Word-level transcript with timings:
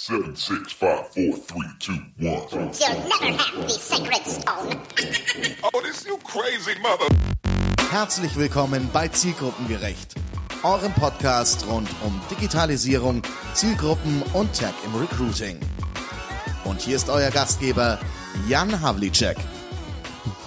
Seven, 0.00 0.36
six, 0.36 0.72
five, 0.72 1.08
four, 1.08 1.36
three, 1.36 1.68
two, 1.80 1.98
one. 2.20 2.46
You'll 2.52 3.08
never 3.08 3.36
have 3.36 3.66
the 3.66 3.68
sacred 3.68 4.24
stone. 4.24 4.80
Oh, 5.74 5.80
this 5.82 6.06
you 6.06 6.16
crazy 6.18 6.78
mother. 6.80 7.08
Herzlich 7.90 8.36
willkommen 8.36 8.88
bei 8.92 9.08
Zielgruppengerecht, 9.08 10.14
eurem 10.62 10.92
Podcast 10.92 11.66
rund 11.66 11.88
um 12.04 12.20
Digitalisierung, 12.30 13.22
Zielgruppen 13.54 14.22
und 14.34 14.52
Tech 14.52 14.72
im 14.86 14.94
Recruiting. 14.94 15.58
Und 16.64 16.80
hier 16.80 16.94
ist 16.94 17.10
euer 17.10 17.32
Gastgeber 17.32 17.98
Jan 18.48 18.80
Havlicek. 18.80 19.36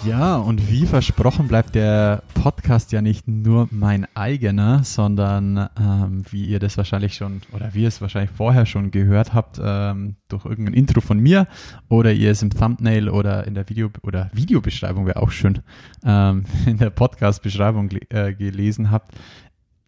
Ja, 0.06 0.38
und 0.38 0.68
wie 0.72 0.88
versprochen 0.88 1.48
bleibt 1.48 1.76
der 1.76 2.24
Podcast 2.34 2.92
ja 2.92 3.04
nicht 3.04 3.28
nur 3.28 3.68
mein 3.70 4.08
eigener, 4.16 4.84
sondern 4.84 5.70
ähm, 5.80 6.24
wie 6.32 6.46
ihr 6.46 6.58
das 6.58 6.76
wahrscheinlich 6.78 7.14
schon 7.14 7.42
oder 7.52 7.76
wie 7.76 7.84
ihr 7.84 7.88
es 7.88 8.02
wahrscheinlich 8.02 8.32
vorher 8.32 8.66
schon 8.66 8.90
gehört 8.90 9.36
habt, 9.36 9.62
ähm, 9.64 10.16
durch 10.28 10.46
irgendein 10.46 10.74
Intro 10.74 11.02
von 11.02 11.20
mir 11.20 11.48
oder 11.88 12.12
ihr 12.14 12.32
es 12.32 12.42
im 12.42 12.50
Thumbnail 12.50 13.09
oder 13.09 13.45
in 13.45 13.54
der 13.54 13.70
Video 13.70 13.92
oder 14.02 14.32
Videobeschreibung 14.34 15.06
wäre 15.06 15.22
auch 15.22 15.30
schön, 15.30 15.59
ähm, 16.04 16.45
in 16.66 16.78
der 16.78 16.90
Podcast-Beschreibung 16.90 17.92
äh, 18.09 18.34
gelesen 18.34 18.90
habt, 18.90 19.14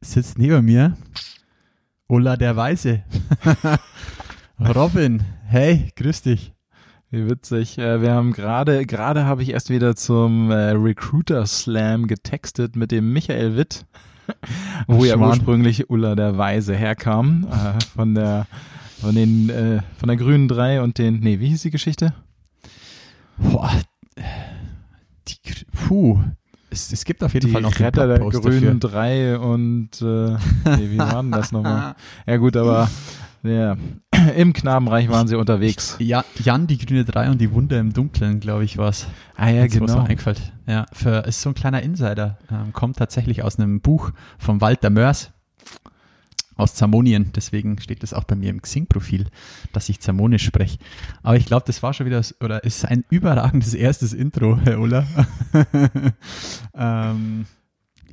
sitzt 0.02 0.38
neben 0.38 0.64
mir 0.64 0.96
Ulla 2.08 2.38
der 2.38 2.56
Weiße. 2.56 3.04
Robin, 4.60 5.24
hey, 5.48 5.92
grüß 5.96 6.22
dich. 6.22 6.53
Wie 7.14 7.30
witzig. 7.30 7.78
Äh, 7.78 8.02
wir 8.02 8.12
haben 8.14 8.34
gerade, 8.34 8.88
gerade 8.88 9.26
habe 9.26 9.44
ich 9.44 9.52
erst 9.52 9.70
wieder 9.70 9.96
zum 9.96 10.50
äh, 10.50 10.72
Recruiter 10.72 11.46
Slam 11.46 12.08
getextet 12.08 12.76
mit 12.76 12.90
dem 12.90 13.14
Michael 13.14 13.56
Witt, 13.56 13.86
wo 14.88 15.06
ja 15.06 15.16
ursprünglich 15.16 15.92
Ulla 15.92 16.16
der 16.16 16.40
Weise 16.40 16.74
herkam, 16.74 17.46
äh, 17.52 17.80
von 17.96 18.16
der, 18.16 18.48
von 19.00 19.14
den, 19.14 19.84
von 20.00 20.08
der 20.08 20.18
grünen 20.18 20.48
drei 20.48 20.82
und 20.82 20.98
den, 20.98 21.20
nee, 21.20 21.40
wie 21.40 21.50
hieß 21.50 21.62
die 21.62 21.70
Geschichte? 21.70 22.16
Boah, 23.38 23.70
die, 25.28 25.36
puh, 25.72 26.20
es, 26.72 26.92
es 26.92 27.06
gibt 27.06 27.24
auf 27.24 27.36
jeden 27.36 27.46
Die 27.46 27.52
Fall 27.52 27.62
noch 27.62 27.80
Retter 27.80 28.08
der 28.08 28.18
grünen 28.22 28.80
dafür. 28.80 28.90
drei 28.90 29.38
und, 29.38 30.02
äh, 30.02 30.32
nee, 30.78 30.90
wie 30.90 30.98
war 30.98 31.22
denn 31.22 31.32
das 31.32 31.52
nochmal? 31.52 31.94
Ja 32.26 32.38
gut, 32.38 32.58
aber, 32.58 32.90
ja, 33.44 33.78
im 34.36 34.54
Knabenreich 34.54 35.10
waren 35.10 35.28
sie 35.28 35.36
unterwegs. 35.36 35.96
Ja, 36.00 36.24
Jan, 36.44 36.68
die 36.68 36.78
grüne 36.78 37.06
3 37.06 37.32
und 37.32 37.42
die 37.42 37.52
Wunder 37.52 37.80
im 37.80 37.94
Dunkeln, 37.94 38.40
glaube 38.40 38.64
ich, 38.64 38.78
war's. 38.78 39.08
Ah 39.36 39.50
ja, 39.50 39.64
Jetzt, 39.64 39.78
genau. 39.78 40.04
einfällt. 40.04 40.54
Ja, 40.68 40.86
für, 40.94 41.26
ist 41.26 41.42
so 41.42 41.50
ein 41.50 41.56
kleiner 41.56 41.82
Insider. 41.82 42.38
Ähm, 42.52 42.74
kommt 42.74 42.98
tatsächlich 42.98 43.44
aus 43.44 43.60
einem 43.60 43.82
Buch 43.82 44.12
von 44.38 44.62
Walter 44.62 44.90
Mörs 44.90 45.32
aus 46.56 46.76
Zamonien. 46.76 47.32
Deswegen 47.36 47.80
steht 47.80 48.04
das 48.04 48.14
auch 48.14 48.24
bei 48.24 48.36
mir 48.36 48.50
im 48.50 48.62
Xing-Profil, 48.62 49.28
dass 49.72 49.90
ich 49.90 50.00
Zamonisch 50.00 50.46
spreche. 50.46 50.78
Aber 51.24 51.36
ich 51.36 51.46
glaube, 51.46 51.64
das 51.66 51.82
war 51.84 51.94
schon 51.94 52.06
wieder, 52.06 52.22
oder 52.42 52.64
ist 52.64 52.86
ein 52.86 53.04
überragendes 53.10 53.74
erstes 53.74 54.14
Intro, 54.14 54.58
Herr 54.64 54.80
Ulla. 54.80 55.06
ähm, 56.76 57.46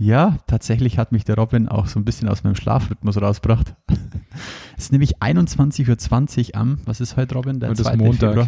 ja, 0.00 0.38
tatsächlich 0.46 0.96
hat 0.96 1.12
mich 1.12 1.24
der 1.24 1.36
Robin 1.36 1.68
auch 1.68 1.86
so 1.86 2.00
ein 2.00 2.06
bisschen 2.06 2.26
aus 2.30 2.42
meinem 2.42 2.54
Schlafrhythmus 2.54 3.20
rausgebracht. 3.20 3.74
es 4.78 4.84
ist 4.84 4.92
nämlich 4.92 5.18
21.20 5.18 6.54
Uhr 6.54 6.54
am, 6.56 6.78
was 6.86 7.02
ist 7.02 7.18
heute, 7.18 7.34
Robin? 7.34 7.60
Der 7.60 7.68
Und 7.68 7.78
das 7.78 7.86
2. 7.86 7.92
ist 7.92 7.98
Montag. 7.98 8.30
Februar. 8.30 8.46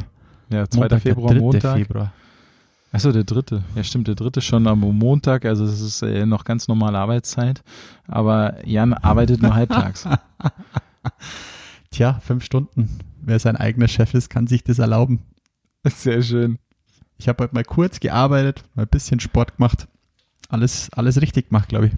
Ja, 0.49 0.67
2. 0.67 0.81
Montag, 0.81 1.03
Februar, 1.03 1.29
der 1.29 1.37
3. 1.37 1.41
Montag. 1.43 1.77
Februar. 1.77 2.13
Achso, 2.91 3.13
der 3.13 3.25
dritte. 3.25 3.65
Ja, 3.75 3.85
stimmt, 3.85 4.09
der 4.09 4.15
dritte 4.15 4.41
schon 4.41 4.67
am 4.67 4.81
Montag, 4.81 5.45
also 5.45 5.67
es 5.67 5.83
ist 5.83 6.03
äh, 6.03 6.25
noch 6.25 6.45
ganz 6.45 6.69
normale 6.69 6.99
Arbeitszeit. 6.99 7.63
Aber 8.09 8.67
Jan 8.67 8.95
arbeitet 8.95 9.43
nur 9.43 9.55
halbtags. 9.55 10.09
Tja, 11.91 12.19
fünf 12.25 12.45
Stunden. 12.45 12.99
Wer 13.21 13.39
sein 13.39 13.57
eigener 13.57 13.89
Chef 13.89 14.15
ist, 14.15 14.31
kann 14.31 14.47
sich 14.47 14.65
das 14.65 14.79
erlauben. 14.79 15.21
Sehr 15.85 16.23
schön. 16.23 16.59
Ich 17.19 17.29
habe 17.29 17.45
heute 17.45 17.55
mal 17.55 17.65
kurz 17.65 18.01
gearbeitet, 18.01 18.65
mal 18.75 18.85
ein 18.85 18.89
bisschen 18.89 19.21
Sport 19.21 19.59
gemacht. 19.59 19.87
Alles, 20.53 20.91
alles 20.93 21.21
richtig 21.23 21.49
gemacht, 21.49 21.71
glaube 21.71 21.87
ich. 21.87 21.93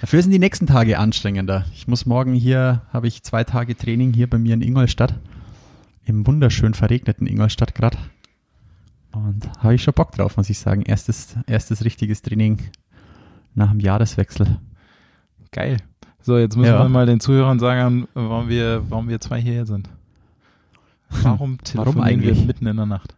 Dafür 0.00 0.22
sind 0.22 0.30
die 0.30 0.38
nächsten 0.38 0.68
Tage 0.68 0.96
anstrengender. 0.98 1.64
Ich 1.74 1.88
muss 1.88 2.06
morgen 2.06 2.34
hier, 2.34 2.82
habe 2.92 3.08
ich 3.08 3.24
zwei 3.24 3.42
Tage 3.42 3.76
Training 3.76 4.12
hier 4.12 4.30
bei 4.30 4.38
mir 4.38 4.54
in 4.54 4.62
Ingolstadt. 4.62 5.18
Im 6.04 6.24
wunderschön 6.24 6.74
verregneten 6.74 7.26
Ingolstadt 7.26 7.74
gerade. 7.74 7.98
Und 9.10 9.50
habe 9.58 9.74
ich 9.74 9.82
schon 9.82 9.92
Bock 9.94 10.12
drauf, 10.12 10.36
muss 10.36 10.48
ich 10.50 10.60
sagen. 10.60 10.82
Erstes, 10.82 11.34
erstes 11.48 11.84
richtiges 11.84 12.22
Training 12.22 12.60
nach 13.56 13.70
dem 13.72 13.80
Jahreswechsel. 13.80 14.60
Geil. 15.50 15.78
So, 16.20 16.38
jetzt 16.38 16.56
müssen 16.56 16.70
Ja. 16.70 16.84
wir 16.84 16.88
mal 16.88 17.06
den 17.06 17.18
Zuhörern 17.18 17.58
sagen, 17.58 18.06
warum 18.14 18.48
wir, 18.48 18.84
warum 18.88 19.08
wir 19.08 19.20
zwei 19.20 19.40
hierher 19.40 19.66
sind. 19.66 19.88
Warum 21.10 21.58
telefonieren 21.64 22.04
eigentlich? 22.04 22.38
wir 22.38 22.46
mitten 22.46 22.66
in 22.68 22.76
der 22.76 22.86
Nacht? 22.86 23.16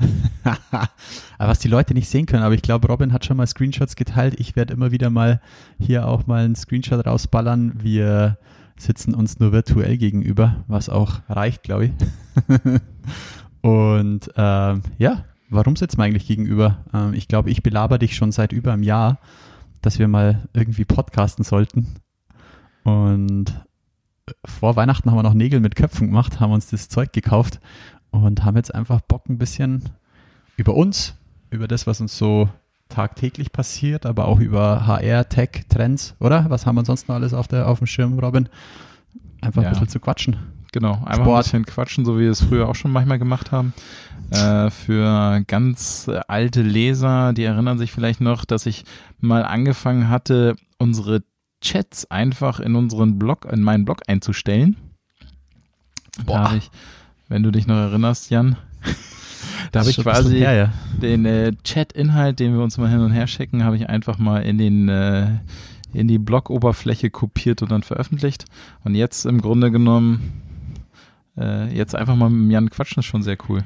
was 1.38 1.58
die 1.58 1.68
Leute 1.68 1.94
nicht 1.94 2.08
sehen 2.08 2.26
können, 2.26 2.42
aber 2.42 2.54
ich 2.54 2.62
glaube, 2.62 2.88
Robin 2.88 3.12
hat 3.12 3.24
schon 3.24 3.36
mal 3.36 3.46
Screenshots 3.46 3.96
geteilt. 3.96 4.38
Ich 4.38 4.56
werde 4.56 4.72
immer 4.74 4.90
wieder 4.90 5.10
mal 5.10 5.40
hier 5.78 6.08
auch 6.08 6.26
mal 6.26 6.44
einen 6.44 6.54
Screenshot 6.54 7.06
rausballern. 7.06 7.74
Wir 7.82 8.38
sitzen 8.76 9.14
uns 9.14 9.38
nur 9.38 9.52
virtuell 9.52 9.96
gegenüber, 9.96 10.64
was 10.66 10.88
auch 10.88 11.20
reicht, 11.28 11.62
glaube 11.62 11.86
ich. 11.86 11.92
Und 13.60 14.30
ähm, 14.36 14.82
ja, 14.98 15.24
warum 15.50 15.76
sitzen 15.76 15.98
wir 15.98 16.04
eigentlich 16.04 16.26
gegenüber? 16.26 16.84
Ähm, 16.92 17.14
ich 17.14 17.28
glaube, 17.28 17.50
ich 17.50 17.62
belaber 17.62 17.98
dich 17.98 18.16
schon 18.16 18.32
seit 18.32 18.52
über 18.52 18.72
einem 18.72 18.82
Jahr, 18.82 19.20
dass 19.82 19.98
wir 19.98 20.08
mal 20.08 20.48
irgendwie 20.52 20.84
podcasten 20.84 21.44
sollten. 21.44 21.94
Und 22.82 23.54
vor 24.44 24.76
Weihnachten 24.76 25.10
haben 25.10 25.18
wir 25.18 25.22
noch 25.22 25.34
Nägel 25.34 25.60
mit 25.60 25.76
Köpfen 25.76 26.08
gemacht, 26.08 26.40
haben 26.40 26.52
uns 26.52 26.68
das 26.68 26.88
Zeug 26.88 27.12
gekauft 27.12 27.60
und 28.12 28.44
haben 28.44 28.56
jetzt 28.56 28.72
einfach 28.74 29.00
Bock 29.00 29.28
ein 29.28 29.38
bisschen 29.38 29.88
über 30.56 30.74
uns, 30.74 31.14
über 31.50 31.66
das, 31.66 31.86
was 31.86 32.00
uns 32.00 32.16
so 32.16 32.48
tagtäglich 32.88 33.52
passiert, 33.52 34.06
aber 34.06 34.28
auch 34.28 34.38
über 34.38 34.86
HR, 34.86 35.28
Tech, 35.28 35.64
Trends, 35.68 36.14
oder? 36.20 36.46
Was 36.48 36.66
haben 36.66 36.76
wir 36.76 36.84
sonst 36.84 37.08
noch 37.08 37.16
alles 37.16 37.34
auf, 37.34 37.48
der, 37.48 37.66
auf 37.68 37.78
dem 37.78 37.86
Schirm, 37.86 38.18
Robin? 38.18 38.48
Einfach 39.40 39.62
Ja. 39.62 39.68
ein 39.68 39.74
bisschen 39.74 39.88
zu 39.88 39.98
quatschen. 39.98 40.36
Genau, 40.72 40.92
einfach 40.92 41.08
ein 41.18 41.22
Sport. 41.24 41.44
bisschen 41.44 41.66
quatschen, 41.66 42.04
so 42.04 42.16
wie 42.18 42.22
wir 42.22 42.30
es 42.30 42.42
früher 42.42 42.68
auch 42.68 42.74
schon 42.74 42.92
manchmal 42.92 43.18
gemacht 43.18 43.50
haben. 43.52 43.74
Äh, 44.30 44.70
für 44.70 45.42
ganz 45.46 46.08
alte 46.28 46.62
Leser, 46.62 47.32
die 47.34 47.44
erinnern 47.44 47.76
sich 47.78 47.92
vielleicht 47.92 48.20
noch, 48.22 48.44
dass 48.46 48.64
ich 48.64 48.84
mal 49.20 49.42
angefangen 49.44 50.08
hatte, 50.08 50.56
unsere 50.78 51.22
Chats 51.60 52.10
einfach 52.10 52.58
in 52.60 52.74
unseren 52.74 53.18
Blog, 53.18 53.46
in 53.52 53.62
meinen 53.62 53.84
Blog 53.84 54.00
einzustellen. 54.06 54.76
Boah. 56.24 56.34
Da 56.36 56.44
habe 56.44 56.56
ich, 56.58 56.70
wenn 57.32 57.42
du 57.42 57.50
dich 57.50 57.66
noch 57.66 57.76
erinnerst, 57.76 58.28
Jan, 58.28 58.56
da 59.72 59.80
habe 59.80 59.90
ich 59.90 59.96
quasi 59.96 60.38
Her, 60.38 60.52
ja. 60.52 60.72
den 61.00 61.24
äh, 61.24 61.52
Chat-Inhalt, 61.64 62.38
den 62.38 62.52
wir 62.52 62.62
uns 62.62 62.76
mal 62.76 62.90
hin 62.90 63.00
und 63.00 63.10
her 63.10 63.26
schicken, 63.26 63.64
habe 63.64 63.76
ich 63.76 63.88
einfach 63.88 64.18
mal 64.18 64.42
in 64.42 64.58
den 64.58 64.90
äh, 64.90 65.38
in 65.94 66.08
die 66.08 66.18
Blog-Oberfläche 66.18 67.08
kopiert 67.08 67.62
und 67.62 67.70
dann 67.70 67.82
veröffentlicht. 67.82 68.44
Und 68.84 68.94
jetzt 68.94 69.24
im 69.24 69.40
Grunde 69.40 69.70
genommen 69.70 70.42
äh, 71.38 71.74
jetzt 71.74 71.94
einfach 71.94 72.16
mal 72.16 72.28
mit 72.28 72.52
Jan 72.52 72.68
quatschen 72.68 73.00
ist 73.00 73.06
schon 73.06 73.22
sehr 73.22 73.38
cool. 73.48 73.64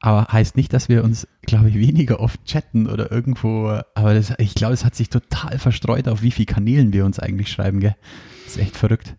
Aber 0.00 0.30
heißt 0.30 0.56
nicht, 0.56 0.74
dass 0.74 0.90
wir 0.90 1.04
uns, 1.04 1.26
glaube 1.42 1.70
ich, 1.70 1.76
weniger 1.76 2.20
oft 2.20 2.44
chatten 2.44 2.86
oder 2.86 3.10
irgendwo, 3.10 3.80
aber 3.94 4.14
das, 4.14 4.34
ich 4.38 4.54
glaube, 4.54 4.74
es 4.74 4.84
hat 4.84 4.94
sich 4.94 5.08
total 5.08 5.58
verstreut, 5.58 6.06
auf 6.06 6.20
wie 6.20 6.32
vielen 6.32 6.46
Kanälen 6.46 6.92
wir 6.92 7.06
uns 7.06 7.18
eigentlich 7.18 7.50
schreiben, 7.50 7.80
gell? 7.80 7.96
Das 8.44 8.56
ist 8.56 8.62
echt 8.62 8.76
verrückt. 8.76 9.16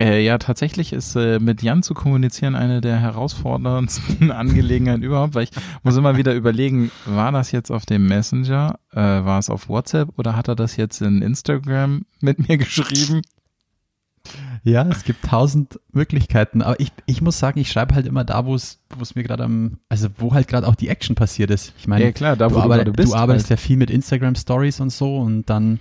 Äh, 0.00 0.24
ja, 0.24 0.38
tatsächlich 0.38 0.94
ist 0.94 1.14
äh, 1.14 1.38
mit 1.38 1.62
Jan 1.62 1.82
zu 1.82 1.92
kommunizieren 1.92 2.54
eine 2.54 2.80
der 2.80 2.96
herausforderndsten 2.98 4.30
Angelegenheiten 4.32 5.02
überhaupt, 5.02 5.34
weil 5.34 5.44
ich 5.44 5.50
muss 5.82 5.96
immer 5.96 6.16
wieder 6.16 6.34
überlegen, 6.34 6.90
war 7.04 7.32
das 7.32 7.52
jetzt 7.52 7.70
auf 7.70 7.84
dem 7.84 8.06
Messenger, 8.06 8.78
äh, 8.92 8.96
war 8.96 9.38
es 9.38 9.50
auf 9.50 9.68
WhatsApp 9.68 10.08
oder 10.18 10.36
hat 10.36 10.48
er 10.48 10.56
das 10.56 10.76
jetzt 10.76 11.02
in 11.02 11.20
Instagram 11.20 12.06
mit 12.20 12.48
mir 12.48 12.56
geschrieben? 12.56 13.20
Ja, 14.62 14.86
es 14.88 15.04
gibt 15.04 15.24
tausend 15.24 15.80
Möglichkeiten, 15.92 16.60
aber 16.62 16.78
ich, 16.78 16.92
ich 17.06 17.22
muss 17.22 17.38
sagen, 17.38 17.58
ich 17.58 17.70
schreibe 17.72 17.94
halt 17.94 18.06
immer 18.06 18.22
da, 18.24 18.44
wo 18.44 18.54
es, 18.54 18.78
wo 18.96 19.02
es 19.02 19.14
mir 19.14 19.22
gerade 19.22 19.44
am, 19.44 19.78
also 19.88 20.08
wo 20.18 20.34
halt 20.34 20.46
gerade 20.48 20.66
auch 20.68 20.74
die 20.74 20.88
Action 20.88 21.14
passiert 21.16 21.50
ist. 21.50 21.72
Ich 21.78 21.88
meine, 21.88 22.04
Ja 22.04 22.12
klar, 22.12 22.36
da 22.36 22.50
wo 22.50 22.54
du, 22.56 22.60
arbeit- 22.60 22.92
bist. 22.94 23.10
du 23.12 23.14
arbeitest 23.16 23.50
halt. 23.50 23.58
ja 23.60 23.66
viel 23.66 23.76
mit 23.78 23.90
Instagram 23.90 24.34
Stories 24.34 24.80
und 24.80 24.90
so 24.90 25.18
und 25.18 25.48
dann 25.48 25.80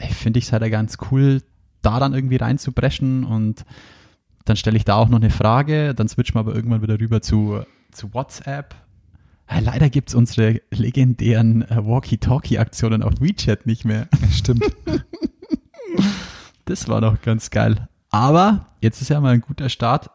finde 0.00 0.38
ich 0.40 0.46
es 0.46 0.52
halt 0.52 0.68
ganz 0.70 0.98
cool, 1.10 1.40
da 1.82 2.00
dann 2.00 2.14
irgendwie 2.14 2.36
reinzubrechen 2.36 3.24
und 3.24 3.64
dann 4.44 4.56
stelle 4.56 4.76
ich 4.76 4.84
da 4.84 4.94
auch 4.94 5.08
noch 5.08 5.20
eine 5.20 5.30
Frage, 5.30 5.94
dann 5.94 6.08
switchen 6.08 6.36
wir 6.36 6.40
aber 6.40 6.54
irgendwann 6.54 6.82
wieder 6.82 6.98
rüber 6.98 7.20
zu, 7.20 7.60
zu 7.90 8.14
WhatsApp. 8.14 8.74
Ja, 9.50 9.60
leider 9.60 9.90
gibt 9.90 10.08
es 10.08 10.14
unsere 10.14 10.60
legendären 10.70 11.62
äh, 11.62 11.84
Walkie-Talkie-Aktionen 11.84 13.02
auf 13.02 13.20
WeChat 13.20 13.66
nicht 13.66 13.84
mehr. 13.84 14.08
Stimmt. 14.30 14.64
Das 16.64 16.88
war 16.88 17.00
doch 17.00 17.22
ganz 17.22 17.50
geil. 17.50 17.88
Aber 18.10 18.66
jetzt 18.80 19.00
ist 19.00 19.08
ja 19.08 19.20
mal 19.20 19.34
ein 19.34 19.40
guter 19.40 19.68
Start. 19.68 20.10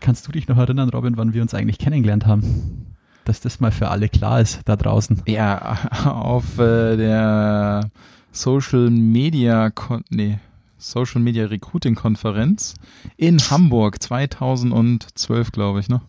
Kannst 0.00 0.26
du 0.26 0.32
dich 0.32 0.48
noch 0.48 0.56
erinnern, 0.56 0.88
Robin, 0.88 1.16
wann 1.16 1.34
wir 1.34 1.42
uns 1.42 1.52
eigentlich 1.52 1.78
kennengelernt 1.78 2.26
haben? 2.26 2.96
Dass 3.26 3.40
das 3.40 3.60
mal 3.60 3.70
für 3.70 3.90
alle 3.90 4.08
klar 4.08 4.40
ist 4.40 4.60
da 4.64 4.76
draußen. 4.76 5.22
Ja, 5.26 5.78
auf 6.06 6.58
äh, 6.58 6.96
der 6.96 7.90
Social 8.32 8.88
Media, 8.90 9.68
Kon 9.70 10.04
nee, 10.08 10.38
Social 10.80 11.20
Media 11.20 11.46
Recruiting 11.46 11.94
Konferenz 11.94 12.74
in 13.16 13.38
Hamburg 13.38 14.02
2012, 14.02 15.52
glaube 15.52 15.80
ich, 15.80 15.88
ne? 15.88 16.00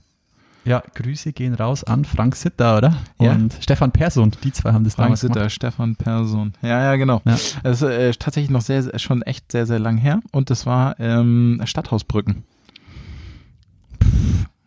Ja, 0.63 0.83
Grüße 0.93 1.33
gehen 1.33 1.55
raus 1.55 1.83
an 1.83 2.05
Frank 2.05 2.35
Sitter, 2.35 2.77
oder? 2.77 2.95
Ja. 3.19 3.31
Und 3.31 3.57
Stefan 3.59 3.91
Persson. 3.91 4.31
Die 4.43 4.51
zwei 4.51 4.71
haben 4.71 4.83
das 4.83 4.93
Frank 4.93 5.07
damals 5.07 5.21
Sitter, 5.21 5.33
gemacht. 5.33 5.51
Stefan 5.51 5.95
Persson. 5.95 6.53
Ja, 6.61 6.83
ja, 6.83 6.95
genau. 6.95 7.21
Ja. 7.25 7.33
Es 7.63 7.81
ist 7.81 7.81
äh, 7.81 8.11
tatsächlich 8.13 8.51
noch 8.51 8.61
sehr, 8.61 8.83
sehr, 8.83 8.99
schon 8.99 9.23
echt 9.23 9.51
sehr, 9.51 9.65
sehr 9.65 9.79
lang 9.79 9.97
her. 9.97 10.21
Und 10.31 10.49
das 10.49 10.65
war 10.65 10.99
ähm, 10.99 11.61
Stadthausbrücken. 11.65 12.43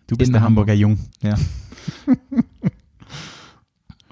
Du 0.08 0.16
bist 0.16 0.28
in 0.28 0.32
der 0.32 0.42
Hamburg. 0.42 0.68
Hamburger 0.68 0.74
Jung. 0.74 0.98
Ja. 1.22 1.36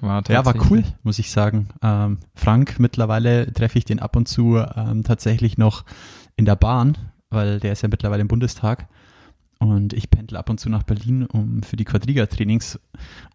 war 0.07 0.23
Ja, 0.29 0.45
war 0.45 0.55
cool, 0.69 0.83
muss 1.03 1.19
ich 1.19 1.31
sagen. 1.31 1.69
Ähm, 1.81 2.19
Frank, 2.35 2.79
mittlerweile 2.79 3.51
treffe 3.51 3.77
ich 3.77 3.85
den 3.85 3.99
ab 3.99 4.15
und 4.15 4.27
zu 4.27 4.57
ähm, 4.57 5.03
tatsächlich 5.03 5.57
noch 5.57 5.83
in 6.35 6.45
der 6.45 6.55
Bahn, 6.55 6.97
weil 7.29 7.59
der 7.59 7.73
ist 7.73 7.81
ja 7.81 7.89
mittlerweile 7.89 8.21
im 8.21 8.27
Bundestag. 8.27 8.87
Und 9.59 9.93
ich 9.93 10.09
pendle 10.09 10.37
ab 10.37 10.49
und 10.49 10.59
zu 10.59 10.69
nach 10.69 10.83
Berlin, 10.83 11.25
um 11.25 11.63
für 11.63 11.77
die 11.77 11.85
Quadriga-Trainings 11.85 12.79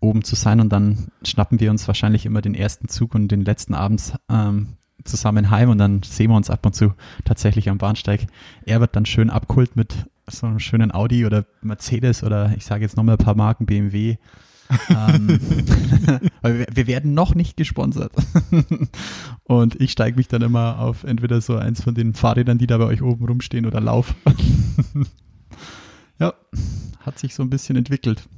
oben 0.01 0.25
zu 0.25 0.35
sein. 0.35 0.61
Und 0.61 0.71
dann 0.71 1.09
schnappen 1.25 1.59
wir 1.59 1.71
uns 1.71 1.87
wahrscheinlich 1.89 2.27
immer 2.27 2.43
den 2.43 2.55
ersten 2.55 2.89
Zug 2.89 3.15
und 3.15 3.29
den 3.29 3.45
letzten 3.45 3.75
abends 3.75 4.13
ähm, 4.29 4.75
zusammen 5.05 5.51
heim. 5.51 5.71
Und 5.71 5.79
dann 5.79 6.03
sehen 6.03 6.31
wir 6.31 6.37
uns 6.37 6.51
ab 6.51 6.67
und 6.67 6.75
zu 6.75 6.93
tatsächlich 7.25 7.71
am 7.71 7.79
Bahnsteig. 7.79 8.27
Er 8.67 8.81
wird 8.81 8.95
dann 8.95 9.07
schön 9.07 9.31
abgeholt 9.31 9.75
mit 9.75 10.07
so 10.27 10.47
einem 10.47 10.59
schönen 10.59 10.93
Audi 10.93 11.25
oder 11.25 11.47
Mercedes 11.63 12.23
oder 12.23 12.53
ich 12.55 12.67
sage 12.67 12.83
jetzt 12.83 12.97
nochmal 12.97 13.15
ein 13.15 13.25
paar 13.25 13.37
Marken 13.37 13.65
BMW. 13.65 14.19
Ähm, 14.91 15.29
wir, 16.43 16.67
wir 16.73 16.87
werden 16.87 17.15
noch 17.15 17.35
nicht 17.35 17.57
gesponsert. 17.57 18.13
Und 19.45 19.81
ich 19.81 19.93
steige 19.93 20.17
mich 20.17 20.29
dann 20.29 20.43
immer 20.43 20.79
auf 20.79 21.05
entweder 21.05 21.41
so 21.41 21.57
eins 21.57 21.83
von 21.83 21.95
den 21.95 22.15
Fahrrädern, 22.15 22.59
die 22.59 22.67
da 22.67 22.79
bei 22.79 22.85
euch 22.85 23.03
oben 23.03 23.25
rumstehen, 23.27 23.67
oder 23.67 23.81
lauf. 23.81 24.15
ja, 26.19 26.35
hat 27.01 27.19
sich 27.19 27.35
so 27.35 27.43
ein 27.43 27.51
bisschen 27.51 27.77
entwickelt. 27.77 28.29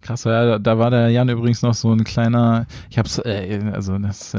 Krass, 0.00 0.24
ja, 0.24 0.58
da- 0.58 0.78
war 0.78 0.90
der 0.90 1.10
Jan 1.10 1.28
übrigens 1.28 1.62
noch 1.62 1.74
so 1.74 1.92
ein 1.92 2.04
kleiner, 2.04 2.66
ich 2.90 2.98
hab's, 2.98 3.18
äh, 3.18 3.70
also 3.72 3.98
das, 3.98 4.34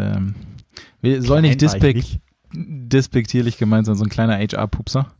wir- 1.01 1.21
soll 1.21 1.41
nicht 1.41 1.61
nicht. 1.61 2.19
despektierlich 2.53 3.57
gemeint 3.57 3.85
sein, 3.85 3.95
so 3.95 4.03
ein 4.03 4.09
kleiner 4.09 4.37
HR-Pupser. 4.37 5.11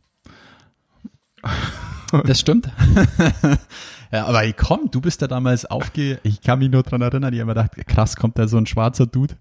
Das 2.24 2.40
stimmt. 2.40 2.70
ja, 4.12 4.24
aber 4.26 4.42
ey, 4.44 4.52
komm, 4.54 4.90
du 4.90 5.00
bist 5.00 5.20
da 5.22 5.26
damals 5.26 5.66
aufge... 5.66 6.18
Ich 6.22 6.40
kann 6.40 6.58
mich 6.58 6.70
nur 6.70 6.82
dran 6.82 7.02
erinnern, 7.02 7.32
ich 7.34 7.40
habe 7.40 7.54
mir 7.54 7.54
gedacht, 7.62 7.86
krass, 7.86 8.16
kommt 8.16 8.38
da 8.38 8.48
so 8.48 8.56
ein 8.56 8.66
schwarzer 8.66 9.06
Dude 9.06 9.34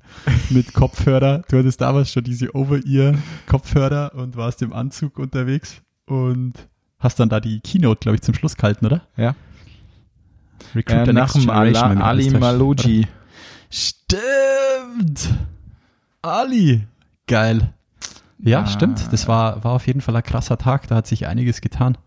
mit 0.49 0.73
Kopfhörer. 0.73 1.43
Du 1.49 1.57
hattest 1.57 1.79
damals 1.81 2.11
schon 2.11 2.23
diese 2.23 2.53
Over-Ear-Kopfhörer 2.55 4.13
und 4.15 4.35
warst 4.35 4.61
im 4.61 4.73
Anzug 4.73 5.17
unterwegs 5.19 5.81
und 6.07 6.53
hast 6.99 7.19
dann 7.19 7.29
da 7.29 7.39
die 7.39 7.59
Keynote, 7.61 7.99
glaube 8.01 8.15
ich, 8.15 8.21
zum 8.21 8.33
Schluss 8.33 8.55
gehalten, 8.57 8.85
oder? 8.85 9.01
Ja. 9.15 9.35
Recruiter 10.75 11.07
Äh, 11.09 11.13
nach 11.13 11.31
dem 11.33 11.49
Ala, 11.49 11.81
Ali? 12.01 12.29
Maloji. 12.31 13.07
Stimmt! 13.69 15.29
Ali! 16.21 16.87
Geil. 17.27 17.73
Ja, 18.39 18.61
Ah. 18.61 18.65
stimmt. 18.67 19.11
Das 19.11 19.27
war, 19.27 19.63
war 19.63 19.71
auf 19.73 19.87
jeden 19.87 20.01
Fall 20.01 20.15
ein 20.15 20.23
krasser 20.23 20.57
Tag. 20.57 20.87
Da 20.87 20.95
hat 20.95 21.07
sich 21.07 21.27
einiges 21.27 21.61
getan. 21.61 21.97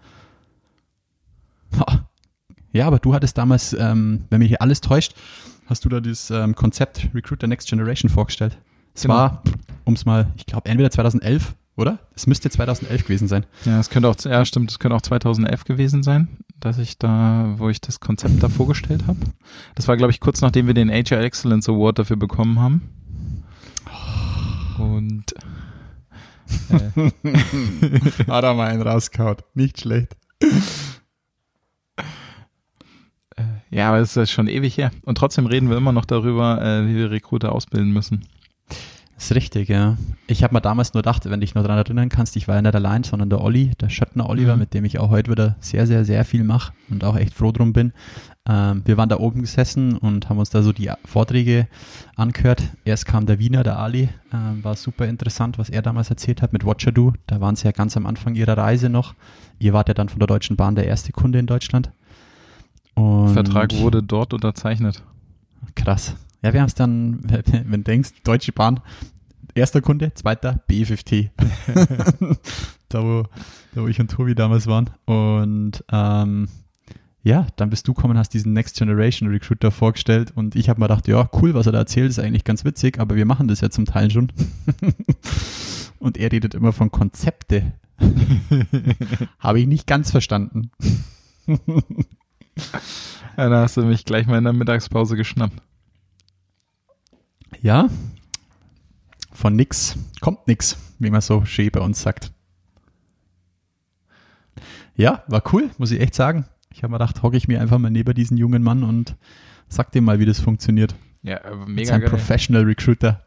Ja, 2.72 2.87
aber 2.87 2.99
du 3.00 3.14
hattest 3.14 3.37
damals, 3.37 3.72
ähm, 3.72 4.26
wenn 4.31 4.38
mich 4.38 4.49
hier 4.49 4.62
alles 4.62 4.81
täuscht, 4.81 5.14
hast 5.67 5.84
du 5.84 5.88
da 5.88 6.00
das 6.00 6.31
ähm, 6.31 6.55
Konzept 6.55 7.08
Recruiter 7.14 7.46
Next 7.49 7.69
Generation 7.69 8.08
vorgestellt. 8.08 8.58
Es 8.94 9.02
Genau. 9.02 9.14
war, 9.14 9.43
um 9.84 9.94
es 9.94 10.05
mal, 10.05 10.28
ich 10.37 10.46
glaube, 10.46 10.69
entweder 10.69 10.90
2011, 10.90 11.55
oder? 11.76 11.99
Es 12.14 12.26
müsste 12.28 12.49
2011 12.50 13.02
gewesen 13.05 13.26
sein. 13.28 13.44
Ja, 13.64 13.81
es 13.81 13.90
könnte 13.90 14.08
auch, 14.08 14.14
ja 14.25 14.44
stimmt, 14.44 14.70
es 14.70 14.78
könnte 14.78 14.96
auch 14.96 15.00
2011 15.02 15.64
gewesen 15.64 16.02
sein, 16.05 16.28
dass 16.61 16.78
ich 16.78 16.96
da, 16.99 17.55
wo 17.56 17.69
ich 17.70 17.81
das 17.81 17.99
Konzept 17.99 18.40
da 18.43 18.49
vorgestellt 18.49 19.06
habe. 19.08 19.19
Das 19.75 19.88
war, 19.88 19.96
glaube 19.96 20.12
ich, 20.12 20.20
kurz 20.20 20.40
nachdem 20.40 20.67
wir 20.69 20.75
den 20.75 20.90
HR 20.90 21.20
Excellence 21.22 21.69
Award 21.69 21.99
dafür 22.00 22.17
bekommen 22.17 22.61
haben. 22.61 22.82
Und 24.78 25.32
äh, 26.70 27.11
Hat 28.28 28.44
er 28.44 28.55
mal 28.55 28.69
einen 28.69 28.82
rausgehaut. 28.82 29.44
Nicht 29.55 29.81
schlecht. 29.81 30.17
Ja, 33.70 33.88
aber 33.88 33.99
es 33.99 34.17
ist 34.17 34.31
schon 34.31 34.49
ewig 34.49 34.76
her. 34.76 34.90
Und 35.05 35.17
trotzdem 35.19 35.46
reden 35.46 35.70
wir 35.70 35.76
immer 35.76 35.93
noch 35.93 36.05
darüber, 36.05 36.61
äh, 36.62 36.87
wie 36.88 36.96
wir 36.96 37.11
Recruiter 37.11 37.52
ausbilden 37.52 37.93
müssen. 37.93 38.26
Das 39.14 39.31
ist 39.31 39.37
richtig, 39.37 39.69
ja. 39.69 39.99
Ich 40.28 40.43
habe 40.43 40.55
mir 40.55 40.62
damals 40.62 40.94
nur 40.94 41.02
gedacht, 41.02 41.26
wenn 41.26 41.32
du 41.32 41.38
dich 41.40 41.55
noch 41.55 41.61
daran 41.62 41.76
erinnern 41.76 42.08
kannst, 42.08 42.37
ich 42.37 42.49
war 42.49 42.55
ja 42.55 42.62
nicht 42.62 42.75
allein, 42.75 43.05
sondern 43.05 43.28
der 43.28 43.43
Olli, 43.43 43.72
der 43.78 43.90
Schöttner 43.90 44.31
Oliver, 44.31 44.55
Mhm. 44.55 44.61
mit 44.61 44.72
dem 44.72 44.87
ich 44.87 44.99
auch 44.99 45.11
heute 45.11 45.31
wieder 45.31 45.56
sehr, 45.61 45.87
sehr, 45.87 46.06
sehr 46.06 46.25
viel 46.25 46.43
mache 46.43 46.72
und 46.88 47.05
auch 47.05 47.17
echt 47.17 47.34
froh 47.34 47.52
drum 47.52 47.75
bin. 47.75 47.93
Ähm, 48.49 48.81
wir 48.87 48.96
waren 48.96 49.11
da 49.11 49.19
oben 49.19 49.43
gesessen 49.43 49.99
und 49.99 50.31
haben 50.31 50.38
uns 50.38 50.49
da 50.49 50.62
so 50.62 50.72
die 50.72 50.90
Vorträge 51.05 51.69
angehört. 52.17 52.62
Erst 52.87 53.05
kam 53.05 53.26
der 53.26 53.38
Wiener, 53.38 53.62
der 53.62 53.78
Ali, 53.78 54.08
ähm, 54.32 54.64
war 54.64 54.75
super 54.75 55.06
interessant, 55.06 55.58
was 55.58 55.69
er 55.69 55.82
damals 55.82 56.08
erzählt 56.08 56.40
hat 56.40 56.55
mit 56.55 56.64
Watcher 56.64 56.90
Do. 56.90 57.12
Da 57.26 57.43
waren 57.43 57.56
sie 57.56 57.67
ja 57.67 57.72
ganz 57.72 57.99
am 57.99 58.06
Anfang 58.06 58.34
ihrer 58.37 58.56
Reise 58.56 58.88
noch. 58.88 59.14
Ihr 59.58 59.75
wart 59.75 59.88
ja 59.88 59.94
dann 59.94 60.08
von 60.08 60.19
der 60.19 60.28
Deutschen 60.28 60.56
Bahn 60.56 60.76
der 60.76 60.87
erste 60.87 61.12
Kunde 61.12 61.38
in 61.38 61.46
Deutschland. 61.46 61.93
Und 62.95 63.33
Vertrag 63.35 63.75
wurde 63.79 64.03
dort 64.03 64.35
unterzeichnet. 64.35 65.03
Krass. 65.75 66.15
Ja, 66.43 66.53
wir 66.53 66.61
haben 66.61 66.69
es 66.69 66.75
dann, 66.75 67.21
wenn 67.65 67.81
du 67.81 67.91
denkst, 67.91 68.11
Deutsche 68.25 68.53
Bahn, 68.53 68.81
erster 69.55 69.81
Kunde, 69.81 70.13
zweiter 70.15 70.63
BFFT. 70.67 71.13
da, 72.89 73.03
wo, 73.03 73.25
da, 73.75 73.83
wo 73.83 73.89
ich 73.89 74.01
und 74.01 74.11
Tobi 74.11 74.35
damals 74.35 74.67
waren. 74.67 74.91
Und 75.05 75.85
ähm, 75.93 76.49
ja, 77.23 77.47
dann 77.57 77.69
bist 77.69 77.87
du 77.87 77.93
gekommen, 77.93 78.17
hast 78.17 78.33
diesen 78.33 78.55
Next 78.55 78.79
Generation 78.79 79.29
Recruiter 79.29 79.71
vorgestellt 79.71 80.33
und 80.35 80.57
ich 80.57 80.71
habe 80.71 80.81
mir 80.81 80.87
gedacht, 80.87 81.07
ja, 81.07 81.29
cool, 81.35 81.53
was 81.53 81.67
er 81.67 81.73
da 81.73 81.79
erzählt, 81.81 82.09
ist 82.09 82.19
eigentlich 82.19 82.45
ganz 82.45 82.65
witzig, 82.65 82.99
aber 82.99 83.15
wir 83.15 83.27
machen 83.27 83.47
das 83.47 83.61
ja 83.61 83.69
zum 83.69 83.85
Teil 83.85 84.11
schon. 84.11 84.33
und 85.99 86.17
er 86.17 86.33
redet 86.33 86.55
immer 86.55 86.73
von 86.73 86.91
Konzepte. 86.91 87.75
habe 89.39 89.61
ich 89.61 89.67
nicht 89.67 89.87
ganz 89.87 90.11
verstanden. 90.11 90.71
Da 93.37 93.62
hast 93.62 93.79
du 93.79 93.82
mich 93.82 94.05
gleich 94.05 94.26
mal 94.26 94.37
in 94.37 94.44
der 94.44 94.52
Mittagspause 94.52 95.17
geschnappt. 95.17 95.62
Ja, 97.62 97.88
von 99.32 99.56
nix 99.56 99.97
kommt 100.20 100.47
nix, 100.47 100.76
wie 100.99 101.08
man 101.08 101.23
so 101.23 101.47
schön 101.47 101.70
bei 101.70 101.81
uns 101.81 102.02
sagt. 102.02 102.32
Ja, 104.94 105.25
war 105.29 105.43
cool, 105.52 105.70
muss 105.79 105.93
ich 105.93 106.00
echt 106.00 106.14
sagen. 106.14 106.44
Ich 106.73 106.82
habe 106.82 106.91
mir 106.91 106.99
gedacht, 106.99 107.23
hocke 107.23 107.39
ich 107.39 107.48
mir 107.48 107.60
einfach 107.60 107.79
mal 107.79 107.91
neben 107.91 108.13
diesen 108.15 108.36
jungen 108.36 108.63
Mann 108.63 108.82
und 108.82 109.17
sag 109.69 109.93
dem 109.93 110.05
mal, 110.05 110.19
wie 110.19 110.27
das 110.27 110.41
funktioniert. 110.41 110.94
Ja, 111.22 111.39
äh, 111.39 111.56
mega 111.67 111.96
geil. 111.96 112.10
Professional 112.10 112.65
Recruiter. 112.65 113.25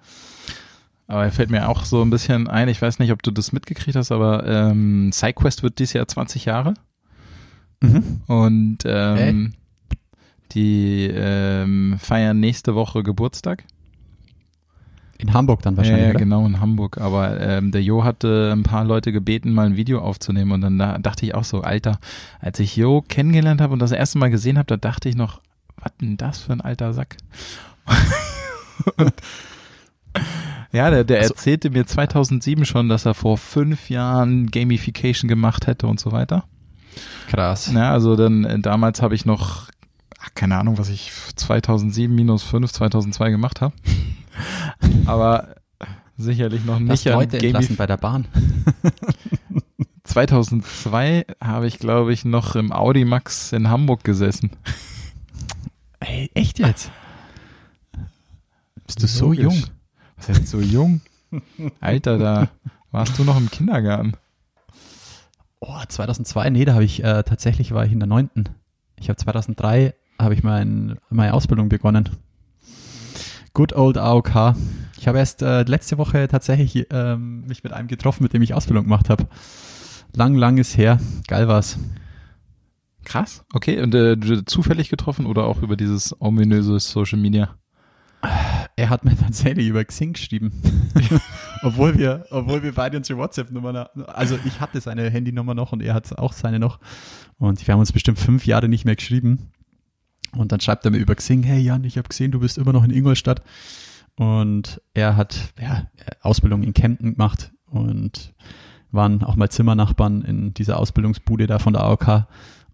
Aber 1.07 1.23
er 1.23 1.31
fällt 1.31 1.49
mir 1.49 1.67
auch 1.67 1.83
so 1.83 2.03
ein 2.03 2.11
bisschen 2.11 2.47
ein, 2.47 2.69
ich 2.69 2.81
weiß 2.81 2.99
nicht, 2.99 3.11
ob 3.11 3.23
du 3.23 3.31
das 3.31 3.51
mitgekriegt 3.51 3.95
hast, 3.95 4.11
aber 4.11 4.45
ähm, 4.45 5.11
SideQuest 5.11 5.63
wird 5.63 5.79
dieses 5.79 5.93
Jahr 5.93 6.07
20 6.07 6.45
Jahre 6.45 6.75
Mhm. 7.83 8.21
und 8.27 8.77
ähm, 8.85 9.53
die 10.53 11.05
ähm, 11.13 11.95
feiern 11.99 12.39
nächste 12.39 12.75
Woche 12.75 13.03
Geburtstag. 13.03 13.65
In 15.17 15.33
Hamburg 15.33 15.61
dann 15.61 15.73
Ja, 15.73 15.77
wahrscheinlich. 15.77 16.03
ja, 16.05 16.09
oder? 16.11 16.19
genau, 16.19 16.45
in 16.45 16.59
Hamburg. 16.59 16.97
Aber 16.99 17.39
ähm, 17.39 17.71
der 17.71 17.81
Jo 17.83 18.03
hatte 18.03 18.51
ein 18.53 18.63
paar 18.63 18.83
Leute 18.83 19.11
gebeten, 19.11 19.53
mal 19.53 19.65
ein 19.67 19.75
Video 19.77 19.99
aufzunehmen 19.99 20.51
und 20.51 20.61
dann 20.61 20.77
da 20.79 20.97
dachte 20.97 21.25
ich 21.25 21.35
auch 21.35 21.43
so, 21.43 21.61
Alter, 21.61 21.99
als 22.39 22.59
ich 22.59 22.75
Jo 22.75 23.01
kennengelernt 23.07 23.61
habe 23.61 23.73
und 23.73 23.79
das 23.79 23.91
erste 23.91 24.17
Mal 24.17 24.29
gesehen 24.31 24.57
habe, 24.57 24.67
da 24.67 24.77
dachte 24.77 25.07
ich 25.09 25.15
noch, 25.15 25.39
was 25.77 25.91
denn 26.01 26.17
das 26.17 26.39
für 26.39 26.53
ein 26.53 26.61
alter 26.61 26.93
Sack? 26.93 27.17
und, 28.97 29.13
ja, 30.71 30.89
der, 30.89 31.03
der 31.03 31.19
Also- 31.19 31.33
erzählte 31.33 31.69
mir 31.69 31.85
2007 31.85 32.65
schon, 32.65 32.89
dass 32.89 33.05
er 33.05 33.13
vor 33.13 33.37
fünf 33.37 33.89
Jahren 33.89 34.47
Gamification 34.51 35.27
gemacht 35.27 35.67
hätte 35.67 35.87
und 35.87 35.99
so 35.99 36.11
weiter. 36.11 36.45
Krass. 37.29 37.71
Ja, 37.73 37.91
also 37.91 38.15
dann 38.15 38.45
äh, 38.45 38.59
damals 38.59 39.01
habe 39.01 39.15
ich 39.15 39.25
noch, 39.25 39.69
ach, 40.19 40.29
keine 40.35 40.57
Ahnung, 40.57 40.77
was 40.77 40.89
ich 40.89 41.11
2007 41.35 42.13
minus 42.13 42.43
5, 42.43 42.71
2002 42.71 43.29
gemacht 43.31 43.61
habe. 43.61 43.73
Aber 45.05 45.55
sicherlich 46.17 46.63
noch 46.65 46.75
Hast 46.75 46.81
nicht 46.81 47.07
an 47.07 47.13
Leute 47.13 47.39
entlassen 47.39 47.75
bei 47.75 47.87
der 47.87 47.97
Bahn. 47.97 48.27
2002 50.03 51.25
habe 51.41 51.67
ich, 51.67 51.79
glaube 51.79 52.13
ich, 52.13 52.25
noch 52.25 52.55
im 52.55 52.71
Audi 52.71 53.05
Max 53.05 53.51
in 53.51 53.69
Hamburg 53.69 54.03
gesessen. 54.03 54.51
Ey, 55.99 56.29
echt 56.33 56.59
jetzt? 56.59 56.91
Bist 58.85 59.01
du 59.01 59.07
so 59.07 59.27
Logisch. 59.27 59.43
jung? 59.43 59.63
Was 60.17 60.29
heißt 60.29 60.47
so 60.47 60.59
jung? 60.59 61.01
Alter, 61.79 62.17
da 62.17 62.49
warst 62.91 63.17
du 63.17 63.23
noch 63.23 63.37
im 63.37 63.49
Kindergarten. 63.49 64.13
Oh, 65.65 65.81
2002, 65.87 66.49
nee, 66.49 66.65
da 66.65 66.73
habe 66.73 66.83
ich, 66.83 67.01
äh, 67.05 67.23
tatsächlich 67.23 67.71
war 67.71 67.85
ich 67.85 67.93
in 67.93 67.99
der 68.01 68.07
neunten. 68.07 68.49
Ich 68.99 69.07
habe 69.07 69.15
2003, 69.15 69.93
habe 70.19 70.33
ich 70.33 70.43
mein, 70.43 70.97
meine 71.09 71.33
Ausbildung 71.33 71.69
begonnen. 71.69 72.09
Good 73.53 73.71
old 73.71 73.97
AOK. 73.97 74.55
Ich 74.99 75.07
habe 75.07 75.19
erst 75.19 75.41
äh, 75.41 75.63
letzte 75.63 75.97
Woche 75.97 76.27
tatsächlich 76.27 76.87
ähm, 76.91 77.45
mich 77.47 77.63
mit 77.63 77.71
einem 77.71 77.87
getroffen, 77.87 78.23
mit 78.23 78.33
dem 78.33 78.41
ich 78.41 78.53
Ausbildung 78.53 78.83
gemacht 78.83 79.09
habe. 79.09 79.25
Lang, 80.13 80.35
lang 80.35 80.57
ist 80.57 80.75
her. 80.75 80.99
Geil 81.27 81.47
war's. 81.47 81.79
Krass. 83.05 83.45
Okay, 83.53 83.81
und 83.81 83.95
äh, 83.95 84.43
zufällig 84.45 84.89
getroffen 84.89 85.25
oder 85.25 85.45
auch 85.45 85.61
über 85.61 85.77
dieses 85.77 86.13
ominöse 86.19 86.77
Social 86.81 87.19
Media? 87.19 87.55
Er 88.75 88.89
hat 88.89 89.05
mir 89.05 89.17
tatsächlich 89.21 89.67
über 89.67 89.85
Xing 89.85 90.11
geschrieben. 90.11 90.61
obwohl 91.63 91.97
wir, 91.97 92.25
obwohl 92.29 92.63
wir 92.63 92.73
beide 92.73 92.97
unsere 92.97 93.19
WhatsApp-Nummer, 93.19 93.89
also 94.07 94.37
ich 94.45 94.59
hatte 94.59 94.81
seine 94.81 95.09
Handynummer 95.09 95.53
noch 95.53 95.71
und 95.71 95.81
er 95.81 95.93
hat 95.93 96.17
auch 96.17 96.33
seine 96.33 96.59
noch. 96.59 96.79
Und 97.37 97.65
wir 97.65 97.73
haben 97.73 97.79
uns 97.79 97.91
bestimmt 97.91 98.19
fünf 98.19 98.45
Jahre 98.45 98.69
nicht 98.69 98.85
mehr 98.85 98.95
geschrieben. 98.95 99.51
Und 100.35 100.51
dann 100.51 100.59
schreibt 100.59 100.85
er 100.85 100.91
mir 100.91 100.97
über 100.97 101.15
Xing, 101.15 101.43
hey 101.43 101.59
Jan, 101.59 101.83
ich 101.83 101.97
habe 101.97 102.09
gesehen, 102.09 102.31
du 102.31 102.39
bist 102.39 102.57
immer 102.57 102.73
noch 102.73 102.83
in 102.83 102.91
Ingolstadt. 102.91 103.41
Und 104.15 104.81
er 104.93 105.15
hat 105.15 105.53
ja, 105.59 105.87
Ausbildung 106.21 106.63
in 106.63 106.73
Kempten 106.73 107.13
gemacht 107.13 107.51
und 107.65 108.33
waren 108.91 109.23
auch 109.23 109.35
mal 109.35 109.49
Zimmernachbarn 109.49 110.21
in 110.21 110.53
dieser 110.53 110.77
Ausbildungsbude 110.79 111.47
da 111.47 111.59
von 111.59 111.73
der 111.73 111.83
AOK. 111.83 112.27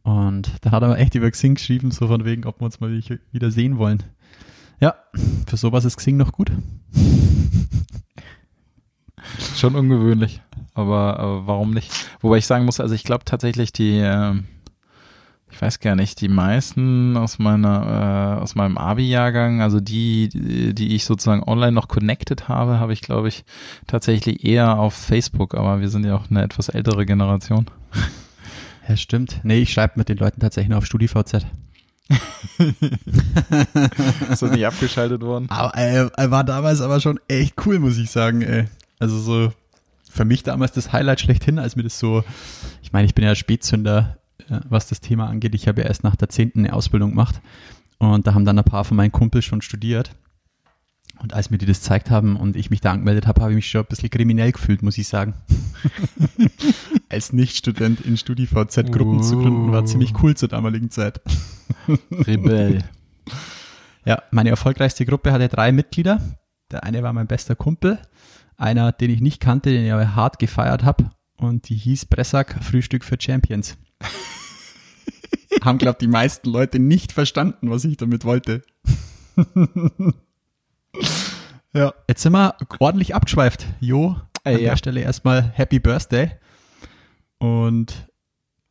Und 0.04 0.52
dann 0.62 0.72
hat 0.72 0.84
er 0.84 0.90
mir 0.90 0.98
echt 0.98 1.16
über 1.16 1.30
Xing 1.30 1.56
geschrieben, 1.56 1.92
so 1.92 2.08
von 2.08 2.26
wegen, 2.26 2.46
ob 2.46 2.60
wir 2.60 2.66
uns 2.66 2.80
mal 2.80 2.92
wieder 3.32 3.52
sehen 3.52 3.78
wollen. 3.78 4.04
Ja, 4.82 4.96
für 5.46 5.58
sowas 5.58 5.86
ist 5.86 5.98
Xing 5.98 6.18
noch 6.18 6.32
gut. 6.32 6.52
Schon 9.56 9.76
ungewöhnlich, 9.76 10.42
aber, 10.74 11.20
aber 11.20 11.48
warum 11.48 11.72
nicht? 11.72 11.92
Wobei 12.22 12.38
ich 12.38 12.46
sagen 12.46 12.66
muss, 12.66 12.80
also 12.80 12.96
ich 12.96 13.04
glaube 13.04 13.26
tatsächlich 13.26 13.72
die, 13.72 14.00
äh, 14.00 14.34
ich 15.52 15.62
weiß 15.62 15.80
gar 15.80 15.96
nicht, 15.96 16.22
die 16.22 16.28
meisten 16.28 17.18
aus 17.18 17.40
meiner, 17.40 18.38
äh, 18.38 18.42
aus 18.42 18.56
meinem 18.56 18.78
Abi-Jahrgang, 18.78 19.62
also 19.62 19.80
die, 19.80 20.30
die 20.30 20.96
ich 20.96 21.06
sozusagen 21.06 21.44
online 21.44 21.72
noch 21.72 21.88
connected 21.88 22.48
habe, 22.48 22.80
habe 22.80 22.94
ich 22.94 23.02
glaube 23.02 23.28
ich 23.28 23.44
tatsächlich 23.88 24.44
eher 24.46 24.78
auf 24.78 24.94
Facebook, 24.94 25.56
aber 25.56 25.82
wir 25.82 25.90
sind 25.90 26.06
ja 26.06 26.16
auch 26.16 26.30
eine 26.30 26.44
etwas 26.44 26.70
ältere 26.70 27.06
Generation. 27.06 27.66
Ja, 28.88 28.98
stimmt. 28.98 29.42
Nee, 29.44 29.60
ich 29.60 29.72
schreibe 29.72 29.94
mit 29.98 30.10
den 30.10 30.18
Leuten 30.18 30.42
tatsächlich 30.42 30.70
nur 30.70 30.80
auf 30.80 30.86
StudiVZ. 30.88 31.46
ist 34.32 34.42
das 34.42 34.52
nicht 34.52 34.66
abgeschaltet 34.66 35.22
worden? 35.22 35.46
Aber 35.50 35.78
äh, 35.78 36.10
er 36.16 36.32
war 36.32 36.44
damals 36.44 36.82
aber 36.82 37.00
schon 37.00 37.20
echt 37.28 37.54
cool, 37.66 37.78
muss 37.78 38.00
ich 38.00 38.10
sagen. 38.10 38.42
Ey. 38.42 38.66
Also 39.00 39.18
so 39.18 39.52
für 40.10 40.26
mich 40.26 40.44
damals 40.44 40.74
das 40.74 40.92
Highlight 40.92 41.22
schlechthin, 41.22 41.60
als 41.60 41.76
mir 41.76 41.84
das 41.84 42.00
so, 42.00 42.24
ich 42.82 42.92
meine, 42.92 43.06
ich 43.06 43.16
bin 43.16 43.26
ja 43.26 43.36
Spätzünder, 43.36 44.18
äh, 44.50 44.60
was 44.68 44.88
das 44.88 45.02
Thema 45.02 45.28
angeht. 45.28 45.56
Ich 45.56 45.68
habe 45.68 45.82
ja 45.82 45.88
erst 45.88 46.04
nach 46.04 46.16
der 46.16 46.30
zehnten 46.30 46.60
eine 46.60 46.74
Ausbildung 46.74 47.12
gemacht 47.12 47.42
und 48.00 48.28
da 48.28 48.34
haben 48.34 48.46
dann 48.46 48.58
ein 48.58 48.66
paar 48.66 48.86
von 48.86 48.98
meinen 48.98 49.12
Kumpels 49.12 49.46
schon 49.46 49.62
studiert. 49.62 50.16
Und 51.22 51.34
als 51.34 51.50
mir 51.50 51.58
die 51.58 51.66
das 51.66 51.82
gezeigt 51.82 52.10
haben 52.10 52.38
und 52.38 52.56
ich 52.56 52.70
mich 52.70 52.80
da 52.80 52.94
angemeldet 52.94 53.28
habe, 53.28 53.42
habe 53.42 53.52
ich 53.52 53.56
mich 53.56 53.70
schon 53.70 53.82
ein 53.82 53.88
bisschen 53.88 54.10
kriminell 54.10 54.54
gefühlt, 54.54 54.82
muss 54.82 54.98
ich 54.98 55.08
sagen. 55.08 55.34
als 57.10 57.34
Nichtstudent 57.34 58.00
in 58.02 58.16
StudiVZ-Gruppen 58.16 59.20
uh. 59.20 59.22
zu 59.22 59.38
gründen, 59.38 59.72
war 59.72 59.86
ziemlich 59.86 60.14
cool 60.24 60.38
zur 60.38 60.48
damaligen 60.48 60.90
Zeit. 60.90 61.20
Rebell. 62.12 62.86
Ja, 64.06 64.24
meine 64.32 64.50
erfolgreichste 64.50 65.06
Gruppe 65.06 65.34
hatte 65.34 65.50
drei 65.50 65.74
Mitglieder. 65.74 66.22
Der 66.72 66.84
eine 66.84 67.04
war 67.04 67.12
mein 67.12 67.28
bester 67.28 67.56
Kumpel, 67.56 68.00
einer, 68.60 68.92
den 68.92 69.10
ich 69.10 69.22
nicht 69.22 69.40
kannte, 69.40 69.72
den 69.72 69.86
ich 69.86 69.92
aber 69.92 70.16
hart 70.16 70.40
gefeiert 70.40 70.84
habe. 70.84 71.12
Und 71.38 71.70
die 71.70 71.76
hieß 71.76 72.06
Bressack 72.06 72.62
Frühstück 72.62 73.06
für 73.06 73.18
Champions. 73.20 73.78
Haben, 75.64 75.78
glaube 75.78 75.98
ich, 76.00 76.06
die 76.06 76.12
meisten 76.12 76.50
Leute 76.50 76.80
nicht 76.80 77.12
verstanden, 77.12 77.70
was 77.70 77.86
ich 77.86 77.98
damit 77.98 78.24
wollte. 78.26 78.62
ja, 81.74 81.94
jetzt 82.08 82.22
sind 82.22 82.34
wir 82.34 82.56
ordentlich 82.80 83.16
abgeschweift. 83.16 83.68
Jo, 83.80 84.18
an 84.44 84.54
äh, 84.54 84.62
ja. 84.62 84.70
der 84.72 84.78
Stelle 84.78 85.02
erstmal 85.02 85.52
Happy 85.54 85.80
Birthday. 85.80 86.32
Und 87.40 88.08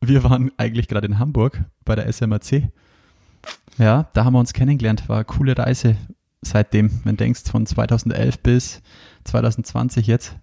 wir 0.00 0.23
waren 0.25 0.50
eigentlich 0.57 0.88
gerade 0.88 1.07
in 1.07 1.18
Hamburg 1.18 1.64
bei 1.85 1.95
der 1.95 2.11
SMAC. 2.12 2.71
Ja, 3.78 4.09
da 4.12 4.25
haben 4.25 4.35
wir 4.35 4.40
uns 4.40 4.52
kennengelernt. 4.52 5.09
War 5.09 5.16
eine 5.16 5.25
coole 5.25 5.57
Reise 5.57 5.97
seitdem. 6.42 6.90
Wenn 7.04 7.16
du 7.16 7.25
denkst, 7.25 7.42
von 7.50 7.66
2011 7.66 8.38
bis 8.40 8.83
2020 9.25 10.07
jetzt, 10.07 10.37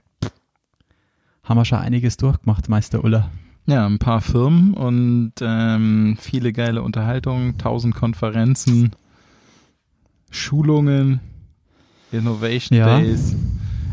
haben 1.43 1.57
wir 1.57 1.65
schon 1.65 1.79
einiges 1.79 2.17
durchgemacht, 2.17 2.69
Meister 2.69 3.03
Uller. 3.03 3.29
Ja, 3.67 3.85
ein 3.85 3.99
paar 3.99 4.21
Firmen 4.21 4.73
und 4.73 5.33
ähm, 5.41 6.17
viele 6.19 6.53
geile 6.53 6.83
Unterhaltungen, 6.83 7.57
tausend 7.57 7.95
Konferenzen, 7.95 8.91
Schulungen, 10.29 11.19
Innovation 12.11 12.77
ja. 12.77 12.99
Days. 12.99 13.35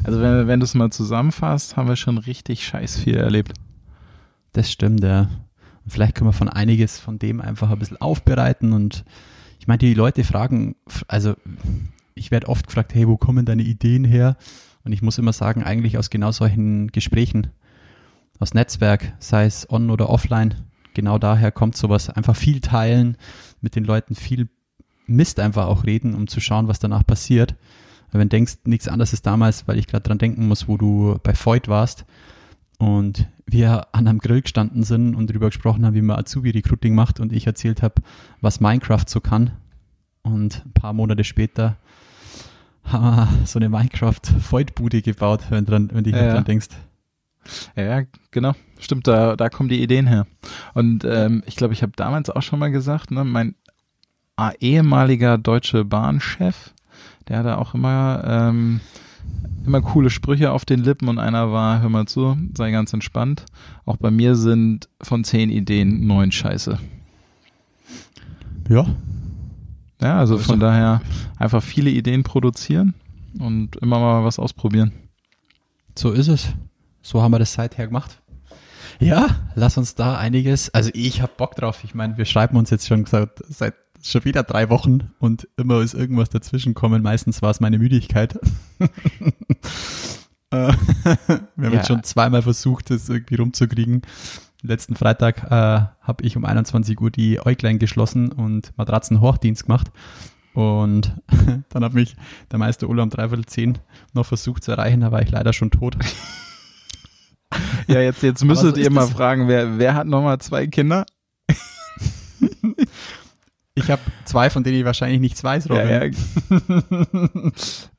Also 0.04 0.21
wenn, 0.21 0.47
wenn 0.47 0.61
du 0.61 0.64
es 0.64 0.75
mal 0.75 0.90
zusammenfasst, 0.90 1.76
haben 1.76 1.88
wir 1.88 1.97
schon 1.97 2.18
richtig 2.18 2.66
scheiß 2.66 2.99
viel 2.99 3.16
erlebt. 3.16 3.52
Das 4.52 4.71
stimmt, 4.71 5.02
ja. 5.02 5.30
Und 5.85 5.90
vielleicht 5.90 6.16
können 6.16 6.28
wir 6.28 6.35
von 6.35 6.49
einiges 6.49 6.99
von 6.99 7.18
dem 7.18 7.40
einfach 7.40 7.71
ein 7.71 7.78
bisschen 7.78 8.00
aufbereiten 8.00 8.73
und 8.73 9.04
ich 9.62 9.69
meine, 9.69 9.78
die 9.78 9.95
Leute 9.95 10.25
fragen, 10.25 10.75
also 11.07 11.37
ich 12.16 12.33
werde 12.33 12.49
oft 12.49 12.66
gefragt, 12.66 12.97
hey, 12.97 13.07
wo 13.07 13.16
kommen 13.16 13.47
deine 13.47 13.62
Ideen 13.62 14.02
her? 14.02 14.37
Und 14.83 14.90
ich 14.90 15.02
muss 15.02 15.19
immer 15.19 15.33
sagen, 15.33 15.62
eigentlich 15.62 15.99
aus 15.99 16.11
genau 16.11 16.33
solchen 16.33 16.88
Gesprächen, 16.88 17.47
aus 18.40 18.54
Netzwerk, 18.54 19.12
sei 19.21 19.45
es 19.45 19.71
on 19.71 19.90
oder 19.90 20.11
offline, 20.11 20.57
genau 20.95 21.16
daher 21.16 21.52
kommt 21.52 21.76
sowas. 21.76 22.11
Einfach 22.11 22.35
viel 22.35 22.59
teilen, 22.61 23.16
mit 23.61 23.76
den 23.76 23.85
Leuten 23.85 24.16
viel 24.16 24.49
Mist 25.07 25.38
einfach 25.38 25.69
auch 25.69 25.85
reden, 25.85 26.16
um 26.16 26.26
zu 26.26 26.40
schauen, 26.40 26.66
was 26.66 26.81
danach 26.81 27.07
passiert. 27.07 27.54
Wenn 28.11 28.23
du 28.23 28.26
denkst, 28.31 28.54
nichts 28.64 28.88
anderes 28.88 29.12
ist 29.12 29.26
damals, 29.26 29.69
weil 29.69 29.78
ich 29.78 29.87
gerade 29.87 30.02
dran 30.02 30.19
denken 30.19 30.49
muss, 30.49 30.66
wo 30.66 30.76
du 30.76 31.21
bei 31.23 31.35
Void 31.37 31.69
warst 31.69 32.04
und 32.78 33.28
wir 33.47 33.89
an 33.93 34.07
einem 34.07 34.19
Grill 34.19 34.43
gestanden 34.43 34.85
sind 34.85 35.15
und 35.15 35.29
darüber 35.29 35.47
gesprochen 35.47 35.85
haben, 35.85 35.95
wie 35.95 36.03
man 36.03 36.19
Azubi-Recruiting 36.19 36.95
macht 36.95 37.21
und 37.21 37.33
ich 37.33 37.47
erzählt 37.47 37.83
habe, 37.83 37.95
was 38.41 38.61
Minecraft 38.61 39.05
so 39.07 39.21
kann. 39.21 39.51
Und 40.23 40.65
ein 40.65 40.73
paar 40.73 40.93
Monate 40.93 41.25
später 41.25 41.77
haben 42.85 43.05
wir 43.05 43.47
so 43.47 43.59
eine 43.59 43.69
Minecraft-Void-Bude 43.69 45.03
gebaut, 45.03 45.43
wenn, 45.51 45.65
dran, 45.65 45.91
wenn 45.93 46.05
du 46.05 46.11
ja, 46.11 46.33
dran 46.33 46.45
denkst. 46.45 46.69
Ja, 47.77 48.03
genau. 48.31 48.53
Stimmt, 48.79 49.07
da, 49.07 49.37
da 49.37 49.49
kommen 49.49 49.69
die 49.69 49.83
Ideen 49.83 50.07
her. 50.07 50.27
Und 50.75 51.05
ähm, 51.05 51.43
ich 51.47 51.57
glaube, 51.57 51.75
ich 51.75 51.83
habe 51.83 51.93
damals 51.97 52.31
auch 52.31 52.43
schon 52.43 52.59
mal 52.59 52.71
gesagt, 52.71 53.11
ne, 53.11 53.25
mein 53.25 53.55
ehemaliger 54.61 55.39
Deutsche 55.39 55.85
Bahn-Chef, 55.85 56.73
der 57.29 57.39
hatte 57.39 57.59
auch 57.59 57.75
immer, 57.75 58.23
ähm, 58.27 58.81
immer 59.64 59.81
coole 59.81 60.11
Sprüche 60.11 60.52
auf 60.52 60.64
den 60.64 60.81
Lippen 60.81 61.09
und 61.09 61.19
einer 61.19 61.52
war, 61.52 61.81
hör 61.81 61.88
mal 61.88 62.07
zu, 62.07 62.37
sei 62.57 62.71
ganz 62.71 62.92
entspannt. 62.92 63.47
Auch 63.85 63.97
bei 63.97 64.11
mir 64.11 64.35
sind 64.35 64.88
von 65.00 65.25
zehn 65.25 65.50
Ideen 65.50 66.07
neun 66.07 66.33
Scheiße. 66.33 66.78
Ja. 68.69 68.87
Ja, 70.00 70.19
also 70.19 70.38
von 70.38 70.59
daher 70.59 71.00
einfach 71.38 71.62
viele 71.62 71.90
Ideen 71.90 72.25
produzieren 72.25 72.95
und 73.38 73.76
immer 73.76 74.00
mal 74.00 74.25
was 74.25 74.38
ausprobieren. 74.38 74.92
So 75.97 76.11
ist 76.11 76.28
es. 76.28 76.49
So 77.02 77.23
haben 77.23 77.33
wir 77.33 77.38
das 77.38 77.52
seither 77.52 77.87
gemacht. 77.87 78.21
Ja, 78.99 79.26
lass 79.54 79.78
uns 79.78 79.95
da 79.95 80.16
einiges. 80.16 80.71
Also 80.71 80.90
ich 80.95 81.23
habe 81.23 81.33
Bock 81.37 81.54
drauf. 81.54 81.83
Ich 81.85 81.95
meine, 81.95 82.16
wir 82.19 82.25
schreiben 82.25 82.57
uns 82.57 82.71
jetzt 82.71 82.87
schon 82.87 83.04
gesagt, 83.04 83.42
seit 83.49 83.75
schon 84.02 84.25
wieder 84.25 84.42
drei 84.42 84.68
Wochen 84.68 85.11
und 85.18 85.49
immer 85.56 85.80
ist 85.80 85.94
irgendwas 85.94 86.28
dazwischen 86.28 86.75
kommen. 86.75 87.02
Meistens 87.02 87.40
war 87.42 87.50
es 87.50 87.61
meine 87.61 87.78
Müdigkeit. 87.78 88.38
Äh, 90.52 90.71
wir 91.26 91.38
haben 91.38 91.49
ja. 91.56 91.71
jetzt 91.71 91.88
schon 91.88 92.04
zweimal 92.04 92.42
versucht, 92.42 92.90
das 92.90 93.09
irgendwie 93.09 93.37
rumzukriegen. 93.37 94.02
Letzten 94.61 94.94
Freitag 94.94 95.44
äh, 95.44 95.50
habe 95.50 96.23
ich 96.23 96.37
um 96.37 96.44
21 96.44 97.00
Uhr 97.00 97.11
die 97.11 97.40
Äuglein 97.40 97.78
geschlossen 97.78 98.30
und 98.30 98.76
Matratzenhochdienst 98.76 99.64
gemacht. 99.64 99.90
Und 100.54 101.16
dann 101.71 101.85
hat 101.85 101.94
mich 101.94 102.16
der 102.50 102.59
Meister 102.59 102.88
Ulla 102.88 103.02
um 103.02 103.11
dreiviertel 103.11 103.47
zehn 103.47 103.78
noch 104.12 104.26
versucht 104.26 104.62
zu 104.62 104.73
erreichen, 104.73 105.00
da 105.00 105.11
war 105.11 105.23
ich 105.23 105.30
leider 105.30 105.52
schon 105.52 105.71
tot. 105.71 105.97
Ja, 107.87 108.00
jetzt, 108.00 108.23
jetzt 108.23 108.44
müsstet 108.44 108.76
so 108.76 108.80
ihr 108.80 108.90
mal 108.90 109.06
fragen, 109.06 109.49
wer, 109.49 109.78
wer 109.78 109.94
hat 109.94 110.06
nochmal 110.06 110.38
zwei 110.38 110.66
Kinder? 110.66 111.06
Ich 113.75 113.91
habe 113.91 114.02
zwei, 114.25 114.50
von 114.50 114.64
denen 114.64 114.79
ich 114.79 114.85
wahrscheinlich 114.85 115.21
nichts 115.21 115.43
weiß, 115.43 115.71
Robin. 115.71 115.88
Ja, 115.88 116.05
ja. 116.05 116.11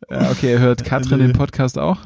ja 0.09 0.31
okay, 0.31 0.59
hört 0.59 0.83
Katrin 0.85 1.19
den 1.19 1.33
Podcast 1.33 1.79
auch? 1.79 1.97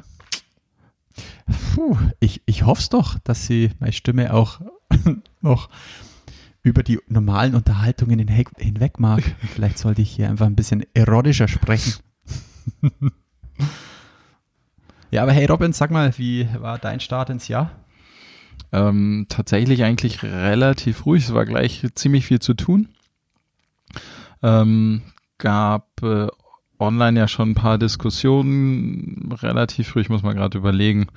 Puh, 1.74 1.97
ich, 2.19 2.41
ich 2.45 2.63
hoffe 2.63 2.81
es 2.81 2.89
doch, 2.89 3.19
dass 3.19 3.45
sie 3.45 3.71
meine 3.79 3.91
Stimme 3.91 4.33
auch 4.33 4.62
noch 5.41 5.69
über 6.63 6.81
die 6.81 7.00
normalen 7.07 7.55
Unterhaltungen 7.55 8.25
hinweg 8.27 9.00
mag. 9.00 9.24
Vielleicht 9.53 9.79
sollte 9.79 10.01
ich 10.01 10.12
hier 10.12 10.29
einfach 10.29 10.45
ein 10.45 10.55
bisschen 10.55 10.86
erotischer 10.93 11.50
sprechen. 11.50 11.95
ja, 15.12 15.24
aber 15.24 15.33
hey 15.33 15.45
Robin, 15.45 15.74
sag 15.74 15.91
mal, 15.91 16.17
wie 16.17 16.47
war 16.57 16.77
dein 16.77 17.01
Start 17.01 17.29
ins 17.29 17.50
Jahr? 17.50 17.71
Ähm, 18.71 19.25
tatsächlich 19.29 19.83
eigentlich 19.83 20.24
relativ 20.24 21.05
ruhig. 21.05 21.25
Es 21.25 21.33
war 21.33 21.45
gleich 21.45 21.86
ziemlich 21.95 22.25
viel 22.25 22.39
zu 22.39 22.53
tun. 22.53 22.89
Ähm, 24.44 25.01
gab 25.38 26.01
äh, 26.03 26.27
online 26.79 27.20
ja 27.20 27.27
schon 27.27 27.51
ein 27.51 27.56
paar 27.56 27.77
Diskussionen 27.77 29.32
relativ 29.41 29.89
früh, 29.89 30.01
ich 30.01 30.10
muss 30.10 30.24
mal 30.24 30.34
gerade 30.36 30.58
überlegen, 30.58 31.08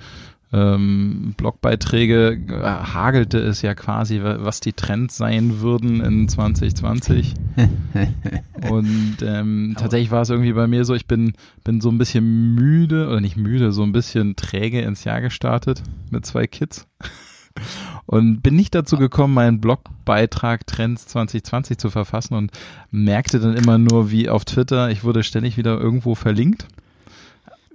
ähm, 0.53 1.35
Blogbeiträge 1.37 2.41
äh, 2.49 2.62
hagelte 2.62 3.39
es 3.39 3.62
ja 3.62 3.75
quasi, 3.75 4.21
wa- 4.23 4.39
was 4.41 4.59
die 4.59 4.73
Trends 4.73 5.17
sein 5.17 5.61
würden 5.61 6.00
in 6.00 6.29
2020. 6.29 7.35
Und 8.69 9.19
ähm, 9.23 9.75
tatsächlich 9.79 10.11
war 10.11 10.23
es 10.23 10.31
irgendwie 10.31 10.53
bei 10.53 10.67
mir 10.67 10.85
so, 10.85 10.95
ich 10.95 11.07
bin, 11.07 11.35
bin 11.62 11.81
so 11.81 11.89
ein 11.91 11.99
bisschen 11.99 12.55
müde, 12.57 13.07
oder 13.09 13.21
nicht 13.21 13.37
müde, 13.37 13.71
so 13.73 13.83
ein 13.85 13.93
bisschen 13.93 14.35
träge 14.35 14.81
ins 14.81 15.05
Jahr 15.05 15.21
gestartet 15.21 15.83
mit 16.11 16.27
zwei 16.27 16.47
Kids. 16.49 16.87
Und 18.11 18.40
bin 18.43 18.57
nicht 18.57 18.75
dazu 18.75 18.97
gekommen, 18.97 19.35
meinen 19.35 19.61
Blogbeitrag 19.61 20.67
Trends 20.67 21.07
2020 21.07 21.79
zu 21.79 21.90
verfassen 21.90 22.35
und 22.35 22.50
merkte 22.90 23.38
dann 23.38 23.55
immer 23.55 23.79
nur, 23.79 24.11
wie 24.11 24.29
auf 24.29 24.45
Twitter, 24.45 24.90
ich 24.90 25.05
wurde 25.05 25.23
ständig 25.23 25.57
wieder 25.57 25.79
irgendwo 25.79 26.17
verlinkt. 26.17 26.67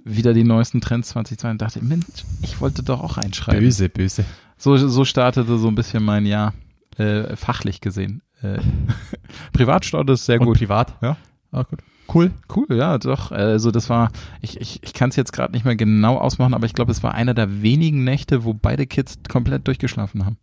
Wieder 0.04 0.34
die 0.34 0.44
neuesten 0.44 0.82
Trends 0.82 1.08
2020 1.08 1.52
und 1.52 1.62
dachte, 1.62 1.82
Mensch, 1.82 2.04
ich 2.42 2.60
wollte 2.60 2.82
doch 2.82 3.02
auch 3.02 3.16
einschreiben. 3.16 3.60
Böse, 3.62 3.88
böse. 3.88 4.26
So, 4.58 4.76
so 4.76 5.06
startete 5.06 5.56
so 5.56 5.68
ein 5.68 5.74
bisschen 5.74 6.04
mein 6.04 6.26
Jahr, 6.26 6.52
äh, 6.98 7.34
fachlich 7.34 7.80
gesehen. 7.80 8.20
Äh, 8.42 8.58
Privatstart 9.54 10.10
ist 10.10 10.26
sehr 10.26 10.38
Und 10.38 10.48
gut. 10.48 10.58
privat? 10.58 10.96
Ja. 11.00 11.16
Ah, 11.50 11.62
gut. 11.62 11.78
Cool. 12.12 12.30
Cool, 12.54 12.66
ja, 12.70 12.98
doch. 12.98 13.32
Also 13.32 13.70
das 13.70 13.90
war, 13.90 14.10
ich, 14.40 14.60
ich, 14.60 14.82
ich 14.82 14.92
kann 14.94 15.10
es 15.10 15.16
jetzt 15.16 15.32
gerade 15.32 15.52
nicht 15.52 15.64
mehr 15.64 15.76
genau 15.76 16.16
ausmachen, 16.18 16.54
aber 16.54 16.66
ich 16.66 16.72
glaube, 16.72 16.92
es 16.92 17.02
war 17.02 17.14
einer 17.14 17.34
der 17.34 17.62
wenigen 17.62 18.04
Nächte, 18.04 18.44
wo 18.44 18.54
beide 18.54 18.86
Kids 18.86 19.18
komplett 19.28 19.66
durchgeschlafen 19.66 20.24
haben. 20.24 20.36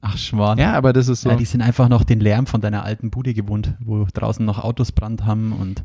Ach, 0.00 0.16
Schwan. 0.16 0.58
Ja, 0.58 0.74
aber 0.74 0.92
das 0.92 1.08
ist 1.08 1.22
so. 1.22 1.30
Ja, 1.30 1.36
die 1.36 1.44
sind 1.44 1.60
einfach 1.60 1.88
noch 1.88 2.04
den 2.04 2.20
Lärm 2.20 2.46
von 2.46 2.60
deiner 2.60 2.84
alten 2.84 3.10
Bude 3.10 3.34
gewohnt, 3.34 3.74
wo 3.80 4.06
draußen 4.12 4.44
noch 4.44 4.62
Autos 4.62 4.92
Brand 4.92 5.26
haben 5.26 5.52
und 5.52 5.84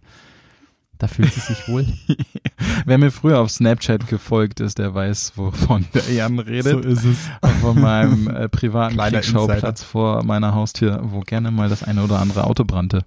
da 0.99 1.07
fühlt 1.07 1.33
sie 1.33 1.39
sich 1.39 1.67
wohl. 1.67 1.85
Wer 2.85 2.97
mir 2.97 3.11
früher 3.11 3.39
auf 3.39 3.49
Snapchat 3.49 4.07
gefolgt 4.07 4.59
ist, 4.59 4.77
der 4.77 4.93
weiß, 4.93 5.33
wovon 5.35 5.85
der 5.93 6.13
Jan 6.13 6.39
redet. 6.39 6.85
ist 6.85 7.03
es. 7.03 7.17
Von 7.59 7.81
meinem 7.81 8.27
äh, 8.27 8.47
privaten 8.47 8.97
Kriegsschauplatz 8.97 9.83
vor 9.83 10.23
meiner 10.23 10.53
Haustür, 10.53 11.01
wo 11.03 11.21
gerne 11.21 11.51
mal 11.51 11.67
das 11.67 11.83
eine 11.83 12.03
oder 12.03 12.19
andere 12.19 12.45
Auto 12.45 12.63
brannte. 12.63 13.03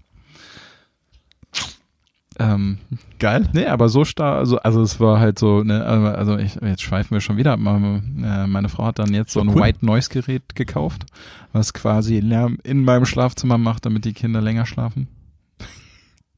Ähm, 2.39 2.79
Geil. 3.19 3.49
Nee, 3.55 3.67
aber 3.67 3.89
so 3.89 4.05
stark, 4.05 4.37
also, 4.39 4.59
also 4.59 4.83
es 4.83 5.01
war 5.01 5.19
halt 5.19 5.39
so, 5.39 5.63
ne, 5.63 5.85
also 5.85 6.37
ich, 6.37 6.57
jetzt 6.57 6.83
schweifen 6.83 7.15
wir 7.15 7.23
schon 7.23 7.39
wieder. 7.39 7.57
Meine, 7.57 8.03
äh, 8.23 8.47
meine 8.47 8.69
Frau 8.69 8.85
hat 8.85 8.99
dann 8.99 9.15
jetzt 9.15 9.33
so 9.33 9.41
ein 9.41 9.49
Cool. 9.49 9.63
White 9.63 9.85
Noise 9.85 10.11
Gerät 10.11 10.55
gekauft, 10.55 11.07
was 11.53 11.73
quasi 11.73 12.21
Lärm 12.21 12.59
in 12.63 12.85
meinem 12.85 13.07
Schlafzimmer 13.07 13.57
macht, 13.57 13.87
damit 13.87 14.05
die 14.05 14.13
Kinder 14.13 14.43
länger 14.43 14.67
schlafen. 14.67 15.09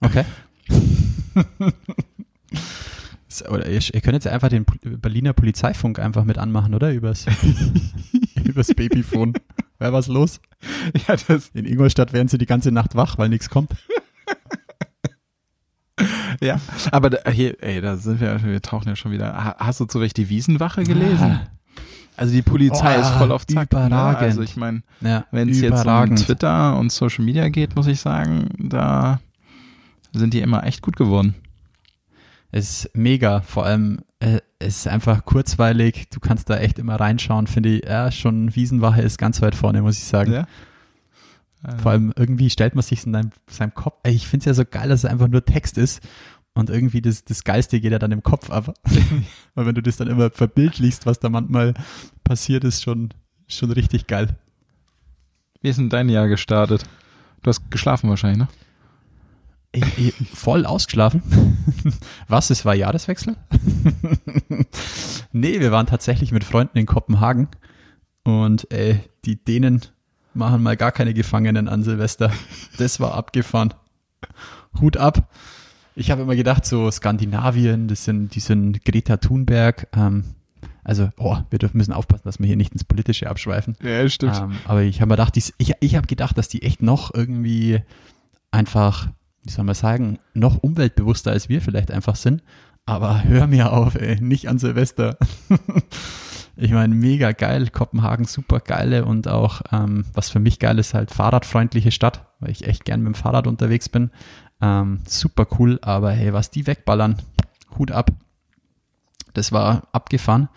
Okay. 0.00 0.24
Oder 3.50 3.68
ihr, 3.68 3.80
ihr 3.92 4.00
könnt 4.00 4.14
jetzt 4.14 4.26
einfach 4.26 4.48
den 4.48 4.64
Berliner 4.82 5.32
Polizeifunk 5.32 5.98
einfach 5.98 6.24
mit 6.24 6.38
anmachen, 6.38 6.74
oder? 6.74 6.92
Übers, 6.92 7.26
übers 8.44 8.68
Babyphone. 8.68 9.34
Wäre 9.78 9.92
was 9.92 10.08
los? 10.08 10.40
Ja, 11.06 11.14
das, 11.28 11.50
In 11.54 11.64
Ingolstadt 11.64 12.12
wären 12.12 12.26
sie 12.28 12.38
die 12.38 12.46
ganze 12.46 12.72
Nacht 12.72 12.96
wach, 12.96 13.16
weil 13.18 13.28
nichts 13.28 13.48
kommt. 13.48 13.70
ja. 16.40 16.60
Aber 16.92 17.10
da, 17.10 17.30
hier, 17.30 17.62
ey, 17.62 17.80
da 17.80 17.96
sind 17.96 18.20
wir, 18.20 18.42
wir 18.44 18.62
tauchen 18.62 18.88
ja 18.88 18.96
schon 18.96 19.12
wieder. 19.12 19.32
Ha- 19.44 19.56
Hast 19.58 19.80
du 19.80 19.84
zufällig 19.86 20.14
die 20.14 20.28
Wiesenwache 20.28 20.82
gelesen? 20.84 21.40
Also 22.16 22.32
die 22.32 22.42
Polizei 22.42 22.96
Oh, 22.96 23.00
ist 23.00 23.10
voll 23.10 23.30
auf 23.32 23.46
Zack. 23.46 23.72
Ne? 23.72 23.86
überragend. 23.86 24.22
Also 24.22 24.42
ich 24.42 24.56
meine, 24.56 24.82
Ja, 25.00 25.24
wenn 25.30 25.48
es 25.48 25.60
jetzt 25.60 25.86
um. 25.86 26.16
Twitter 26.16 26.76
und 26.76 26.90
Social 26.90 27.24
Media 27.24 27.48
geht, 27.48 27.76
muss 27.76 27.86
ich 27.86 28.00
sagen, 28.00 28.48
da 28.58 29.20
sind 30.12 30.34
die 30.34 30.40
immer 30.40 30.64
echt 30.64 30.82
gut 30.82 30.96
geworden. 30.96 31.34
Es 32.50 32.84
ist 32.84 32.96
mega, 32.96 33.42
vor 33.42 33.66
allem 33.66 34.00
äh, 34.20 34.38
es 34.58 34.78
ist 34.78 34.88
einfach 34.88 35.24
kurzweilig, 35.24 36.08
du 36.10 36.18
kannst 36.18 36.50
da 36.50 36.56
echt 36.56 36.78
immer 36.80 36.96
reinschauen, 36.98 37.46
finde 37.46 37.68
ich, 37.76 37.84
ja, 37.84 38.10
schon 38.10 38.56
Wiesenwache 38.56 39.02
ist 39.02 39.18
ganz 39.18 39.40
weit 39.42 39.54
vorne, 39.54 39.82
muss 39.82 39.98
ich 39.98 40.04
sagen. 40.04 40.32
Ja. 40.32 40.46
Vor 41.82 41.90
allem 41.90 42.12
irgendwie 42.16 42.50
stellt 42.50 42.74
man 42.74 42.82
sich 42.82 43.04
in 43.04 43.12
deinem, 43.12 43.30
seinem 43.50 43.74
Kopf, 43.74 43.98
ey, 44.04 44.14
ich 44.14 44.28
finde 44.28 44.42
es 44.42 44.46
ja 44.46 44.54
so 44.54 44.64
geil, 44.64 44.88
dass 44.88 45.04
es 45.04 45.10
einfach 45.10 45.28
nur 45.28 45.44
Text 45.44 45.76
ist 45.76 46.00
und 46.54 46.70
irgendwie 46.70 47.02
das, 47.02 47.24
das 47.24 47.42
Geilste 47.44 47.80
geht 47.80 47.92
ja 47.92 47.98
dann 47.98 48.12
im 48.12 48.22
Kopf 48.22 48.50
ab. 48.50 48.74
Weil 49.54 49.66
wenn 49.66 49.74
du 49.74 49.82
das 49.82 49.96
dann 49.96 50.08
immer 50.08 50.30
verbildlichst, 50.30 51.04
was 51.06 51.18
da 51.18 51.28
manchmal 51.28 51.74
passiert, 52.22 52.64
ist 52.64 52.82
schon, 52.82 53.10
schon 53.48 53.72
richtig 53.72 54.06
geil. 54.06 54.36
Wie 55.60 55.68
ist 55.68 55.78
denn 55.78 55.88
dein 55.88 56.08
Jahr 56.08 56.28
gestartet? 56.28 56.84
Du 57.42 57.48
hast 57.48 57.70
geschlafen 57.70 58.08
wahrscheinlich, 58.08 58.38
ne? 58.38 58.48
Ich, 59.70 59.98
ich, 59.98 60.14
voll 60.30 60.64
ausgeschlafen. 60.64 61.22
Was? 62.28 62.50
Es 62.50 62.64
war 62.64 62.74
Jahreswechsel? 62.74 63.36
nee, 65.32 65.60
wir 65.60 65.72
waren 65.72 65.86
tatsächlich 65.86 66.32
mit 66.32 66.44
Freunden 66.44 66.78
in 66.78 66.86
Kopenhagen 66.86 67.48
und 68.24 68.70
ey, 68.72 69.00
die 69.24 69.42
Dänen 69.44 69.82
machen 70.38 70.62
mal 70.62 70.76
gar 70.76 70.92
keine 70.92 71.14
Gefangenen 71.14 71.68
an 71.68 71.82
Silvester. 71.82 72.32
Das 72.78 73.00
war 73.00 73.14
abgefahren. 73.14 73.74
Hut 74.80 74.96
ab. 74.96 75.28
Ich 75.94 76.10
habe 76.10 76.22
immer 76.22 76.36
gedacht, 76.36 76.64
so 76.64 76.90
Skandinavien, 76.90 77.88
das 77.88 78.04
sind, 78.04 78.34
die 78.34 78.40
sind 78.40 78.84
Greta 78.84 79.16
Thunberg. 79.16 79.88
Ähm, 79.96 80.24
also, 80.84 81.10
oh, 81.18 81.36
wir 81.50 81.58
dürfen 81.58 81.76
müssen 81.76 81.92
aufpassen, 81.92 82.22
dass 82.24 82.38
wir 82.38 82.46
hier 82.46 82.56
nicht 82.56 82.72
ins 82.72 82.84
Politische 82.84 83.28
abschweifen. 83.28 83.76
Ja, 83.82 84.08
stimmt. 84.08 84.38
Ähm, 84.38 84.52
aber 84.64 84.82
ich 84.82 85.00
habe 85.00 85.08
mir 85.08 85.16
gedacht, 85.16 85.36
ich, 85.36 85.52
ich 85.58 85.96
habe 85.96 86.06
gedacht, 86.06 86.38
dass 86.38 86.48
die 86.48 86.62
echt 86.62 86.82
noch 86.82 87.12
irgendwie 87.12 87.82
einfach, 88.52 89.08
wie 89.42 89.50
soll 89.50 89.64
man 89.64 89.74
sagen, 89.74 90.18
noch 90.34 90.62
umweltbewusster 90.62 91.32
als 91.32 91.48
wir 91.48 91.60
vielleicht 91.60 91.90
einfach 91.90 92.16
sind. 92.16 92.42
Aber 92.86 93.24
hör 93.24 93.46
mir 93.46 93.72
auf, 93.72 93.96
ey, 93.96 94.20
nicht 94.20 94.48
an 94.48 94.58
Silvester. 94.58 95.18
ich 96.60 96.72
meine, 96.72 96.92
mega 96.92 97.30
geil, 97.30 97.68
Kopenhagen, 97.70 98.24
super 98.24 98.58
geile 98.58 99.04
und 99.04 99.28
auch, 99.28 99.62
ähm, 99.70 100.04
was 100.12 100.28
für 100.28 100.40
mich 100.40 100.58
geil 100.58 100.78
ist, 100.80 100.92
halt 100.92 101.12
fahrradfreundliche 101.12 101.92
Stadt, 101.92 102.26
weil 102.40 102.50
ich 102.50 102.66
echt 102.66 102.84
gern 102.84 103.00
mit 103.00 103.14
dem 103.14 103.14
Fahrrad 103.14 103.46
unterwegs 103.46 103.88
bin. 103.88 104.10
Ähm, 104.60 105.00
super 105.06 105.46
cool, 105.58 105.78
aber 105.82 106.10
hey, 106.10 106.32
was 106.32 106.50
die 106.50 106.66
wegballern, 106.66 107.22
Hut 107.78 107.92
ab. 107.92 108.10
Das 109.34 109.52
war 109.52 109.86
abgefahren. 109.92 110.48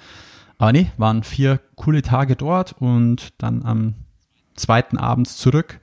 Aber 0.58 0.72
nee, 0.72 0.92
waren 0.98 1.22
vier 1.22 1.60
coole 1.76 2.02
Tage 2.02 2.36
dort 2.36 2.74
und 2.74 3.34
dann 3.38 3.64
am 3.64 3.94
zweiten 4.56 4.98
abends 4.98 5.38
zurück. 5.38 5.80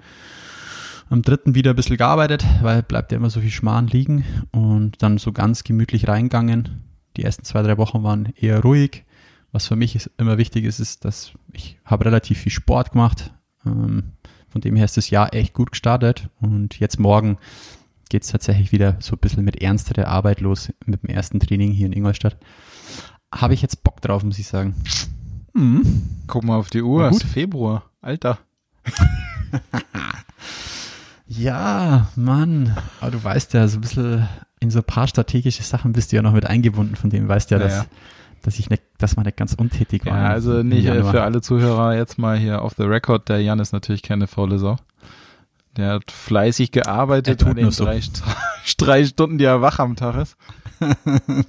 Am 1.10 1.22
dritten 1.22 1.54
wieder 1.54 1.70
ein 1.70 1.76
bisschen 1.76 1.96
gearbeitet, 1.96 2.44
weil 2.60 2.82
bleibt 2.82 3.12
ja 3.12 3.18
immer 3.18 3.30
so 3.30 3.40
viel 3.40 3.50
Schmarrn 3.50 3.86
liegen 3.86 4.24
und 4.50 5.00
dann 5.00 5.18
so 5.18 5.30
ganz 5.30 5.62
gemütlich 5.62 6.08
reingegangen. 6.08 6.82
Die 7.16 7.22
ersten 7.22 7.44
zwei, 7.44 7.62
drei 7.62 7.78
Wochen 7.78 8.02
waren 8.02 8.32
eher 8.36 8.60
ruhig. 8.62 9.04
Was 9.52 9.66
für 9.66 9.76
mich 9.76 9.96
ist, 9.96 10.10
immer 10.18 10.38
wichtig 10.38 10.64
ist, 10.64 10.78
ist, 10.78 11.04
dass 11.04 11.32
ich 11.52 11.78
habe 11.84 12.04
relativ 12.04 12.38
viel 12.38 12.52
Sport 12.52 12.92
gemacht. 12.92 13.32
Ähm, 13.64 14.12
von 14.48 14.60
dem 14.60 14.76
her 14.76 14.84
ist 14.84 14.96
das 14.96 15.10
Jahr 15.10 15.34
echt 15.34 15.54
gut 15.54 15.72
gestartet 15.72 16.28
und 16.40 16.78
jetzt 16.78 16.98
morgen 16.98 17.38
geht 18.08 18.22
es 18.22 18.30
tatsächlich 18.30 18.72
wieder 18.72 18.96
so 19.00 19.14
ein 19.14 19.18
bisschen 19.18 19.44
mit 19.44 19.60
ernsterer 19.60 20.08
Arbeit 20.08 20.40
los 20.40 20.72
mit 20.86 21.02
dem 21.02 21.10
ersten 21.10 21.40
Training 21.40 21.72
hier 21.72 21.86
in 21.86 21.92
Ingolstadt. 21.92 22.38
Habe 23.32 23.54
ich 23.54 23.60
jetzt 23.60 23.84
Bock 23.84 24.00
drauf, 24.00 24.22
muss 24.24 24.38
ich 24.38 24.46
sagen. 24.46 24.74
Mhm. 25.52 26.02
Guck 26.26 26.44
mal 26.44 26.56
auf 26.56 26.70
die 26.70 26.82
Uhr, 26.82 27.08
es 27.08 27.18
ist 27.18 27.24
Februar. 27.24 27.90
Alter. 28.00 28.38
Ja, 31.28 32.08
Mann. 32.16 32.74
Aber 33.00 33.10
du 33.10 33.22
weißt 33.22 33.52
ja, 33.52 33.68
so 33.68 33.76
ein 33.78 33.80
bisschen 33.82 34.26
in 34.60 34.70
so 34.70 34.78
ein 34.78 34.84
paar 34.84 35.06
strategische 35.06 35.62
Sachen 35.62 35.92
bist 35.92 36.10
du 36.10 36.16
ja 36.16 36.22
noch 36.22 36.32
mit 36.32 36.46
eingebunden, 36.46 36.96
von 36.96 37.10
dem 37.10 37.28
weißt 37.28 37.50
du 37.50 37.56
ja, 37.56 37.60
Ja, 37.60 37.66
dass, 37.68 37.86
dass 38.42 38.58
ich 38.58 38.70
nicht, 38.70 38.82
dass 38.98 39.16
man 39.16 39.24
nicht 39.24 39.36
ganz 39.36 39.54
untätig 39.54 40.04
war. 40.04 40.16
Ja, 40.16 40.28
also 40.28 40.62
nicht 40.62 40.86
äh, 40.86 41.02
für 41.04 41.22
alle 41.22 41.40
Zuhörer 41.40 41.96
jetzt 41.96 42.18
mal 42.18 42.36
hier 42.36 42.62
auf 42.62 42.74
the 42.76 42.82
record. 42.82 43.28
Der 43.28 43.40
Jan 43.40 43.60
ist 43.60 43.72
natürlich 43.72 44.02
keine 44.02 44.26
faule 44.26 44.58
Sau. 44.58 44.76
Der 45.76 45.92
hat 45.94 46.10
fleißig 46.10 46.72
gearbeitet 46.72 47.28
Er 47.28 47.36
tut 47.38 47.48
an 47.48 47.56
den 47.56 47.62
nur 47.64 47.72
so. 47.72 47.84
drei, 47.84 48.00
drei 48.78 49.04
Stunden, 49.04 49.38
die 49.38 49.44
er 49.44 49.62
wach 49.62 49.78
am 49.78 49.94
Tag 49.96 50.16
ist. 50.16 50.36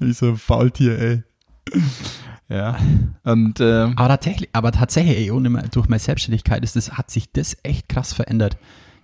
Wie 0.00 0.12
so 0.12 0.26
ein 0.26 0.36
Faultier, 0.36 0.98
ey. 0.98 1.22
Ja. 2.48 2.78
Und 3.24 3.60
ähm, 3.60 3.92
Aber 3.96 4.08
tatsächlich, 4.08 4.48
aber 4.52 4.72
tatsächlich, 4.72 5.18
ey, 5.18 5.30
ohne 5.30 5.50
durch 5.70 5.88
meine 5.88 5.98
Selbstständigkeit 6.00 6.64
ist 6.64 6.76
das, 6.76 6.92
hat 6.92 7.10
sich 7.10 7.32
das 7.32 7.56
echt 7.62 7.88
krass 7.88 8.12
verändert. 8.12 8.56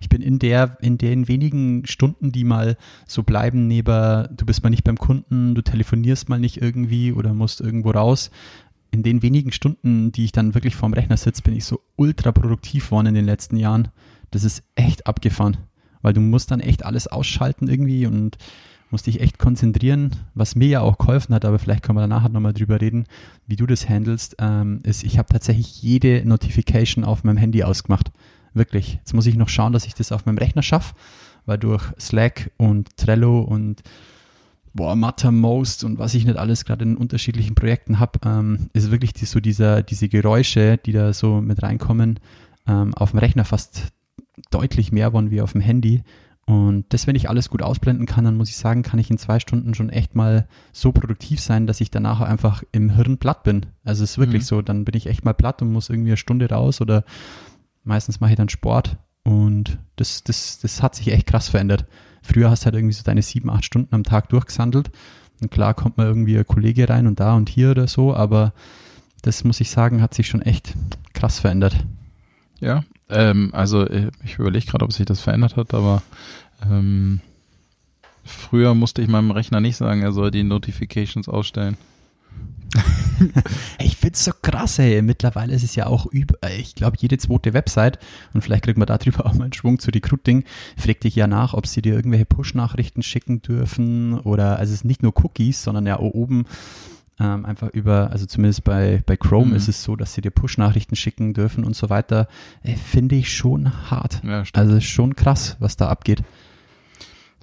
Ich 0.03 0.09
bin 0.09 0.21
in 0.21 0.37
der, 0.37 0.77
in 0.81 0.97
den 0.97 1.29
wenigen 1.29 1.85
Stunden, 1.85 2.33
die 2.33 2.43
mal 2.43 2.75
so 3.07 3.23
bleiben, 3.23 3.67
neben, 3.67 4.27
du 4.35 4.45
bist 4.45 4.61
mal 4.61 4.69
nicht 4.69 4.83
beim 4.83 4.97
Kunden, 4.97 5.55
du 5.55 5.61
telefonierst 5.61 6.27
mal 6.27 6.39
nicht 6.41 6.61
irgendwie 6.61 7.13
oder 7.13 7.33
musst 7.33 7.61
irgendwo 7.61 7.91
raus. 7.91 8.29
In 8.91 9.01
den 9.01 9.21
wenigen 9.21 9.53
Stunden, 9.53 10.11
die 10.11 10.25
ich 10.25 10.33
dann 10.33 10.55
wirklich 10.55 10.75
vorm 10.75 10.91
Rechner 10.91 11.15
sitze, 11.15 11.41
bin 11.41 11.55
ich 11.55 11.63
so 11.63 11.79
ultra 11.95 12.33
produktiv 12.33 12.91
worden 12.91 13.07
in 13.07 13.13
den 13.13 13.23
letzten 13.23 13.55
Jahren. 13.55 13.87
Das 14.31 14.43
ist 14.43 14.63
echt 14.75 15.07
abgefahren. 15.07 15.55
Weil 16.01 16.11
du 16.11 16.19
musst 16.19 16.51
dann 16.51 16.59
echt 16.59 16.83
alles 16.85 17.07
ausschalten 17.07 17.69
irgendwie 17.69 18.05
und 18.05 18.37
musst 18.91 19.07
dich 19.07 19.21
echt 19.21 19.39
konzentrieren, 19.39 20.11
was 20.35 20.57
mir 20.57 20.67
ja 20.67 20.81
auch 20.81 20.97
geholfen 20.97 21.33
hat, 21.33 21.45
aber 21.45 21.59
vielleicht 21.59 21.81
können 21.81 21.97
wir 21.97 22.01
danach 22.01 22.27
nochmal 22.27 22.53
drüber 22.53 22.81
reden, 22.81 23.05
wie 23.47 23.55
du 23.55 23.65
das 23.65 23.87
handelst, 23.87 24.35
ähm, 24.39 24.81
ist, 24.83 25.05
ich 25.05 25.17
habe 25.17 25.31
tatsächlich 25.31 25.81
jede 25.81 26.27
Notification 26.27 27.05
auf 27.05 27.23
meinem 27.23 27.37
Handy 27.37 27.63
ausgemacht. 27.63 28.11
Wirklich. 28.53 28.95
Jetzt 28.95 29.13
muss 29.13 29.25
ich 29.25 29.35
noch 29.35 29.49
schauen, 29.49 29.73
dass 29.73 29.85
ich 29.85 29.93
das 29.95 30.11
auf 30.11 30.25
meinem 30.25 30.37
Rechner 30.37 30.61
schaffe, 30.63 30.93
weil 31.45 31.57
durch 31.57 31.83
Slack 31.99 32.51
und 32.57 32.95
Trello 32.97 33.41
und 33.41 33.81
boah, 34.73 34.95
Mattermost 34.95 35.83
und 35.83 35.99
was 35.99 36.13
ich 36.13 36.25
nicht 36.25 36.37
alles 36.37 36.65
gerade 36.65 36.83
in 36.83 36.97
unterschiedlichen 36.97 37.55
Projekten 37.55 37.99
habe, 37.99 38.19
ähm, 38.25 38.69
ist 38.73 38.91
wirklich 38.91 39.13
die, 39.13 39.25
so 39.25 39.39
dieser, 39.39 39.83
diese 39.83 40.09
Geräusche, 40.09 40.77
die 40.77 40.91
da 40.91 41.13
so 41.13 41.41
mit 41.41 41.61
reinkommen, 41.61 42.19
ähm, 42.67 42.93
auf 42.95 43.11
dem 43.11 43.19
Rechner 43.19 43.45
fast 43.45 43.87
deutlich 44.49 44.91
mehr 44.91 45.13
waren 45.13 45.29
wie 45.31 45.41
auf 45.41 45.51
dem 45.51 45.61
Handy. 45.61 46.03
Und 46.45 46.85
das, 46.89 47.07
wenn 47.07 47.15
ich 47.15 47.29
alles 47.29 47.49
gut 47.49 47.61
ausblenden 47.61 48.05
kann, 48.05 48.25
dann 48.25 48.35
muss 48.35 48.49
ich 48.49 48.57
sagen, 48.57 48.81
kann 48.81 48.99
ich 48.99 49.09
in 49.09 49.17
zwei 49.17 49.39
Stunden 49.39 49.73
schon 49.75 49.89
echt 49.89 50.13
mal 50.13 50.47
so 50.73 50.91
produktiv 50.91 51.39
sein, 51.39 51.67
dass 51.67 51.79
ich 51.79 51.89
danach 51.89 52.19
einfach 52.19 52.63
im 52.73 52.89
Hirn 52.89 53.17
platt 53.17 53.43
bin. 53.43 53.67
Also 53.85 54.03
es 54.03 54.11
ist 54.11 54.17
wirklich 54.17 54.41
Mhm. 54.41 54.47
so, 54.47 54.61
dann 54.61 54.83
bin 54.83 54.95
ich 54.97 55.07
echt 55.07 55.23
mal 55.23 55.33
platt 55.33 55.61
und 55.61 55.71
muss 55.71 55.89
irgendwie 55.89 56.09
eine 56.09 56.17
Stunde 56.17 56.49
raus 56.49 56.81
oder 56.81 57.05
meistens 57.83 58.19
mache 58.19 58.31
ich 58.31 58.37
dann 58.37 58.49
Sport. 58.49 58.97
Und 59.23 59.77
das, 59.95 60.23
das, 60.23 60.59
das 60.59 60.81
hat 60.81 60.95
sich 60.95 61.11
echt 61.11 61.27
krass 61.27 61.49
verändert. 61.49 61.85
Früher 62.21 62.49
hast 62.49 62.63
du 62.63 62.65
halt 62.65 62.75
irgendwie 62.75 62.93
so 62.93 63.03
deine 63.03 63.21
sieben, 63.21 63.49
acht 63.49 63.65
Stunden 63.65 63.93
am 63.93 64.03
Tag 64.03 64.29
durchgesandelt. 64.29 64.91
Und 65.41 65.51
klar 65.51 65.73
kommt 65.73 65.97
mal 65.97 66.07
irgendwie 66.07 66.37
ein 66.37 66.47
Kollege 66.47 66.87
rein 66.87 67.07
und 67.07 67.19
da 67.19 67.35
und 67.35 67.49
hier 67.49 67.71
oder 67.71 67.87
so, 67.87 68.15
aber 68.15 68.53
das 69.21 69.43
muss 69.43 69.59
ich 69.59 69.69
sagen, 69.69 70.01
hat 70.01 70.13
sich 70.13 70.27
schon 70.27 70.41
echt 70.41 70.73
krass 71.13 71.39
verändert. 71.39 71.85
Ja, 72.59 72.83
ähm, 73.09 73.49
also 73.53 73.85
äh, 73.85 74.11
ich 74.23 74.39
überlege 74.39 74.65
gerade, 74.65 74.85
ob 74.85 74.93
sich 74.93 75.05
das 75.05 75.19
verändert 75.19 75.57
hat, 75.57 75.73
aber 75.73 76.01
ähm, 76.69 77.19
früher 78.23 78.73
musste 78.73 79.01
ich 79.01 79.09
meinem 79.09 79.31
Rechner 79.31 79.59
nicht 79.59 79.75
sagen, 79.75 80.01
er 80.01 80.13
soll 80.13 80.31
die 80.31 80.43
Notifications 80.43 81.27
ausstellen. 81.27 81.77
Ich 83.79 83.97
find's 83.97 84.23
so 84.23 84.31
krass, 84.41 84.79
ey. 84.79 85.01
Mittlerweile 85.01 85.53
ist 85.53 85.63
es 85.63 85.75
ja 85.75 85.85
auch 85.87 86.05
über, 86.07 86.35
äh, 86.43 86.57
ich 86.59 86.75
glaube, 86.75 86.97
jede 86.99 87.17
zweite 87.17 87.53
Website, 87.53 87.99
und 88.33 88.41
vielleicht 88.41 88.63
kriegt 88.63 88.77
man 88.77 88.87
darüber 88.87 89.25
auch 89.25 89.33
mal 89.33 89.45
einen 89.45 89.53
Schwung 89.53 89.79
zu 89.79 89.91
Recruiting, 89.91 90.43
fragt 90.77 91.03
dich 91.03 91.15
ja 91.15 91.27
nach, 91.27 91.53
ob 91.53 91.67
sie 91.67 91.81
dir 91.81 91.93
irgendwelche 91.93 92.25
Push-Nachrichten 92.25 93.03
schicken 93.03 93.41
dürfen 93.41 94.19
oder, 94.19 94.57
also 94.59 94.71
es 94.71 94.79
ist 94.79 94.85
nicht 94.85 95.03
nur 95.03 95.13
Cookies, 95.23 95.63
sondern 95.63 95.85
ja 95.85 95.99
oben 95.99 96.45
ähm, 97.19 97.45
einfach 97.45 97.69
über, 97.69 98.09
also 98.11 98.25
zumindest 98.25 98.63
bei, 98.63 99.03
bei 99.05 99.15
Chrome 99.17 99.51
Mhm. 99.51 99.55
ist 99.55 99.67
es 99.67 99.83
so, 99.83 99.95
dass 99.95 100.15
sie 100.15 100.21
dir 100.21 100.31
Push-Nachrichten 100.31 100.95
schicken 100.95 101.33
dürfen 101.33 101.63
und 101.63 101.75
so 101.75 101.89
weiter. 101.91 102.27
Finde 102.85 103.15
ich 103.15 103.31
schon 103.31 103.91
hart. 103.91 104.21
Ja. 104.25 104.43
Also 104.53 104.75
ist 104.77 104.85
schon 104.85 105.15
krass, 105.15 105.55
was 105.59 105.77
da 105.77 105.89
abgeht. 105.89 106.23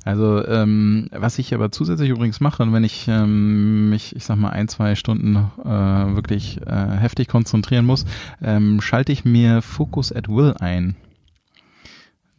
Also 0.05 0.47
ähm, 0.47 1.09
was 1.13 1.39
ich 1.39 1.53
aber 1.55 1.71
zusätzlich 1.71 2.09
übrigens 2.09 2.41
mache, 2.41 2.73
wenn 2.73 2.85
ich 2.85 3.07
ähm, 3.09 3.91
mich, 3.91 4.17
ich 4.17 4.25
sag 4.25 4.37
mal, 4.37 4.51
ein, 4.51 4.67
zwei 4.69 4.95
Stunden 4.95 5.37
äh, 5.37 5.69
wirklich 5.69 6.61
äh, 6.67 6.97
heftig 6.97 7.29
konzentrieren 7.29 7.85
muss, 7.85 8.07
ähm, 8.43 8.81
schalte 8.81 9.13
ich 9.13 9.25
mir 9.25 9.61
Focus 9.61 10.11
at 10.11 10.29
Will 10.29 10.55
ein. 10.59 10.97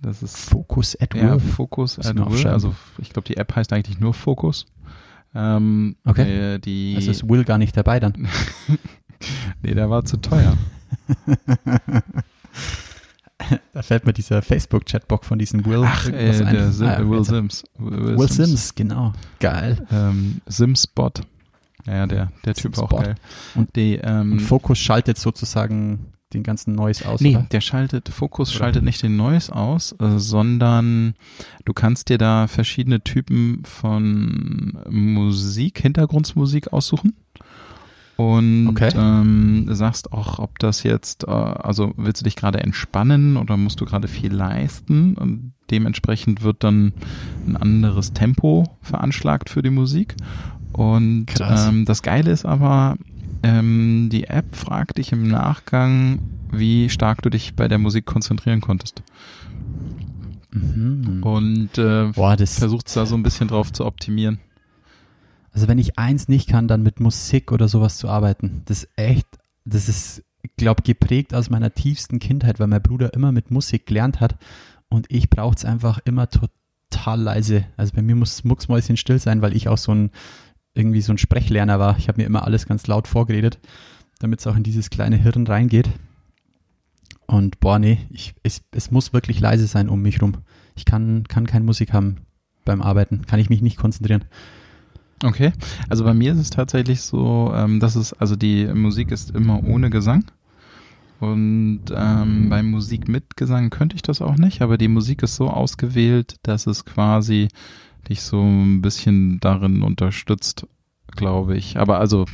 Das 0.01 0.23
ist 0.23 0.37
Focus 0.37 0.97
at 0.99 1.13
ja, 1.13 1.33
Will. 1.33 1.39
Focus 1.39 1.97
Muss 1.97 2.07
at 2.07 2.15
Will. 2.15 2.47
Also 2.47 2.73
ich 2.97 3.11
glaube, 3.11 3.27
die 3.27 3.37
App 3.37 3.55
heißt 3.55 3.71
eigentlich 3.73 3.99
nur 3.99 4.13
Focus. 4.15 4.65
Ähm, 5.35 5.95
Okay. 6.03 6.55
Äh, 6.55 6.59
die, 6.59 6.95
Also 6.95 7.11
ist 7.11 7.29
Will 7.29 7.43
gar 7.43 7.59
nicht 7.59 7.77
dabei 7.77 7.99
dann. 7.99 8.27
nee, 9.61 9.75
der 9.75 9.89
war 9.89 10.03
zu 10.03 10.17
teuer. 10.17 10.57
Da 13.73 13.81
fällt 13.81 14.05
mir 14.05 14.13
dieser 14.13 14.41
Facebook-Chatbox 14.41 15.27
von 15.27 15.39
diesem 15.39 15.65
Will 15.65 15.83
Ach, 15.85 16.07
äh, 16.07 16.11
der 16.43 16.71
Sim, 16.71 16.87
Ah, 16.87 16.99
ja, 16.99 17.09
Will 17.09 17.23
Sims. 17.23 17.63
Will, 17.77 18.17
Will 18.17 18.29
Sims, 18.31 18.75
genau. 18.75 19.13
Geil. 19.39 19.85
Ähm, 19.91 20.41
Simspot. 20.45 21.21
Ja, 21.87 22.05
der, 22.05 22.31
der 22.45 22.53
Typ 22.53 22.77
war 22.77 22.83
auch 22.85 23.03
geil. 23.03 23.15
Und- 23.55 23.75
die, 23.75 23.95
ähm, 23.95 24.33
Und 24.33 24.39
Focus 24.41 24.77
schaltet 24.77 25.17
sozusagen 25.17 26.07
den 26.33 26.43
ganzen 26.43 26.75
Noise 26.75 27.07
aus, 27.09 27.19
Nee, 27.21 27.35
oder? 27.35 27.45
der 27.51 27.59
schaltet, 27.59 28.07
Fokus 28.07 28.53
schaltet 28.53 28.83
nicht 28.85 29.03
den 29.03 29.17
Noise 29.17 29.53
aus, 29.53 29.93
äh, 29.99 30.17
sondern 30.17 31.15
du 31.65 31.73
kannst 31.73 32.07
dir 32.07 32.17
da 32.17 32.47
verschiedene 32.47 33.01
Typen 33.03 33.63
von 33.65 34.77
Musik, 34.89 35.81
Hintergrundmusik 35.81 36.71
aussuchen. 36.71 37.15
Und 38.17 38.67
Okay. 38.67 38.91
ähm, 38.95 39.65
sagst 39.69 40.13
auch, 40.13 40.39
ob 40.39 40.59
das 40.59 40.83
jetzt, 40.83 41.23
äh, 41.23 41.31
also 41.31 41.93
willst 41.97 42.21
du 42.21 42.23
dich 42.25 42.35
gerade 42.35 42.59
entspannen 42.59 43.37
oder 43.37 43.57
musst 43.57 43.81
du 43.81 43.85
gerade 43.85 44.07
viel 44.07 44.33
leisten? 44.33 45.15
Und 45.15 45.53
dementsprechend 45.71 46.43
wird 46.43 46.63
dann 46.63 46.93
ein 47.47 47.57
anderes 47.57 48.13
Tempo 48.13 48.77
veranschlagt 48.81 49.49
für 49.49 49.61
die 49.61 49.69
Musik. 49.69 50.15
Und 50.73 51.27
ähm, 51.39 51.85
das 51.85 52.01
Geile 52.01 52.31
ist 52.31 52.45
aber, 52.45 52.95
ähm, 53.43 54.09
die 54.11 54.25
App 54.25 54.55
fragt 54.55 54.97
dich 54.97 55.11
im 55.11 55.27
Nachgang, 55.27 56.19
wie 56.51 56.89
stark 56.89 57.21
du 57.21 57.29
dich 57.29 57.55
bei 57.55 57.67
der 57.67 57.77
Musik 57.77 58.05
konzentrieren 58.05 58.61
konntest. 58.61 59.01
Mhm. 60.51 61.23
Und 61.23 61.77
äh, 61.77 62.11
versucht 62.13 62.95
da 62.95 63.05
so 63.05 63.15
ein 63.15 63.23
bisschen 63.23 63.47
drauf 63.47 63.71
zu 63.71 63.85
optimieren. 63.85 64.39
Also 65.53 65.67
wenn 65.67 65.79
ich 65.79 65.97
eins 65.97 66.27
nicht 66.27 66.49
kann, 66.49 66.67
dann 66.67 66.83
mit 66.83 66.99
Musik 66.99 67.51
oder 67.51 67.67
sowas 67.67 67.97
zu 67.97 68.07
arbeiten. 68.07 68.61
Das 68.65 68.83
ist 68.83 68.89
echt, 68.95 69.27
das 69.65 69.89
ist, 69.89 70.23
glaube 70.57 70.83
geprägt 70.83 71.33
aus 71.33 71.49
meiner 71.49 71.73
tiefsten 71.73 72.19
Kindheit, 72.19 72.59
weil 72.59 72.67
mein 72.67 72.81
Bruder 72.81 73.13
immer 73.13 73.31
mit 73.31 73.51
Musik 73.51 73.85
gelernt 73.85 74.19
hat 74.19 74.37
und 74.89 75.07
ich 75.09 75.29
brauche 75.29 75.55
es 75.55 75.65
einfach 75.65 75.99
immer 76.05 76.27
total 76.29 77.21
leise. 77.21 77.65
Also 77.77 77.93
bei 77.95 78.01
mir 78.01 78.15
muss 78.15 78.43
mucksmäuschen 78.43 78.97
still 78.97 79.19
sein, 79.19 79.41
weil 79.41 79.55
ich 79.55 79.67
auch 79.67 79.77
so 79.77 79.93
ein, 79.93 80.11
irgendwie 80.73 81.01
so 81.01 81.13
ein 81.13 81.17
Sprechlerner 81.17 81.79
war. 81.79 81.97
Ich 81.97 82.07
habe 82.07 82.21
mir 82.21 82.27
immer 82.27 82.45
alles 82.45 82.65
ganz 82.65 82.87
laut 82.87 83.07
vorgeredet, 83.07 83.59
damit 84.19 84.39
es 84.39 84.47
auch 84.47 84.55
in 84.55 84.63
dieses 84.63 84.89
kleine 84.89 85.17
Hirn 85.17 85.47
reingeht. 85.47 85.89
Und 87.27 87.59
boah, 87.59 87.79
nee, 87.79 87.99
ich, 88.09 88.33
es, 88.43 88.61
es 88.71 88.91
muss 88.91 89.13
wirklich 89.13 89.39
leise 89.39 89.67
sein 89.67 89.89
um 89.89 90.01
mich 90.01 90.21
rum. 90.21 90.33
Ich 90.75 90.85
kann, 90.85 91.25
kann 91.27 91.47
keine 91.47 91.65
Musik 91.65 91.93
haben 91.93 92.17
beim 92.65 92.81
Arbeiten, 92.81 93.25
kann 93.25 93.39
ich 93.39 93.49
mich 93.49 93.61
nicht 93.61 93.77
konzentrieren. 93.77 94.25
Okay, 95.23 95.53
also 95.89 96.03
bei 96.03 96.13
mir 96.13 96.33
ist 96.33 96.39
es 96.39 96.49
tatsächlich 96.49 97.01
so, 97.01 97.51
ähm, 97.55 97.79
dass 97.79 97.95
es, 97.95 98.13
also 98.13 98.35
die 98.35 98.65
Musik 98.65 99.11
ist 99.11 99.31
immer 99.31 99.63
ohne 99.63 99.89
Gesang. 99.89 100.25
Und 101.19 101.81
ähm, 101.95 102.49
bei 102.49 102.63
Musik 102.63 103.07
mit 103.07 103.37
Gesang 103.37 103.69
könnte 103.69 103.95
ich 103.95 104.01
das 104.01 104.23
auch 104.23 104.37
nicht, 104.37 104.63
aber 104.63 104.79
die 104.79 104.87
Musik 104.87 105.21
ist 105.21 105.35
so 105.35 105.51
ausgewählt, 105.51 106.37
dass 106.41 106.65
es 106.65 106.83
quasi 106.83 107.49
dich 108.09 108.23
so 108.23 108.41
ein 108.41 108.81
bisschen 108.81 109.39
darin 109.39 109.83
unterstützt, 109.83 110.65
glaube 111.15 111.55
ich. 111.55 111.77
Aber 111.77 111.99
also, 111.99 112.25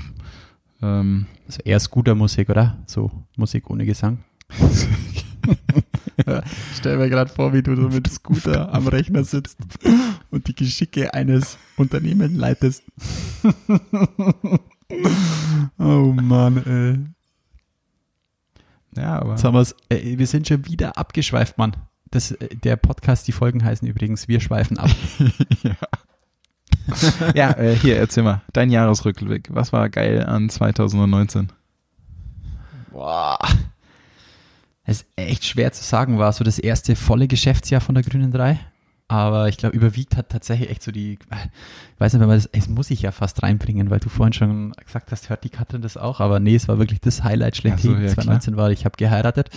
ähm, 0.82 1.26
Also 1.47 1.62
eher 1.65 1.80
Scooter-Musik, 1.82 2.50
oder? 2.50 2.78
So 2.86 3.12
Musik 3.36 3.69
ohne 3.69 3.86
Gesang. 3.86 4.19
Stell 6.75 6.97
mir 6.97 7.10
gerade 7.10 7.32
vor, 7.32 7.53
wie 7.53 7.62
du 7.62 7.75
so 7.75 7.89
mit 7.89 8.10
Scooter 8.10 8.73
am 8.73 8.88
Rechner 8.88 9.23
sitzt 9.23 9.60
und 10.32 10.47
die 10.47 10.56
Geschicke 10.56 11.13
eines 11.13 11.58
Unternehmens 11.75 12.36
leitest. 12.36 12.84
oh 15.77 16.13
Mann, 16.13 16.58
ey. 16.65 16.97
ja, 19.01 19.19
aber. 19.19 19.32
Jetzt 19.32 19.43
haben 19.43 19.53
wir's, 19.53 19.75
ey, 19.89 20.17
wir 20.17 20.27
sind 20.27 20.47
schon 20.47 20.65
wieder 20.65 20.97
abgeschweift, 20.97 21.58
Mann. 21.58 21.75
Das, 22.10 22.32
äh, 22.32 22.56
der 22.56 22.77
Podcast, 22.77 23.27
die 23.27 23.34
Folgen 23.34 23.63
heißen 23.63 23.88
übrigens, 23.88 24.27
wir 24.27 24.39
schweifen 24.39 24.80
ab. 24.80 24.89
ja, 27.36 27.51
äh, 27.51 27.75
hier, 27.75 27.97
erzähl 27.97 28.23
mal, 28.23 28.41
dein 28.53 28.71
Jahresrückblick. 28.71 29.49
Was 29.51 29.73
war 29.73 29.89
geil 29.89 30.25
an 30.25 30.49
2019? 30.49 31.51
Boah. 32.91 33.38
Es 34.88 35.02
ist 35.02 35.08
echt 35.17 35.45
schwer 35.45 35.73
zu 35.73 35.84
sagen, 35.84 36.17
war 36.17 36.32
so 36.32 36.45
das 36.45 36.60
erste 36.60 36.95
volle 36.95 37.28
Geschäftsjahr 37.28 37.82
von 37.82 37.93
der 37.93 38.04
Grünen 38.04 38.32
3. 38.32 38.58
Aber 39.10 39.47
ich 39.47 39.58
glaube, 39.58 39.76
überwiegt 39.76 40.17
hat 40.17 40.30
tatsächlich 40.30 40.69
echt 40.69 40.84
so 40.84 40.91
die, 40.91 41.13
ich 41.13 42.00
weiß 42.00 42.12
nicht, 42.12 42.19
wenn 42.19 42.28
man 42.28 42.38
das, 42.38 42.50
es 42.52 42.67
muss 42.67 42.89
ich 42.89 43.02
ja 43.02 43.12
fast 43.12 43.41
reinbringen, 43.41 43.89
weil 43.89 44.00
du 44.00 44.10
vorhin 44.10 44.34
schon 44.34 44.73
gesagt 44.73 45.12
hast, 45.12 45.30
hört 45.30 45.45
die 45.45 45.50
Katrin 45.50 45.82
das 45.82 45.95
auch, 45.95 46.19
aber 46.19 46.41
nee, 46.41 46.56
es 46.56 46.67
war 46.67 46.78
wirklich 46.78 47.00
das 47.00 47.23
Highlight 47.23 47.56
schlechthin. 47.56 47.95
So, 47.95 47.97
ja, 47.97 48.08
2019 48.10 48.58
war, 48.58 48.69
ich 48.71 48.84
habe 48.84 48.97
geheiratet. 48.97 49.50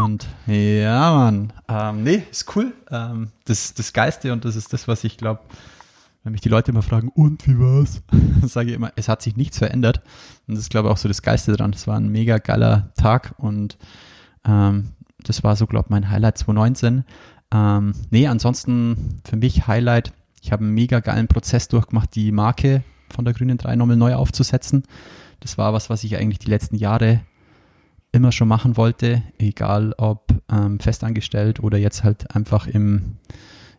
Und 0.00 0.26
ja, 0.46 1.12
Mann, 1.12 1.52
ähm, 1.68 2.02
nee, 2.02 2.22
ist 2.28 2.56
cool. 2.56 2.72
Ähm, 2.90 3.30
das, 3.44 3.74
das 3.74 3.92
Geiste 3.92 4.32
und 4.32 4.44
das 4.44 4.56
ist 4.56 4.72
das, 4.72 4.88
was 4.88 5.04
ich 5.04 5.18
glaube, 5.18 5.40
wenn 6.26 6.32
mich 6.32 6.40
die 6.40 6.48
Leute 6.48 6.72
immer 6.72 6.82
fragen, 6.82 7.08
und 7.08 7.46
wie 7.46 7.56
war's? 7.56 8.02
sage 8.42 8.70
ich 8.70 8.74
immer, 8.74 8.90
es 8.96 9.08
hat 9.08 9.22
sich 9.22 9.36
nichts 9.36 9.58
verändert. 9.58 10.02
Und 10.48 10.56
das 10.56 10.64
ist, 10.64 10.70
glaube 10.70 10.88
ich, 10.88 10.92
auch 10.92 10.96
so 10.96 11.06
das 11.06 11.22
Geiste 11.22 11.52
dran. 11.52 11.72
Es 11.72 11.86
war 11.86 11.96
ein 11.96 12.08
mega 12.08 12.38
geiler 12.38 12.90
Tag 12.96 13.36
und 13.38 13.78
ähm, 14.44 14.88
das 15.22 15.44
war 15.44 15.54
so, 15.54 15.68
glaube 15.68 15.86
ich, 15.86 15.90
mein 15.90 16.10
Highlight 16.10 16.38
2019. 16.38 17.04
Ähm, 17.54 17.92
nee, 18.10 18.26
ansonsten 18.26 19.20
für 19.24 19.36
mich 19.36 19.68
Highlight, 19.68 20.12
ich 20.42 20.50
habe 20.50 20.64
einen 20.64 20.74
mega 20.74 20.98
geilen 20.98 21.28
Prozess 21.28 21.68
durchgemacht, 21.68 22.16
die 22.16 22.32
Marke 22.32 22.82
von 23.08 23.24
der 23.24 23.32
Grünen 23.32 23.56
3 23.56 23.76
nochmal 23.76 23.96
neu 23.96 24.16
aufzusetzen. 24.16 24.82
Das 25.38 25.58
war 25.58 25.72
was, 25.74 25.90
was 25.90 26.02
ich 26.02 26.16
eigentlich 26.16 26.40
die 26.40 26.50
letzten 26.50 26.74
Jahre 26.74 27.20
immer 28.10 28.32
schon 28.32 28.48
machen 28.48 28.76
wollte, 28.76 29.22
egal 29.38 29.94
ob 29.96 30.34
ähm, 30.50 30.80
festangestellt 30.80 31.60
oder 31.60 31.78
jetzt 31.78 32.02
halt 32.02 32.34
einfach 32.34 32.66
im, 32.66 33.18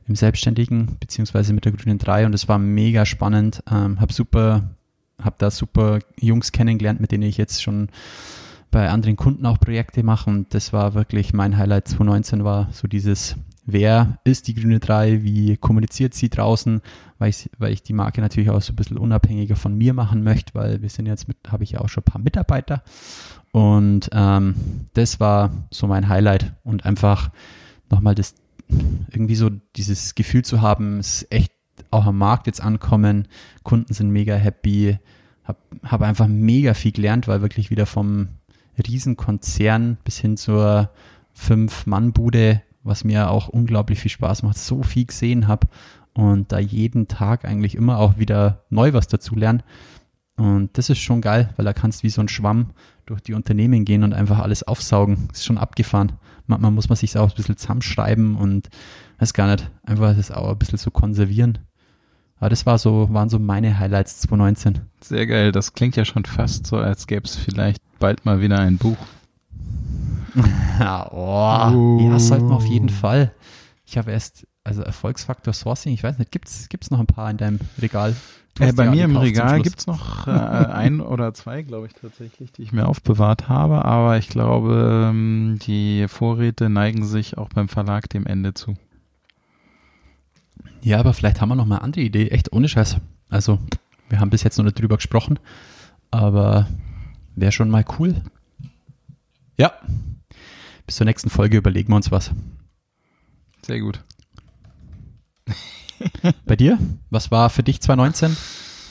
im 0.08 0.16
Selbstständigen, 0.16 0.98
beziehungsweise 1.00 1.54
mit 1.54 1.66
der 1.66 1.72
Grünen 1.72 1.98
3 1.98 2.26
und 2.26 2.34
es 2.34 2.48
war 2.48 2.60
mega 2.60 3.06
spannend. 3.06 3.64
Ähm, 3.70 4.00
hab 4.00 4.14
super, 4.14 4.70
hab 5.22 5.38
da 5.40 5.52
super 5.52 6.00
Jungs 6.20 6.52
kennengelernt, 6.52 7.00
mit 7.00 7.12
denen 7.12 7.24
ich 7.24 7.38
jetzt 7.38 7.62
schon 7.62 7.90
bei 8.72 8.90
anderen 8.90 9.16
Kunden 9.16 9.46
auch 9.46 9.60
Projekte 9.60 10.04
mache. 10.04 10.30
Und 10.30 10.54
das 10.54 10.74
war 10.74 10.94
wirklich 10.94 11.34
mein 11.34 11.58
Highlight. 11.58 11.88
2019 11.88 12.44
war 12.44 12.70
so 12.72 12.88
dieses 12.88 13.36
wer 13.68 14.18
ist 14.24 14.48
die 14.48 14.56
Grüne 14.56 14.80
3, 14.80 15.24
wie 15.24 15.58
kommuniziert 15.58 16.16
sie 16.16 16.30
draußen, 16.30 16.82
weil 17.20 17.30
ich, 17.30 17.50
weil 17.60 17.74
ich 17.74 17.84
die 17.84 17.94
Marke 17.94 18.22
natürlich 18.22 18.50
auch 18.50 18.62
so 18.62 18.74
ein 18.74 18.78
bisschen 18.78 18.98
unabhängiger 18.98 19.56
von 19.56 19.78
mir 19.78 19.94
machen 19.94 20.24
möchte, 20.24 20.56
weil 20.56 20.82
wir 20.82 20.90
sind 20.90 21.06
jetzt 21.06 21.28
mit, 21.28 21.38
habe 21.50 21.64
ich 21.64 21.72
ja 21.72 21.82
auch 21.82 21.90
schon 21.90 22.02
ein 22.02 22.12
paar 22.12 22.22
Mitarbeiter. 22.22 22.82
Und 23.52 24.10
ähm, 24.14 24.56
das 24.94 25.20
war 25.20 25.52
so 25.70 25.86
mein 25.86 26.08
Highlight. 26.08 26.54
Und 26.64 26.86
einfach 26.86 27.30
nochmal 27.92 28.16
das, 28.16 28.36
irgendwie 29.12 29.36
so 29.36 29.50
dieses 29.76 30.16
Gefühl 30.16 30.44
zu 30.44 30.62
haben, 30.62 31.00
es 31.00 31.24
ist 31.24 31.32
echt 31.32 31.52
auch 31.92 32.06
am 32.06 32.18
Markt 32.18 32.48
jetzt 32.48 32.62
ankommen, 32.62 33.28
Kunden 33.64 33.94
sind 33.94 34.10
mega 34.10 34.36
happy, 34.36 34.98
habe 35.44 35.60
hab 35.84 36.02
einfach 36.02 36.28
mega 36.28 36.74
viel 36.74 36.92
gelernt, 36.92 37.28
weil 37.28 37.42
wirklich 37.42 37.70
wieder 37.70 37.86
vom 37.86 38.30
Riesenkonzern 38.78 39.98
bis 40.04 40.20
hin 40.20 40.38
zur 40.38 40.90
Fünf-Mann-Bude, 41.34 42.62
was 42.84 43.04
mir 43.04 43.30
auch 43.30 43.48
unglaublich 43.48 44.00
viel 44.00 44.12
Spaß 44.12 44.44
macht, 44.44 44.58
so 44.58 44.84
viel 44.84 45.06
gesehen 45.06 45.48
habe 45.48 45.68
und 46.14 46.52
da 46.52 46.60
jeden 46.60 47.08
Tag 47.08 47.46
eigentlich 47.46 47.76
immer 47.76 48.00
auch 48.00 48.18
wieder 48.18 48.64
neu 48.70 48.94
was 48.94 49.08
dazu 49.08 49.36
lernen. 49.36 49.64
Und 50.36 50.78
das 50.78 50.90
ist 50.90 51.00
schon 51.00 51.22
geil, 51.22 51.50
weil 51.56 51.66
da 51.66 51.74
kannst 51.74 52.04
wie 52.04 52.10
so 52.10 52.22
ein 52.22 52.28
Schwamm 52.28 52.72
durch 53.06 53.22
die 53.22 53.34
Unternehmen 53.34 53.86
gehen 53.86 54.04
und 54.04 54.14
einfach 54.14 54.40
alles 54.40 54.64
aufsaugen. 54.64 55.30
Ist 55.32 55.46
schon 55.46 55.58
abgefahren. 55.58 56.14
Manchmal 56.48 56.72
muss 56.72 56.90
man 56.90 56.96
sich 56.96 57.18
auch 57.18 57.30
ein 57.30 57.36
bisschen 57.36 57.58
zusammenschreiben 57.58 58.36
und 58.36 58.70
weiß 59.20 59.34
gar 59.34 59.48
nicht, 59.48 59.70
einfach 59.84 60.16
das 60.16 60.32
auch 60.32 60.50
ein 60.50 60.58
bisschen 60.58 60.78
so 60.78 60.92
konservieren. 60.92 61.60
Aber 62.40 62.50
das 62.50 62.66
war 62.66 62.78
so, 62.78 63.08
waren 63.12 63.30
so 63.30 63.40
meine 63.40 63.80
Highlights 63.80 64.22
2019. 64.22 64.80
Sehr 65.02 65.26
geil. 65.26 65.52
Das 65.52 65.74
klingt 65.74 65.96
ja 65.96 66.06
schon 66.06 66.26
fast 66.26 66.68
so, 66.68 66.78
als 66.78 67.08
gäbe 67.08 67.26
es 67.26 67.36
vielleicht 67.36 67.82
bald 68.00 68.26
mal 68.26 68.42
wieder 68.42 68.60
ein 68.60 68.78
Buch. 68.78 68.98
ja, 70.80 71.12
oh, 71.74 72.00
ja, 72.00 72.20
sollten 72.20 72.50
wir 72.50 72.56
auf 72.56 72.66
jeden 72.66 72.90
Fall. 72.90 73.32
Ich 73.86 73.98
habe 73.98 74.12
erst, 74.12 74.46
also 74.64 74.82
Erfolgsfaktor 74.84 75.54
Sourcing, 75.54 75.94
ich 75.94 76.04
weiß 76.04 76.20
nicht, 76.20 76.32
gibt's 76.32 76.70
gibt's 76.70 76.92
noch 76.92 77.00
ein 77.00 77.08
paar 77.08 77.32
in 77.32 77.38
deinem 77.38 77.60
Regal? 77.82 78.16
Äh, 78.60 78.74
bei 78.74 78.90
mir 78.90 79.06
im 79.06 79.18
Regal 79.18 79.62
gibt's 79.62 79.88
noch 79.88 80.28
äh, 80.28 80.32
ein 80.32 81.02
oder 81.02 81.34
zwei, 81.34 81.62
glaube 81.62 81.88
ich, 81.88 81.94
tatsächlich, 81.94 82.52
die 82.52 82.64
ich 82.64 82.72
mir 82.72 82.88
aufbewahrt 82.88 83.50
habe. 83.50 83.86
Aber 83.86 84.18
ich 84.18 84.30
glaube, 84.30 85.10
ähm, 85.10 85.60
die 85.62 86.08
Vorräte 86.08 86.70
neigen 86.70 87.06
sich 87.06 87.38
auch 87.38 87.50
beim 87.50 87.68
Verlag 87.68 88.10
dem 88.10 88.26
Ende 88.26 88.54
zu. 88.54 88.76
Ja, 90.82 91.00
aber 91.00 91.14
vielleicht 91.14 91.42
haben 91.42 91.50
wir 91.50 91.56
noch 91.56 91.66
mal 91.66 91.78
eine 91.78 91.84
andere 91.84 92.04
Idee. 92.04 92.30
Echt 92.30 92.54
ohne 92.54 92.70
Scheiß. 92.70 92.98
Also, 93.30 93.60
wir 94.10 94.20
haben 94.20 94.30
bis 94.30 94.44
jetzt 94.44 94.58
noch 94.58 94.66
nicht 94.66 94.80
drüber 94.80 94.96
gesprochen, 94.96 95.40
aber 96.12 96.68
wäre 97.36 97.52
schon 97.52 97.70
mal 97.70 97.86
cool. 98.00 98.16
Ja. 99.58 99.74
Bis 100.86 100.96
zur 100.96 101.06
nächsten 101.06 101.30
Folge 101.30 101.58
überlegen 101.58 101.90
wir 101.92 101.98
uns 101.98 102.12
was. 102.12 102.32
Sehr 103.66 103.80
gut. 103.82 104.02
Bei 106.46 106.56
dir? 106.56 106.78
Was 107.10 107.32
war 107.32 107.50
für 107.50 107.64
dich 107.64 107.82
2019 107.82 108.36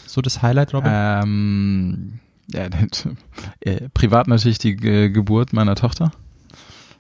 so 0.07 0.21
das 0.23 0.43
Highlight, 0.43 0.75
Robin? 0.75 0.91
Ähm, 0.95 2.21
ja, 2.49 2.69
äh, 3.61 3.89
privat 3.91 4.29
natürlich 4.29 4.59
die 4.59 4.77
Ge 4.77 5.11
Geburt 5.11 5.53
meiner 5.53 5.75
Tochter. 5.75 6.13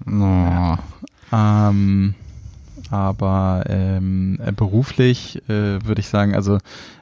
Oh. 0.07 0.77
Ähm, 1.33 2.15
aber 2.91 3.65
ähm, 3.69 4.39
äh, 4.45 4.53
beruflich 4.53 5.43
äh, 5.49 5.85
würde 5.85 6.01
ich 6.01 6.09
sagen, 6.09 6.35
also 6.35 6.59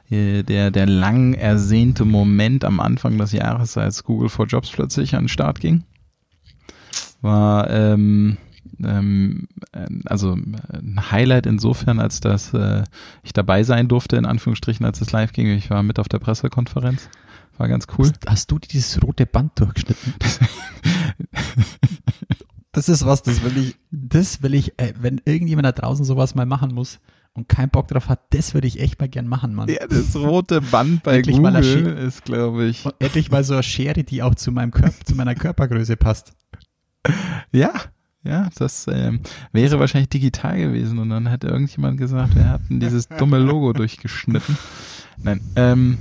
äh, 0.09 0.43
der, 0.43 0.71
der 0.71 0.85
lang 0.85 1.33
ersehnte 1.33 2.05
Moment 2.05 2.63
am 2.63 2.79
Anfang 2.79 3.17
des 3.17 3.31
Jahres, 3.31 3.77
als 3.77 4.03
Google 4.03 4.29
for 4.29 4.45
Jobs 4.45 4.71
plötzlich 4.71 5.15
an 5.15 5.23
den 5.23 5.29
Start 5.29 5.59
ging, 5.59 5.83
war 7.21 7.69
ähm, 7.69 8.37
ähm, 8.83 9.47
äh, 9.71 9.87
also 10.05 10.33
ein 10.33 11.11
Highlight 11.11 11.45
insofern, 11.45 11.99
als 11.99 12.19
dass 12.19 12.53
äh, 12.53 12.83
ich 13.23 13.33
dabei 13.33 13.63
sein 13.63 13.87
durfte, 13.87 14.17
in 14.17 14.25
Anführungsstrichen, 14.25 14.85
als 14.85 15.01
es 15.01 15.11
live 15.11 15.33
ging. 15.33 15.47
Ich 15.47 15.69
war 15.69 15.83
mit 15.83 15.99
auf 15.99 16.07
der 16.07 16.19
Pressekonferenz. 16.19 17.09
War 17.57 17.67
ganz 17.67 17.87
cool. 17.97 18.07
Hast, 18.07 18.29
hast 18.29 18.51
du 18.51 18.59
dieses 18.59 19.01
rote 19.01 19.25
Band 19.25 19.59
durchgeschnitten? 19.59 20.13
das 22.71 22.89
ist 22.89 23.05
was, 23.05 23.23
das 23.23 23.43
will 23.43 23.57
ich, 23.57 23.75
das 23.91 24.43
will 24.43 24.53
ich, 24.53 24.77
äh, 24.77 24.93
wenn 24.99 25.21
irgendjemand 25.23 25.65
da 25.65 25.71
draußen 25.71 26.03
sowas 26.03 26.35
mal 26.35 26.45
machen 26.45 26.73
muss 26.73 26.99
und 27.33 27.47
keinen 27.47 27.69
Bock 27.69 27.87
drauf 27.87 28.09
hat, 28.09 28.21
das 28.31 28.53
würde 28.53 28.67
ich 28.67 28.79
echt 28.81 28.99
mal 28.99 29.07
gern 29.07 29.27
machen, 29.27 29.55
Mann. 29.55 29.69
Ja, 29.69 29.87
das 29.87 30.15
rote 30.15 30.59
Band 30.61 31.03
bei 31.03 31.17
Endlich 31.17 31.37
Google 31.37 31.97
ist, 31.97 32.25
glaube 32.25 32.65
ich. 32.65 32.85
Und 32.85 32.95
endlich 32.99 33.31
mal 33.31 33.43
so 33.43 33.53
eine 33.53 33.63
Schere, 33.63 34.03
die 34.03 34.21
auch 34.21 34.35
zu 34.35 34.51
meinem 34.51 34.71
Körper, 34.71 35.05
zu 35.05 35.15
meiner 35.15 35.35
Körpergröße 35.35 35.95
passt. 35.95 36.33
Ja, 37.51 37.71
ja, 38.25 38.49
das 38.57 38.87
ähm, 38.91 39.19
wäre 39.51 39.79
wahrscheinlich 39.79 40.09
digital 40.09 40.57
gewesen 40.57 40.97
und 40.97 41.09
dann 41.09 41.27
hätte 41.27 41.47
irgendjemand 41.47 41.97
gesagt, 41.97 42.35
wir 42.35 42.49
hatten 42.49 42.79
dieses 42.79 43.07
dumme 43.07 43.37
Logo 43.37 43.71
durchgeschnitten. 43.73 44.57
Nein, 45.21 45.39
ähm, 45.55 45.97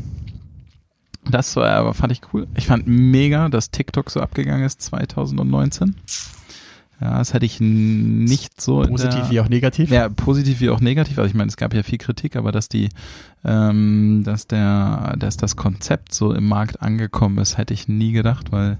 das 1.30 1.54
war 1.56 1.70
aber 1.70 1.94
fand 1.94 2.12
ich 2.12 2.20
cool. 2.32 2.46
Ich 2.56 2.66
fand 2.66 2.86
mega, 2.86 3.48
dass 3.48 3.70
TikTok 3.70 4.10
so 4.10 4.20
abgegangen 4.20 4.64
ist 4.64 4.82
2019. 4.82 5.94
Ja, 7.00 7.18
das 7.18 7.34
hätte 7.34 7.44
ich 7.44 7.60
nicht 7.60 8.60
so 8.60 8.82
Positiv 8.82 9.20
der, 9.22 9.30
wie 9.30 9.40
auch 9.40 9.48
negativ. 9.48 9.90
ja, 9.90 10.08
positiv 10.08 10.60
wie 10.60 10.70
auch 10.70 10.80
negativ. 10.80 11.18
Also 11.18 11.28
ich 11.28 11.34
meine, 11.34 11.48
es 11.48 11.56
gab 11.56 11.74
ja 11.74 11.82
viel 11.82 11.98
Kritik, 11.98 12.36
aber 12.36 12.52
dass 12.52 12.68
die, 12.68 12.88
ähm, 13.44 14.22
dass 14.24 14.46
der, 14.46 15.16
dass 15.18 15.36
das 15.36 15.56
Konzept 15.56 16.14
so 16.14 16.32
im 16.32 16.46
Markt 16.46 16.80
angekommen 16.82 17.38
ist, 17.38 17.58
hätte 17.58 17.74
ich 17.74 17.88
nie 17.88 18.12
gedacht, 18.12 18.52
weil 18.52 18.78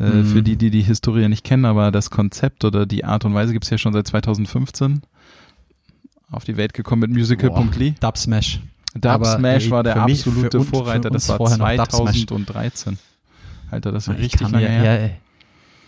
äh, 0.00 0.04
Mhm. 0.04 0.26
für 0.26 0.42
die, 0.42 0.56
die 0.56 0.70
die 0.70 0.82
Historie 0.82 1.28
nicht 1.28 1.44
kennen, 1.44 1.64
aber 1.64 1.90
das 1.90 2.10
Konzept 2.10 2.64
oder 2.64 2.86
die 2.86 3.04
Art 3.04 3.24
und 3.24 3.34
Weise 3.34 3.52
gibt's 3.52 3.70
ja 3.70 3.78
schon 3.78 3.92
seit 3.92 4.06
2015 4.06 5.02
auf 6.30 6.44
die 6.44 6.56
Welt 6.56 6.72
gekommen 6.74 7.00
mit 7.00 7.10
Musical.ly. 7.10 7.94
Dub 8.00 8.16
Smash. 8.16 8.60
Dub 8.94 9.24
Smash 9.26 9.70
war 9.70 9.82
der 9.82 10.04
mich- 10.04 10.26
absolute 10.26 10.58
uns- 10.58 10.68
Vorreiter. 10.68 11.10
Das 11.10 11.28
war 11.28 11.36
vorher 11.36 11.58
noch 11.58 11.68
Dub 11.76 11.92
Smash. 11.92 12.26
2013. 12.26 12.98
Alter, 13.70 13.92
das 13.92 14.08
ist 14.08 14.14
Ich 14.14 14.20
richtig 14.24 14.40
lange 14.50 14.68
her. 14.68 14.84
ja, 14.84 14.94
ey. 14.94 15.10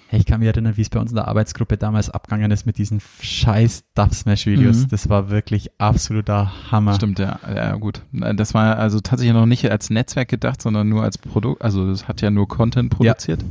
Hey, 0.08 0.20
ich 0.20 0.26
kann 0.26 0.40
mich 0.40 0.48
erinnern, 0.48 0.76
wie 0.76 0.82
es 0.82 0.90
bei 0.90 1.00
uns 1.00 1.10
in 1.10 1.16
der 1.16 1.28
Arbeitsgruppe 1.28 1.76
damals 1.78 2.08
abgegangen 2.10 2.50
ist 2.50 2.66
mit 2.66 2.76
diesen 2.78 3.00
scheiß 3.20 3.84
Dub 3.94 4.14
Smash 4.14 4.46
Videos. 4.46 4.80
Mhm. 4.82 4.88
Das 4.88 5.08
war 5.08 5.28
wirklich 5.30 5.70
absoluter 5.78 6.52
Hammer. 6.70 6.94
Stimmt, 6.94 7.18
ja, 7.18 7.38
ja, 7.54 7.74
gut. 7.76 8.02
Das 8.12 8.52
war 8.54 8.76
also 8.78 9.00
tatsächlich 9.00 9.34
noch 9.34 9.46
nicht 9.46 9.68
als 9.70 9.90
Netzwerk 9.90 10.28
gedacht, 10.28 10.60
sondern 10.62 10.88
nur 10.88 11.02
als 11.02 11.16
Produkt. 11.18 11.62
Also 11.62 11.88
das 11.88 12.06
hat 12.06 12.20
ja 12.20 12.30
nur 12.30 12.46
Content 12.48 12.90
produziert. 12.90 13.44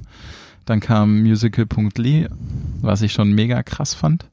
Dann 0.66 0.80
kam 0.80 1.22
Musical.ly, 1.22 2.28
was 2.82 3.02
ich 3.02 3.14
schon 3.14 3.32
mega 3.34 3.64
krass 3.64 3.94
fand. 3.94 4.30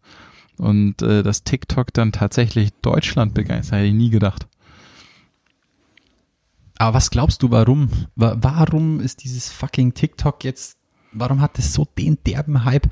Und 0.57 1.01
äh, 1.03 1.23
dass 1.23 1.43
TikTok 1.45 1.93
dann 1.95 2.13
tatsächlich 2.13 2.71
Deutschland 2.83 3.35
begeistert, 3.35 3.79
hätte 3.79 3.89
ich 3.89 3.95
nie 3.95 4.11
gedacht. 4.11 4.47
Aber 6.79 6.95
was 6.95 7.11
glaubst 7.11 7.43
du, 7.43 7.51
warum? 7.51 7.89
Wa- 8.17 8.37
Warum 8.41 9.01
ist 9.01 9.25
dieses 9.25 9.51
fucking 9.51 9.95
TikTok 9.95 10.45
jetzt, 10.45 10.79
warum 11.13 11.41
hat 11.41 11.59
es 11.59 11.73
so 11.75 11.87
den 11.99 12.19
derben 12.27 12.65
Hype? 12.65 12.89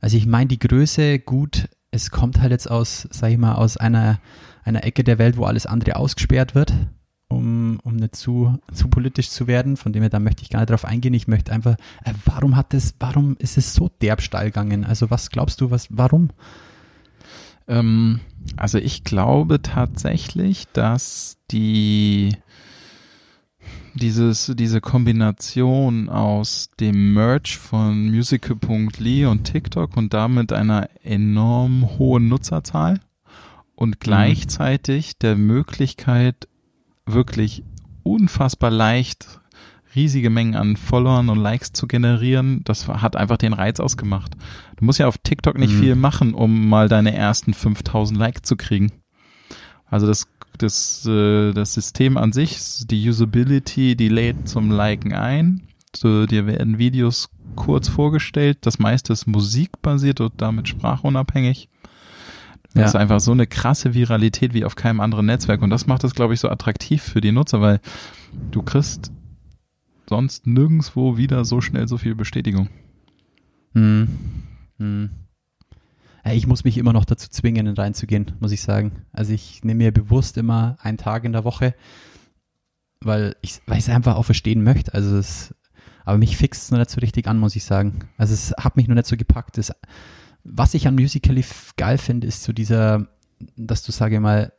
Also 0.00 0.16
ich 0.16 0.26
meine, 0.26 0.48
die 0.48 0.58
Größe, 0.58 1.18
gut, 1.18 1.68
es 1.90 2.10
kommt 2.10 2.40
halt 2.40 2.52
jetzt 2.52 2.70
aus, 2.70 3.08
sag 3.10 3.30
ich 3.30 3.38
mal, 3.38 3.54
aus 3.54 3.76
einer, 3.76 4.20
einer 4.64 4.84
Ecke 4.84 5.02
der 5.04 5.18
Welt, 5.18 5.36
wo 5.36 5.44
alles 5.44 5.66
andere 5.66 5.96
ausgesperrt 5.96 6.54
wird, 6.54 6.74
um, 7.28 7.80
um 7.82 7.96
nicht 7.96 8.16
zu, 8.16 8.58
zu 8.72 8.88
politisch 8.88 9.30
zu 9.30 9.46
werden. 9.46 9.76
Von 9.76 9.92
dem 9.92 10.02
her, 10.02 10.10
da 10.10 10.20
möchte 10.20 10.42
ich 10.42 10.50
gar 10.50 10.60
nicht 10.60 10.70
drauf 10.70 10.84
eingehen. 10.84 11.14
Ich 11.14 11.28
möchte 11.28 11.52
einfach, 11.52 11.76
äh, 12.04 12.12
warum 12.24 12.56
hat 12.56 12.74
es, 12.74 12.94
warum 12.98 13.36
ist 13.38 13.58
es 13.58 13.74
so 13.74 13.90
derb 14.00 14.22
steil 14.22 14.46
gegangen? 14.46 14.84
Also 14.84 15.10
was 15.10 15.30
glaubst 15.30 15.60
du, 15.60 15.70
was, 15.70 15.88
warum? 15.90 16.30
Ähm, 17.68 18.20
also 18.56 18.78
ich 18.78 19.04
glaube 19.04 19.60
tatsächlich, 19.62 20.66
dass 20.72 21.38
die 21.50 22.36
dieses, 23.94 24.52
diese 24.54 24.80
Kombination 24.80 26.08
aus 26.08 26.70
dem 26.78 27.14
Merch 27.14 27.56
von 27.56 28.10
Musical.ly 28.10 29.26
und 29.26 29.44
TikTok 29.44 29.96
und 29.96 30.12
damit 30.12 30.52
einer 30.52 30.88
enorm 31.02 31.98
hohen 31.98 32.28
Nutzerzahl 32.28 33.00
und 33.74 33.98
gleichzeitig 34.00 35.18
der 35.18 35.36
Möglichkeit, 35.36 36.46
wirklich 37.06 37.62
unfassbar 38.02 38.70
leicht 38.70 39.40
riesige 39.94 40.28
Mengen 40.28 40.54
an 40.56 40.76
Followern 40.76 41.30
und 41.30 41.38
Likes 41.38 41.72
zu 41.72 41.86
generieren, 41.86 42.60
das 42.64 42.86
hat 42.86 43.16
einfach 43.16 43.38
den 43.38 43.54
Reiz 43.54 43.80
ausgemacht. 43.80 44.36
Du 44.76 44.84
musst 44.84 44.98
ja 44.98 45.08
auf 45.08 45.16
TikTok 45.18 45.56
nicht 45.58 45.72
Mhm. 45.72 45.80
viel 45.80 45.94
machen, 45.96 46.34
um 46.34 46.68
mal 46.68 46.88
deine 46.88 47.14
ersten 47.14 47.54
5000 47.54 48.18
Likes 48.18 48.42
zu 48.42 48.56
kriegen. 48.56 48.92
Also 49.86 50.06
das, 50.06 50.26
das, 50.58 51.06
äh, 51.06 51.52
das 51.52 51.72
System 51.72 52.18
an 52.18 52.32
sich, 52.32 52.58
die 52.86 53.08
Usability, 53.08 53.96
die 53.96 54.08
lädt 54.08 54.48
zum 54.48 54.70
Liken 54.70 55.14
ein. 55.14 55.62
So, 55.94 56.26
dir 56.26 56.46
werden 56.46 56.76
Videos 56.78 57.30
kurz 57.54 57.88
vorgestellt. 57.88 58.58
Das 58.62 58.78
meiste 58.78 59.14
ist 59.14 59.26
musikbasiert 59.26 60.20
und 60.20 60.34
damit 60.36 60.68
sprachunabhängig. 60.68 61.70
Das 62.76 62.82
Ja. 62.82 62.86
ist 62.88 62.96
einfach 62.96 63.20
so 63.20 63.32
eine 63.32 63.46
krasse 63.46 63.94
Viralität 63.94 64.52
wie 64.52 64.64
auf 64.66 64.76
keinem 64.76 65.00
anderen 65.00 65.24
Netzwerk. 65.26 65.62
Und 65.62 65.70
das 65.70 65.86
macht 65.86 66.04
es, 66.04 66.14
glaube 66.14 66.34
ich, 66.34 66.40
so 66.40 66.50
attraktiv 66.50 67.02
für 67.02 67.22
die 67.22 67.32
Nutzer, 67.32 67.62
weil 67.62 67.80
du 68.50 68.62
kriegst 68.62 69.10
sonst 70.08 70.46
nirgendwo 70.46 71.16
wieder 71.16 71.44
so 71.46 71.62
schnell 71.62 71.88
so 71.88 71.96
viel 71.96 72.14
Bestätigung. 72.14 72.68
Hm. 73.72 74.08
Hm. 74.78 75.10
Ich 76.32 76.46
muss 76.46 76.64
mich 76.64 76.76
immer 76.76 76.92
noch 76.92 77.06
dazu 77.06 77.30
zwingen, 77.30 77.66
reinzugehen, 77.68 78.32
muss 78.40 78.52
ich 78.52 78.60
sagen. 78.60 78.92
Also 79.12 79.32
ich 79.32 79.64
nehme 79.64 79.78
mir 79.78 79.92
bewusst 79.92 80.36
immer 80.36 80.76
einen 80.80 80.98
Tag 80.98 81.24
in 81.24 81.32
der 81.32 81.44
Woche, 81.44 81.74
weil 83.00 83.36
ich 83.40 83.60
es 83.66 83.88
einfach 83.88 84.16
auch 84.16 84.24
verstehen 84.24 84.62
möchte. 84.64 84.92
Also 84.92 85.16
es, 85.16 85.54
aber 86.04 86.18
mich 86.18 86.36
fixt 86.36 86.64
es 86.64 86.70
noch 86.70 86.78
nicht 86.78 86.90
so 86.90 87.00
richtig 87.00 87.26
an, 87.26 87.38
muss 87.38 87.56
ich 87.56 87.64
sagen. 87.64 88.00
Also 88.18 88.34
es 88.34 88.52
hat 88.58 88.76
mich 88.76 88.86
noch 88.86 88.96
nicht 88.96 89.06
so 89.06 89.16
gepackt. 89.16 89.56
Das, 89.56 89.72
was 90.48 90.74
ich 90.74 90.86
an 90.86 90.94
Musical.ly 90.94 91.44
geil 91.76 91.98
finde, 91.98 92.26
ist 92.26 92.42
so 92.42 92.52
dieser, 92.52 93.06
dass 93.56 93.82
du, 93.82 93.92
sage 93.92 94.20
mal, 94.20 94.52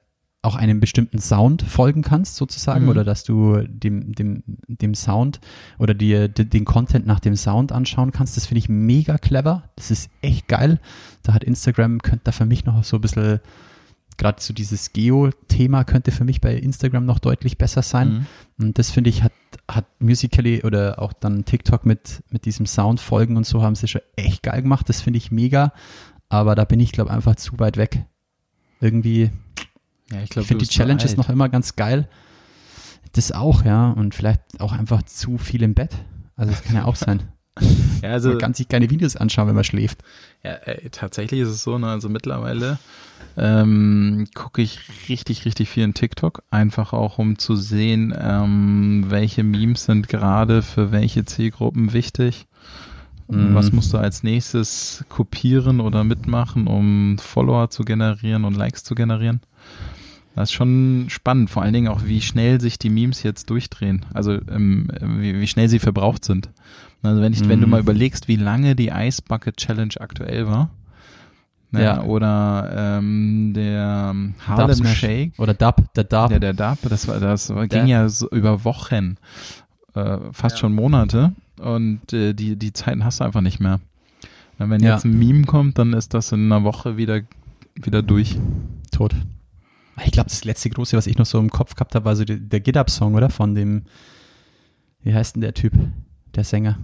auch 0.44 0.56
einem 0.56 0.80
bestimmten 0.80 1.20
Sound 1.20 1.64
folgen 1.64 2.04
kannst, 2.04 2.36
sozusagen, 2.36 2.84
Mhm. 2.86 2.90
oder 2.90 3.04
dass 3.04 3.24
du 3.24 3.58
dem, 3.68 4.14
dem, 4.14 4.44
dem 4.68 4.94
Sound 4.96 5.42
oder 5.80 5.94
dir 5.94 6.28
den 6.30 6.64
Content 6.64 7.06
nach 7.08 7.20
dem 7.20 7.36
Sound 7.36 7.72
anschauen 7.72 8.12
kannst. 8.12 8.38
Das 8.38 8.46
finde 8.46 8.60
ich 8.60 8.70
mega 8.70 9.18
clever. 9.18 9.64
Das 9.76 9.92
ist 9.92 10.10
echt 10.22 10.48
geil. 10.48 10.80
Da 11.24 11.34
hat 11.34 11.44
Instagram, 11.44 12.00
könnte 12.02 12.22
da 12.26 12.32
für 12.32 12.46
mich 12.46 12.66
noch 12.66 12.84
so 12.84 12.98
ein 12.98 13.02
bisschen, 13.02 13.40
gerade 14.18 14.42
so 14.42 14.54
dieses 14.54 14.94
Geo-Thema 14.94 15.84
könnte 15.84 16.12
für 16.12 16.24
mich 16.24 16.42
bei 16.42 16.56
Instagram 16.56 17.06
noch 17.06 17.20
deutlich 17.20 17.58
besser 17.58 17.82
sein. 17.82 18.10
Mhm. 18.58 18.66
Und 18.66 18.80
das 18.80 18.92
finde 18.92 19.10
ich, 19.10 19.24
hat, 19.24 19.32
hat 19.70 19.86
Musical.ly 20.00 20.64
oder 20.64 21.00
auch 21.00 21.14
dann 21.14 21.46
TikTok 21.46 21.86
mit, 21.86 22.24
mit 22.30 22.46
diesem 22.46 22.66
Sound 22.66 23.00
folgen 23.00 23.38
und 23.38 23.46
so 23.46 23.62
haben 23.62 23.76
sie 23.76 23.88
schon 23.88 24.02
echt 24.16 24.44
geil 24.44 24.64
gemacht. 24.64 24.90
Das 24.90 25.02
finde 25.02 25.18
ich 25.18 25.32
mega. 25.32 25.72
Aber 26.30 26.56
da 26.56 26.66
bin 26.66 26.80
ich, 26.80 26.92
glaube 26.92 27.12
einfach 27.12 27.36
zu 27.36 27.60
weit 27.60 27.78
weg. 27.78 28.06
Irgendwie, 28.82 29.32
Ja, 30.12 30.22
ich 30.22 30.36
ich 30.36 30.48
finde 30.48 30.66
die 30.66 30.72
Challenge 30.72 31.04
ist 31.04 31.18
noch 31.18 31.30
immer 31.30 31.50
ganz 31.50 31.76
geil. 31.76 32.10
Das 33.14 33.32
auch, 33.32 33.64
ja. 33.64 33.92
Und 33.92 34.16
vielleicht 34.16 34.60
auch 34.60 34.74
einfach 34.74 35.04
zu 35.04 35.38
viel 35.38 35.64
im 35.64 35.74
Bett. 35.74 35.96
Also 36.36 36.52
das 36.52 36.64
kann 36.64 36.76
ja 36.76 36.86
auch 36.86 36.96
sein. 36.96 37.24
ja, 38.02 38.12
also 38.12 38.30
man 38.30 38.38
kann 38.38 38.54
sich 38.54 38.68
keine 38.68 38.90
Videos 38.90 39.16
anschauen, 39.16 39.48
wenn 39.48 39.56
man 39.56 39.64
schläft. 39.64 40.04
Ja, 40.44 40.52
ey, 40.52 40.90
tatsächlich 40.92 41.42
ist 41.42 41.50
es 41.50 41.64
so, 41.64 41.78
ne, 41.78 41.88
also 41.88 42.10
mittlerweile 42.10 42.80
ähm, 43.38 44.28
gucke 44.34 44.62
ich 44.62 44.80
richtig, 45.10 45.46
richtig 45.46 45.70
viel 45.70 45.84
in 45.84 45.94
TikTok, 45.94 46.44
einfach 46.50 46.94
auch 46.94 47.20
um 47.20 47.38
zu 47.38 47.56
sehen, 47.56 48.14
ähm, 48.20 49.06
welche 49.10 49.44
Memes 49.44 49.86
sind 49.86 50.10
gerade 50.10 50.62
für 50.62 50.92
welche 50.92 51.26
Zielgruppen 51.26 51.94
wichtig. 51.94 52.48
Mhm. 53.28 53.54
Was 53.54 53.72
musst 53.72 53.94
du 53.94 53.98
als 53.98 54.24
nächstes 54.24 55.06
kopieren 55.10 55.82
oder 55.82 56.04
mitmachen, 56.04 56.68
um 56.68 57.18
Follower 57.20 57.70
zu 57.70 57.84
generieren 57.84 58.46
und 58.46 58.56
Likes 58.56 58.84
zu 58.84 58.96
generieren? 58.96 59.42
Das 60.34 60.50
ist 60.50 60.54
schon 60.54 61.06
spannend, 61.10 61.50
vor 61.50 61.64
allen 61.64 61.74
Dingen 61.74 61.88
auch, 61.88 62.06
wie 62.06 62.22
schnell 62.22 62.62
sich 62.62 62.78
die 62.78 62.92
Memes 62.92 63.24
jetzt 63.24 63.50
durchdrehen, 63.50 64.06
also 64.14 64.34
ähm, 64.34 64.88
wie, 65.02 65.40
wie 65.40 65.48
schnell 65.48 65.68
sie 65.68 65.80
verbraucht 65.80 66.24
sind. 66.24 66.50
Also 67.04 67.22
wenn, 67.22 67.34
ich, 67.34 67.48
wenn 67.48 67.62
du 67.62 67.68
Mhm. 67.68 67.72
mal 67.72 67.80
überlegst, 67.80 68.28
wie 68.28 68.36
lange 68.36 68.76
die 68.76 68.88
Ice 68.90 69.22
Bucket 69.28 69.56
Challenge 69.58 69.94
aktuell 70.00 70.48
war, 70.48 70.70
ne, 71.72 71.84
Ja. 71.84 72.04
oder 72.04 72.98
ähm, 73.00 73.54
der 73.56 74.16
Harlem. 74.48 74.86
Shake, 74.88 75.34
Oder 75.38 75.54
Dub, 75.54 75.94
der 75.96 76.04
Dub. 76.04 76.30
der, 76.30 76.40
der 76.40 76.54
Dub, 76.54 76.78
das 76.90 77.08
war, 77.08 77.20
das 77.20 77.50
war, 77.54 77.68
ging 77.68 77.86
Der- 77.86 78.04
ja 78.04 78.10
so 78.10 78.30
über 78.30 78.64
Wochen, 78.66 79.18
äh, 79.94 80.18
fast 80.32 80.60
schon 80.60 80.74
Monate 80.74 81.34
und 81.60 82.12
äh, 82.14 82.34
die, 82.34 82.56
die 82.56 82.74
Zeiten 82.74 83.06
hast 83.06 83.20
du 83.20 83.24
einfach 83.24 83.42
nicht 83.42 83.60
mehr. 83.60 83.80
Na, 84.58 84.70
wenn 84.70 84.82
Ja. 84.82 84.94
jetzt 84.96 85.06
ein 85.06 85.18
Meme 85.18 85.46
kommt, 85.46 85.78
dann 85.78 85.94
ist 85.94 86.14
das 86.14 86.32
in 86.32 86.52
einer 86.52 86.64
Woche 86.64 86.98
wieder, 86.98 87.22
wieder 87.76 88.02
durch. 88.02 88.38
tot. 88.92 89.14
Ich 90.04 90.12
glaube, 90.12 90.30
das 90.30 90.44
letzte 90.46 90.70
große, 90.72 90.98
was 90.98 91.06
ich 91.08 91.18
noch 91.18 91.26
so 91.28 91.38
im 91.40 91.50
Kopf 91.52 91.76
gehabt 91.76 91.94
habe, 91.96 92.06
war 92.06 92.16
so 92.16 92.24
der, 92.26 92.38
der 92.38 92.60
Get 92.60 92.76
Up 92.78 92.90
Song, 92.90 93.14
oder? 93.16 93.30
Von 93.30 93.54
dem, 93.56 93.84
wie 95.04 95.14
heißt 95.14 95.36
denn 95.36 95.42
der 95.42 95.54
Typ? 95.54 95.74
Der 96.36 96.44
Sänger. 96.44 96.78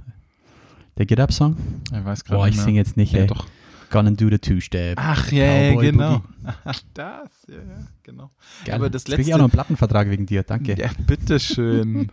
Der 0.98 1.06
Get 1.06 1.20
Up 1.20 1.32
Song? 1.34 1.58
Ich 1.92 2.06
weiß 2.06 2.24
gerade 2.24 2.38
Boah, 2.40 2.48
ich 2.48 2.60
singe 2.60 2.78
jetzt 2.78 2.98
nicht, 2.98 3.14
ja, 3.14 3.22
ey. 3.22 3.28
doch. 3.28 3.48
Gonna 3.90 4.10
do 4.12 4.28
the 4.30 4.40
two-step. 4.40 4.98
Ach 5.00 5.32
ja, 5.32 5.72
Cowboy 5.72 5.86
genau. 5.92 6.20
Boogie. 6.20 6.80
das, 6.96 7.30
ja, 7.48 7.56
ja, 7.56 7.88
genau. 8.02 8.32
Geil. 8.66 8.76
aber 8.76 8.90
das 8.90 9.04
Jetzt 9.04 9.06
krieg 9.16 9.20
ich 9.20 9.28
letzte- 9.28 9.36
auch 9.36 9.38
noch 9.38 9.44
einen 9.46 9.52
Plattenvertrag 9.52 10.10
wegen 10.10 10.26
dir, 10.26 10.42
danke. 10.44 10.76
Ja, 10.76 10.90
bitteschön. 11.06 12.10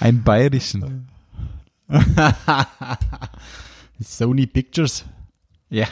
Ein 0.00 0.22
bayerischen. 0.22 1.08
Sony 4.00 4.46
Pictures. 4.46 5.04
Ja. 5.70 5.86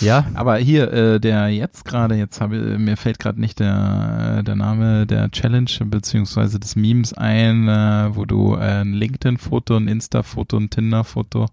Ja, 0.00 0.26
Aber 0.34 0.56
hier, 0.56 0.90
äh, 0.92 1.20
der 1.20 1.48
jetzt 1.50 1.84
gerade, 1.84 2.14
jetzt 2.14 2.40
habe 2.40 2.56
mir 2.78 2.96
fällt 2.96 3.18
gerade 3.18 3.40
nicht 3.40 3.60
der, 3.60 4.42
der 4.42 4.56
Name 4.56 5.06
der 5.06 5.30
Challenge 5.30 5.70
beziehungsweise 5.84 6.58
des 6.58 6.76
Memes 6.76 7.12
ein, 7.12 7.68
äh, 7.68 8.14
wo 8.16 8.24
du 8.24 8.54
äh, 8.56 8.80
ein 8.80 8.94
LinkedIn-Foto, 8.94 9.76
ein 9.76 9.88
Insta-Foto, 9.88 10.56
ein 10.56 10.70
Tinder-Foto, 10.70 11.46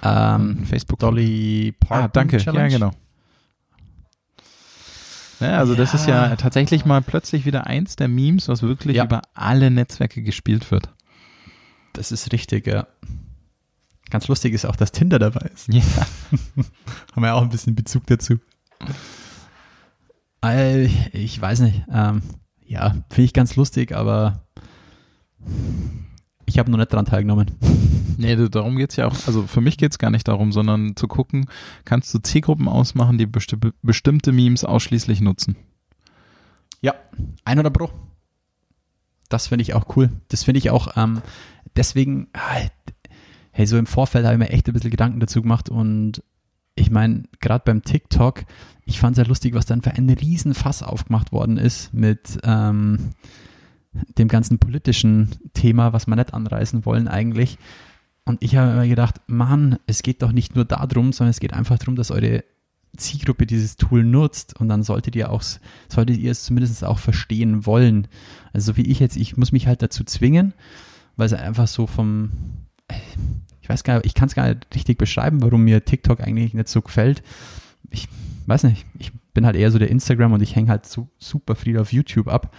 ein 0.00 0.56
ähm, 0.58 0.64
Facebook. 0.64 1.00
Dolly 1.00 1.74
Parton 1.78 2.04
Ah, 2.04 2.08
danke. 2.08 2.38
Challenge. 2.38 2.68
Ja, 2.70 2.78
genau. 2.78 2.90
Ja, 5.40 5.58
also 5.58 5.74
das 5.74 5.92
ist 5.92 6.06
ja 6.06 6.28
Ja. 6.30 6.36
tatsächlich 6.36 6.84
mal 6.84 7.02
plötzlich 7.02 7.44
wieder 7.44 7.66
eins 7.66 7.96
der 7.96 8.08
Memes, 8.08 8.48
was 8.48 8.62
wirklich 8.62 8.96
Ja. 8.96 9.04
über 9.04 9.22
alle 9.34 9.70
Netzwerke 9.70 10.22
gespielt 10.22 10.70
wird. 10.70 10.88
Das 11.94 12.12
ist 12.12 12.32
richtig, 12.32 12.66
ja. 12.66 12.86
Ganz 14.12 14.28
lustig 14.28 14.52
ist 14.52 14.66
auch, 14.66 14.76
dass 14.76 14.92
Tinder 14.92 15.18
dabei 15.18 15.48
ist. 15.54 15.68
Ja. 15.72 15.80
Haben 17.16 17.22
wir 17.22 17.34
auch 17.34 17.40
ein 17.40 17.48
bisschen 17.48 17.74
Bezug 17.74 18.06
dazu. 18.08 18.34
Äh, 20.44 20.84
Ich 21.12 21.40
weiß 21.40 21.60
nicht. 21.60 21.82
Ähm, 21.90 22.20
ja, 22.66 22.90
finde 23.08 23.22
ich 23.22 23.32
ganz 23.32 23.56
lustig, 23.56 23.92
aber 23.96 24.44
ich 26.44 26.58
habe 26.58 26.70
noch 26.70 26.76
nicht 26.76 26.92
dran 26.92 27.06
teilgenommen. 27.06 27.52
Nee, 28.18 28.36
da- 28.36 28.48
darum 28.48 28.76
geht's 28.76 28.96
ja 28.96 29.06
auch. 29.08 29.16
Also 29.26 29.46
für 29.46 29.62
mich 29.62 29.78
geht's 29.78 29.98
gar 29.98 30.10
nicht 30.10 30.28
darum, 30.28 30.52
sondern 30.52 30.94
zu 30.94 31.08
gucken, 31.08 31.46
kannst 31.86 32.12
du 32.12 32.18
Zielgruppen 32.18 32.68
ausmachen, 32.68 33.16
die 33.16 33.24
besti 33.26 33.56
bestimmte 33.80 34.32
Memes 34.32 34.62
ausschließlich 34.64 35.22
nutzen. 35.22 35.56
Ja, 36.82 36.94
100 37.46 37.72
Pro. 37.72 37.90
Das 39.30 39.46
finde 39.46 39.62
ich 39.62 39.72
auch 39.72 39.96
cool. 39.96 40.10
Das 40.28 40.44
finde 40.44 40.58
ich 40.58 40.68
auch, 40.68 40.96
ähm, 40.98 41.22
deswegen, 41.76 42.28
ah, 42.34 42.60
hey, 43.52 43.66
so 43.66 43.78
im 43.78 43.86
Vorfeld 43.86 44.24
habe 44.24 44.34
ich 44.34 44.38
mir 44.38 44.50
echt 44.50 44.66
ein 44.66 44.72
bisschen 44.72 44.90
Gedanken 44.90 45.20
dazu 45.20 45.42
gemacht 45.42 45.68
und 45.68 46.22
ich 46.74 46.90
meine, 46.90 47.24
gerade 47.40 47.62
beim 47.64 47.82
TikTok, 47.82 48.44
ich 48.84 48.98
fand 48.98 49.16
es 49.16 49.22
ja 49.22 49.28
lustig, 49.28 49.54
was 49.54 49.66
dann 49.66 49.82
für 49.82 49.92
ein 49.92 50.08
Riesenfass 50.08 50.82
aufgemacht 50.82 51.32
worden 51.32 51.58
ist 51.58 51.92
mit 51.92 52.38
ähm, 52.44 53.10
dem 54.18 54.28
ganzen 54.28 54.58
politischen 54.58 55.30
Thema, 55.52 55.92
was 55.92 56.06
wir 56.06 56.16
nicht 56.16 56.32
anreißen 56.32 56.86
wollen 56.86 57.08
eigentlich. 57.08 57.58
Und 58.24 58.42
ich 58.42 58.56
habe 58.56 58.72
immer 58.72 58.86
gedacht, 58.86 59.20
Mann, 59.26 59.78
es 59.86 60.02
geht 60.02 60.22
doch 60.22 60.32
nicht 60.32 60.54
nur 60.54 60.64
darum, 60.64 61.12
sondern 61.12 61.30
es 61.30 61.40
geht 61.40 61.52
einfach 61.52 61.78
darum, 61.78 61.96
dass 61.96 62.10
eure 62.10 62.44
Zielgruppe 62.96 63.46
dieses 63.46 63.76
Tool 63.76 64.04
nutzt 64.04 64.58
und 64.58 64.68
dann 64.68 64.82
solltet 64.82 65.16
ihr 65.16 65.30
auch, 65.30 65.42
solltet 65.88 66.18
ihr 66.18 66.30
es 66.30 66.44
zumindest 66.44 66.84
auch 66.84 66.98
verstehen 66.98 67.66
wollen. 67.66 68.06
Also 68.52 68.72
so 68.72 68.76
wie 68.76 68.86
ich 68.86 69.00
jetzt, 69.00 69.16
ich 69.16 69.36
muss 69.36 69.52
mich 69.52 69.66
halt 69.66 69.82
dazu 69.82 70.04
zwingen, 70.04 70.54
weil 71.16 71.26
es 71.26 71.32
einfach 71.32 71.68
so 71.68 71.86
vom, 71.86 72.30
ich 73.60 73.68
weiß 73.68 73.84
gar 73.84 73.96
nicht, 73.96 74.06
ich 74.06 74.14
kann 74.14 74.28
es 74.28 74.34
gar 74.34 74.48
nicht 74.48 74.66
richtig 74.74 74.98
beschreiben, 74.98 75.42
warum 75.42 75.62
mir 75.64 75.84
TikTok 75.84 76.20
eigentlich 76.20 76.54
nicht 76.54 76.68
so 76.68 76.82
gefällt. 76.82 77.22
Ich 77.90 78.08
weiß 78.46 78.64
nicht, 78.64 78.86
ich 78.98 79.12
bin 79.34 79.46
halt 79.46 79.56
eher 79.56 79.70
so 79.70 79.78
der 79.78 79.90
Instagram 79.90 80.32
und 80.32 80.42
ich 80.42 80.56
hänge 80.56 80.68
halt 80.70 80.86
so 80.86 81.08
super 81.18 81.54
viel 81.54 81.78
auf 81.78 81.92
YouTube 81.92 82.28
ab. 82.28 82.54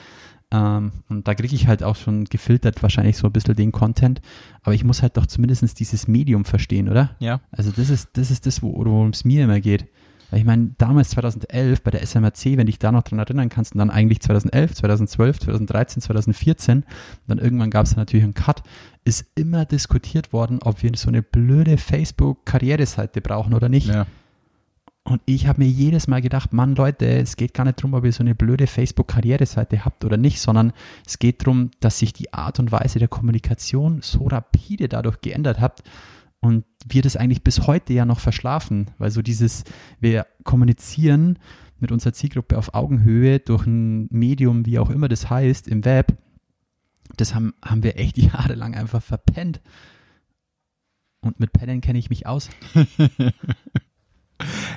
Ähm, 0.52 0.92
und 1.10 1.28
da 1.28 1.34
kriege 1.36 1.56
ich 1.56 1.68
halt 1.68 1.84
auch 1.84 1.96
schon 1.96 2.26
gefiltert 2.26 2.82
wahrscheinlich 2.84 3.18
so 3.18 3.28
ein 3.28 3.34
bisschen 3.34 3.56
den 3.56 3.72
Content. 3.72 4.22
Aber 4.62 4.76
ich 4.76 4.84
muss 4.84 5.02
halt 5.02 5.18
doch 5.18 5.26
zumindest 5.26 5.80
dieses 5.80 6.08
Medium 6.08 6.46
verstehen, 6.46 6.90
oder? 6.90 7.16
Ja. 7.20 7.42
Also 7.52 7.72
das 7.72 7.90
ist 7.90 8.10
das, 8.14 8.30
ist 8.32 8.46
das 8.46 8.62
wo- 8.62 8.74
worum 8.74 9.10
es 9.10 9.26
mir 9.26 9.44
immer 9.44 9.60
geht. 9.60 9.88
Weil 10.34 10.40
ich 10.40 10.46
meine, 10.46 10.72
damals 10.80 11.12
2011 11.12 11.84
bei 11.84 11.92
der 11.92 12.02
SMRC, 12.02 12.58
wenn 12.58 12.66
dich 12.66 12.80
da 12.80 12.92
noch 12.92 13.04
dran 13.04 13.20
erinnern 13.20 13.50
kannst, 13.50 13.74
und 13.74 13.78
dann 13.78 13.92
eigentlich 13.92 14.20
2011, 14.20 14.74
2012, 14.74 15.40
2013, 15.42 16.02
2014, 16.02 16.86
dann 17.28 17.38
irgendwann 17.38 17.70
gab 17.70 17.86
es 17.86 17.96
natürlich 17.96 18.24
einen 18.24 18.34
Cut, 18.34 18.64
ist 19.06 19.28
immer 19.36 19.66
diskutiert 19.66 20.34
worden, 20.34 20.58
ob 20.64 20.82
wir 20.82 20.90
so 20.96 21.10
eine 21.10 21.22
blöde 21.22 21.78
Facebook-Karriereseite 21.78 23.22
brauchen 23.22 23.54
oder 23.54 23.70
nicht. 23.70 23.90
Ja. 23.90 24.08
Und 25.04 25.22
ich 25.26 25.46
habe 25.46 25.62
mir 25.62 25.70
jedes 25.70 26.08
Mal 26.08 26.24
gedacht, 26.24 26.52
Mann, 26.52 26.74
Leute, 26.74 27.06
es 27.06 27.36
geht 27.36 27.54
gar 27.54 27.66
nicht 27.66 27.78
darum, 27.78 27.94
ob 27.94 28.04
ihr 28.04 28.12
so 28.12 28.24
eine 28.24 28.34
blöde 28.34 28.66
Facebook-Karriereseite 28.66 29.86
habt 29.86 30.04
oder 30.04 30.18
nicht, 30.18 30.42
sondern 30.42 30.74
es 31.06 31.20
geht 31.20 31.44
darum, 31.44 31.70
dass 31.80 32.00
sich 32.00 32.12
die 32.12 32.34
Art 32.34 32.58
und 32.58 32.72
Weise 32.72 32.98
der 32.98 33.08
Kommunikation 33.08 34.02
so 34.02 34.26
rapide 34.26 34.90
dadurch 34.90 35.22
geändert 35.22 35.60
hat 35.60 35.84
und 36.44 36.66
wir 36.86 37.02
das 37.02 37.16
eigentlich 37.16 37.42
bis 37.42 37.68
heute 37.68 37.94
ja 37.94 38.04
noch 38.04 38.20
verschlafen, 38.20 38.92
weil 38.98 39.12
so 39.12 39.22
dieses, 39.22 39.64
wir 40.02 40.28
kommunizieren 40.44 41.40
mit 41.80 41.90
unserer 41.90 42.12
Zielgruppe 42.12 42.58
auf 42.58 42.74
Augenhöhe 42.74 43.40
durch 43.40 43.66
ein 43.66 44.08
Medium, 44.12 44.66
wie 44.66 44.78
auch 44.78 44.90
immer 44.90 45.08
das 45.08 45.30
heißt, 45.30 45.70
im 45.70 45.86
Web, 45.86 46.18
das 47.16 47.34
haben, 47.34 47.54
haben 47.64 47.84
wir 47.84 47.98
echt 47.98 48.18
jahrelang 48.18 48.76
einfach 48.76 49.02
verpennt. 49.02 49.62
Und 51.22 51.40
mit 51.40 51.54
Pennen 51.54 51.80
kenne 51.80 52.00
ich 52.00 52.10
mich 52.10 52.28
aus. 52.28 52.50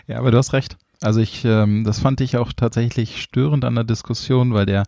Ja, 0.07 0.19
aber 0.19 0.31
du 0.31 0.39
hast 0.39 0.53
recht. 0.53 0.77
Also 1.01 1.19
ich, 1.19 1.45
ähm, 1.45 1.83
das 1.83 1.99
fand 1.99 2.21
ich 2.21 2.37
auch 2.37 2.53
tatsächlich 2.53 3.21
störend 3.21 3.64
an 3.64 3.75
der 3.75 3.83
Diskussion, 3.83 4.55
weil 4.55 4.67
der 4.67 4.85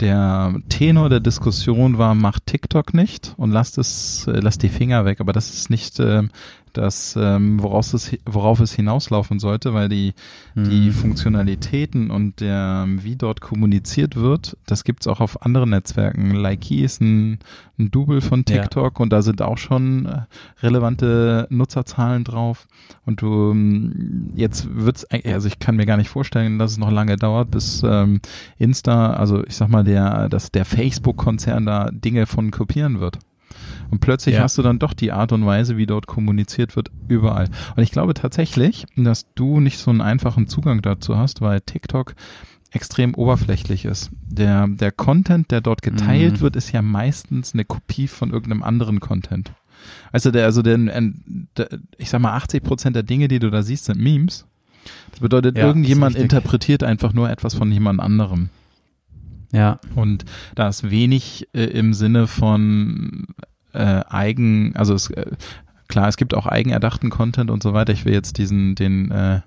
der 0.00 0.54
Tenor 0.68 1.08
der 1.08 1.20
Diskussion 1.20 1.98
war, 1.98 2.14
macht 2.14 2.46
TikTok 2.46 2.94
nicht 2.94 3.34
und 3.36 3.50
lasst 3.50 3.78
es, 3.78 4.26
äh, 4.26 4.40
lasst 4.40 4.62
die 4.62 4.68
Finger 4.68 5.04
weg. 5.04 5.20
Aber 5.20 5.32
das 5.32 5.50
ist 5.50 5.70
nicht 5.70 6.00
ähm, 6.00 6.30
das, 6.72 7.16
ähm, 7.20 7.62
woraus 7.62 7.92
es, 7.94 8.16
worauf 8.26 8.60
es 8.60 8.72
hinauslaufen 8.72 9.38
sollte, 9.38 9.74
weil 9.74 9.88
die, 9.88 10.14
die 10.54 10.90
Funktionalitäten 10.90 12.10
und 12.10 12.40
der, 12.40 12.86
wie 12.88 13.16
dort 13.16 13.40
kommuniziert 13.40 14.16
wird, 14.16 14.56
das 14.66 14.84
gibt's 14.84 15.06
auch 15.06 15.20
auf 15.20 15.42
anderen 15.42 15.70
Netzwerken. 15.70 16.32
Likey 16.34 16.82
ist 16.82 17.00
ein, 17.00 17.38
ein 17.78 17.90
Double 17.90 18.20
von 18.20 18.44
Ja. 18.48 18.62
TikTok 18.62 19.00
und 19.00 19.12
da 19.12 19.22
sind 19.22 19.42
auch 19.42 19.58
schon 19.58 20.06
äh, 20.06 20.22
relevante 20.62 21.46
Nutzerzahlen 21.50 22.24
drauf. 22.24 22.66
Und 23.06 23.22
du, 23.22 23.50
ähm, 23.52 24.30
jetzt 24.34 24.68
wird's, 24.74 25.04
eigentlich- 25.06 25.32
also 25.34 25.48
ich 25.48 25.58
kann 25.58 25.76
mir 25.76 25.86
gar 25.86 25.96
nicht 25.96 26.10
vorstellen, 26.10 26.58
dass 26.58 26.72
es 26.72 26.78
noch 26.78 26.90
lange 26.90 27.16
dauert, 27.16 27.50
bis 27.50 27.82
ähm, 27.84 28.20
Insta, 28.58 29.12
also 29.12 29.44
ich 29.46 29.56
sag 29.56 29.68
mal, 29.68 29.84
der, 29.84 30.28
dass 30.28 30.50
der 30.50 30.64
Facebook-Konzern 30.64 31.66
da 31.66 31.90
Dinge 31.90 32.26
von 32.26 32.50
kopieren 32.50 33.00
wird. 33.00 33.18
Und 33.90 34.00
plötzlich 34.00 34.36
Ja. 34.36 34.42
hast 34.42 34.56
du 34.56 34.62
dann 34.62 34.78
doch 34.78 34.92
die 34.94 35.12
Art 35.12 35.32
und 35.32 35.44
Weise, 35.44 35.76
wie 35.76 35.86
dort 35.86 36.06
kommuniziert 36.06 36.76
wird, 36.76 36.90
überall. 37.08 37.48
Und 37.76 37.82
ich 37.82 37.90
glaube 37.90 38.14
tatsächlich, 38.14 38.86
dass 38.96 39.26
du 39.34 39.60
nicht 39.60 39.78
so 39.78 39.90
einen 39.90 40.00
einfachen 40.00 40.46
Zugang 40.46 40.80
dazu 40.82 41.16
hast, 41.16 41.40
weil 41.40 41.60
TikTok 41.60 42.14
extrem 42.72 43.14
oberflächlich 43.14 43.84
ist. 43.84 44.10
Der, 44.28 44.68
der 44.68 44.92
Content, 44.92 45.50
der 45.50 45.60
dort 45.60 45.82
geteilt 45.82 46.34
Mhm. 46.34 46.40
wird, 46.40 46.54
ist 46.56 46.70
ja 46.70 46.82
meistens 46.82 47.52
eine 47.52 47.64
Kopie 47.64 48.06
von 48.06 48.30
irgendeinem 48.30 48.62
anderen 48.62 49.00
Content. 49.00 49.50
Also 50.12 50.30
der, 50.30 50.44
also 50.44 50.62
der, 50.62 50.76
der 50.78 51.68
ich 51.98 52.10
sag 52.10 52.20
mal, 52.20 52.34
80 52.34 52.62
Prozent 52.62 52.94
der 52.94 53.02
Dinge, 53.02 53.26
die 53.26 53.38
du 53.40 53.50
da 53.50 53.62
siehst, 53.62 53.86
sind 53.86 53.98
Memes. 53.98 54.46
Das 55.10 55.20
bedeutet, 55.20 55.58
Ja, 55.58 55.66
irgendjemand 55.66 56.14
richtig. 56.14 56.30
interpretiert 56.32 56.84
einfach 56.84 57.12
nur 57.12 57.28
etwas 57.28 57.54
von 57.54 57.72
jemand 57.72 57.98
anderem. 58.00 58.50
Ja, 59.52 59.80
Und 59.96 60.24
da 60.54 60.68
ist 60.68 60.90
wenig 60.90 61.48
äh, 61.54 61.64
im 61.64 61.92
Sinne 61.92 62.28
von 62.28 63.26
äh, 63.72 64.02
eigen, 64.08 64.74
also 64.76 64.94
es, 64.94 65.10
äh, 65.10 65.32
klar, 65.88 66.08
es 66.08 66.16
gibt 66.16 66.34
auch 66.34 66.46
eigenerdachten 66.46 67.10
Content 67.10 67.50
und 67.50 67.62
so 67.62 67.72
weiter. 67.74 67.92
Ich 67.92 68.04
will 68.04 68.14
jetzt 68.14 68.38
diesen, 68.38 68.74
den, 68.74 69.10
äh, 69.10 69.40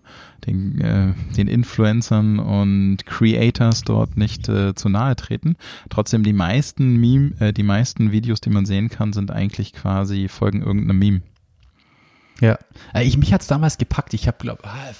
den, 0.46 0.82
äh, 0.82 1.14
den 1.36 1.48
Influencern 1.48 2.40
und 2.40 3.06
Creators 3.06 3.82
dort 3.84 4.18
nicht 4.18 4.50
äh, 4.50 4.76
zu 4.76 4.90
nahe 4.90 5.16
treten. 5.16 5.56
Trotzdem 5.90 6.24
die 6.24 6.34
meisten 6.34 6.98
Meme, 6.98 7.32
äh, 7.40 7.54
die 7.54 7.64
meisten 7.64 8.12
Videos, 8.12 8.42
die 8.42 8.50
man 8.50 8.66
sehen 8.66 8.90
kann, 8.90 9.14
sind 9.14 9.32
eigentlich 9.32 9.74
quasi 9.74 10.28
folgen 10.28 10.62
irgendeinem 10.62 11.00
Meme. 11.00 11.22
ja. 12.42 12.58
Äh, 12.94 13.06
Ich, 13.06 13.18
mich 13.18 13.34
hat's 13.34 13.48
damals 13.48 13.78
gepackt. 13.78 14.14
Ich 14.14 14.28
habe, 14.28 14.38
glaube 14.40 14.64
ah, 14.66 14.92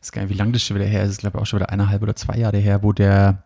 weiß 0.00 0.12
gar 0.12 0.22
nicht, 0.22 0.30
wie 0.30 0.38
lange 0.38 0.52
das 0.52 0.62
schon 0.62 0.76
wieder 0.76 0.86
her 0.86 1.04
ist. 1.04 1.10
ist 1.10 1.20
glaube 1.20 1.38
auch 1.38 1.46
schon 1.46 1.60
wieder 1.60 1.70
eineinhalb 1.70 2.02
oder 2.02 2.16
zwei 2.16 2.38
Jahre 2.38 2.58
her, 2.58 2.82
wo 2.82 2.92
der, 2.92 3.42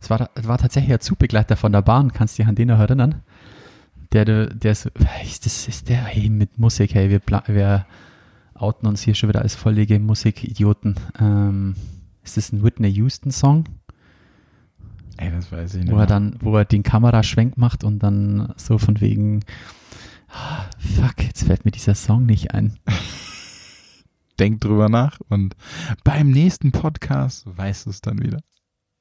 es 0.00 0.10
war, 0.10 0.30
es 0.34 0.46
war 0.46 0.58
tatsächlich 0.58 0.92
ein 0.92 1.00
Zugbegleiter 1.00 1.56
von 1.56 1.72
der 1.72 1.82
Bahn. 1.82 2.12
Kannst 2.12 2.38
du 2.38 2.42
dich 2.42 2.48
an 2.48 2.54
den 2.54 2.68
noch 2.68 2.78
erinnern? 2.78 3.22
Der, 4.14 4.24
der, 4.46 4.70
ist 4.70 5.44
das, 5.44 5.66
ist 5.66 5.88
der, 5.88 6.04
hey, 6.04 6.30
mit 6.30 6.56
Musik, 6.56 6.94
hey, 6.94 7.10
wir, 7.10 7.20
wir 7.48 7.84
outen 8.54 8.86
uns 8.86 9.02
hier 9.02 9.16
schon 9.16 9.28
wieder 9.28 9.42
als 9.42 9.56
vollige 9.56 9.98
Musikidioten. 9.98 10.94
Ähm, 11.18 11.74
ist 12.22 12.36
das 12.36 12.52
ein 12.52 12.62
Whitney 12.62 12.90
Houston 12.90 13.32
Song? 13.32 13.64
Ey, 15.16 15.32
das 15.32 15.50
weiß 15.50 15.74
ich 15.74 15.82
nicht. 15.82 15.92
wo 15.92 15.98
er 15.98 16.06
dann, 16.06 16.36
wo 16.38 16.56
er 16.56 16.64
den 16.64 16.84
Kameraschwenk 16.84 17.56
macht 17.56 17.82
und 17.82 17.98
dann 18.04 18.54
so 18.56 18.78
von 18.78 19.00
wegen, 19.00 19.40
ah, 20.28 20.64
fuck, 20.78 21.24
jetzt 21.24 21.42
fällt 21.42 21.64
mir 21.64 21.72
dieser 21.72 21.96
Song 21.96 22.24
nicht 22.24 22.54
ein. 22.54 22.78
Denk 24.38 24.60
drüber 24.60 24.88
nach 24.88 25.18
und 25.28 25.56
beim 26.04 26.30
nächsten 26.30 26.70
Podcast 26.70 27.44
weißt 27.46 27.86
du 27.86 27.90
es 27.90 28.00
dann 28.00 28.22
wieder. 28.22 28.38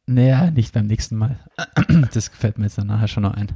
Naja, 0.06 0.52
nicht 0.52 0.74
beim 0.74 0.88
nächsten 0.88 1.18
Mal. 1.18 1.40
Das 2.14 2.28
fällt 2.28 2.58
mir 2.58 2.66
jetzt 2.66 2.78
dann 2.78 2.88
nachher 2.88 3.08
schon 3.08 3.24
noch 3.24 3.34
ein. 3.34 3.52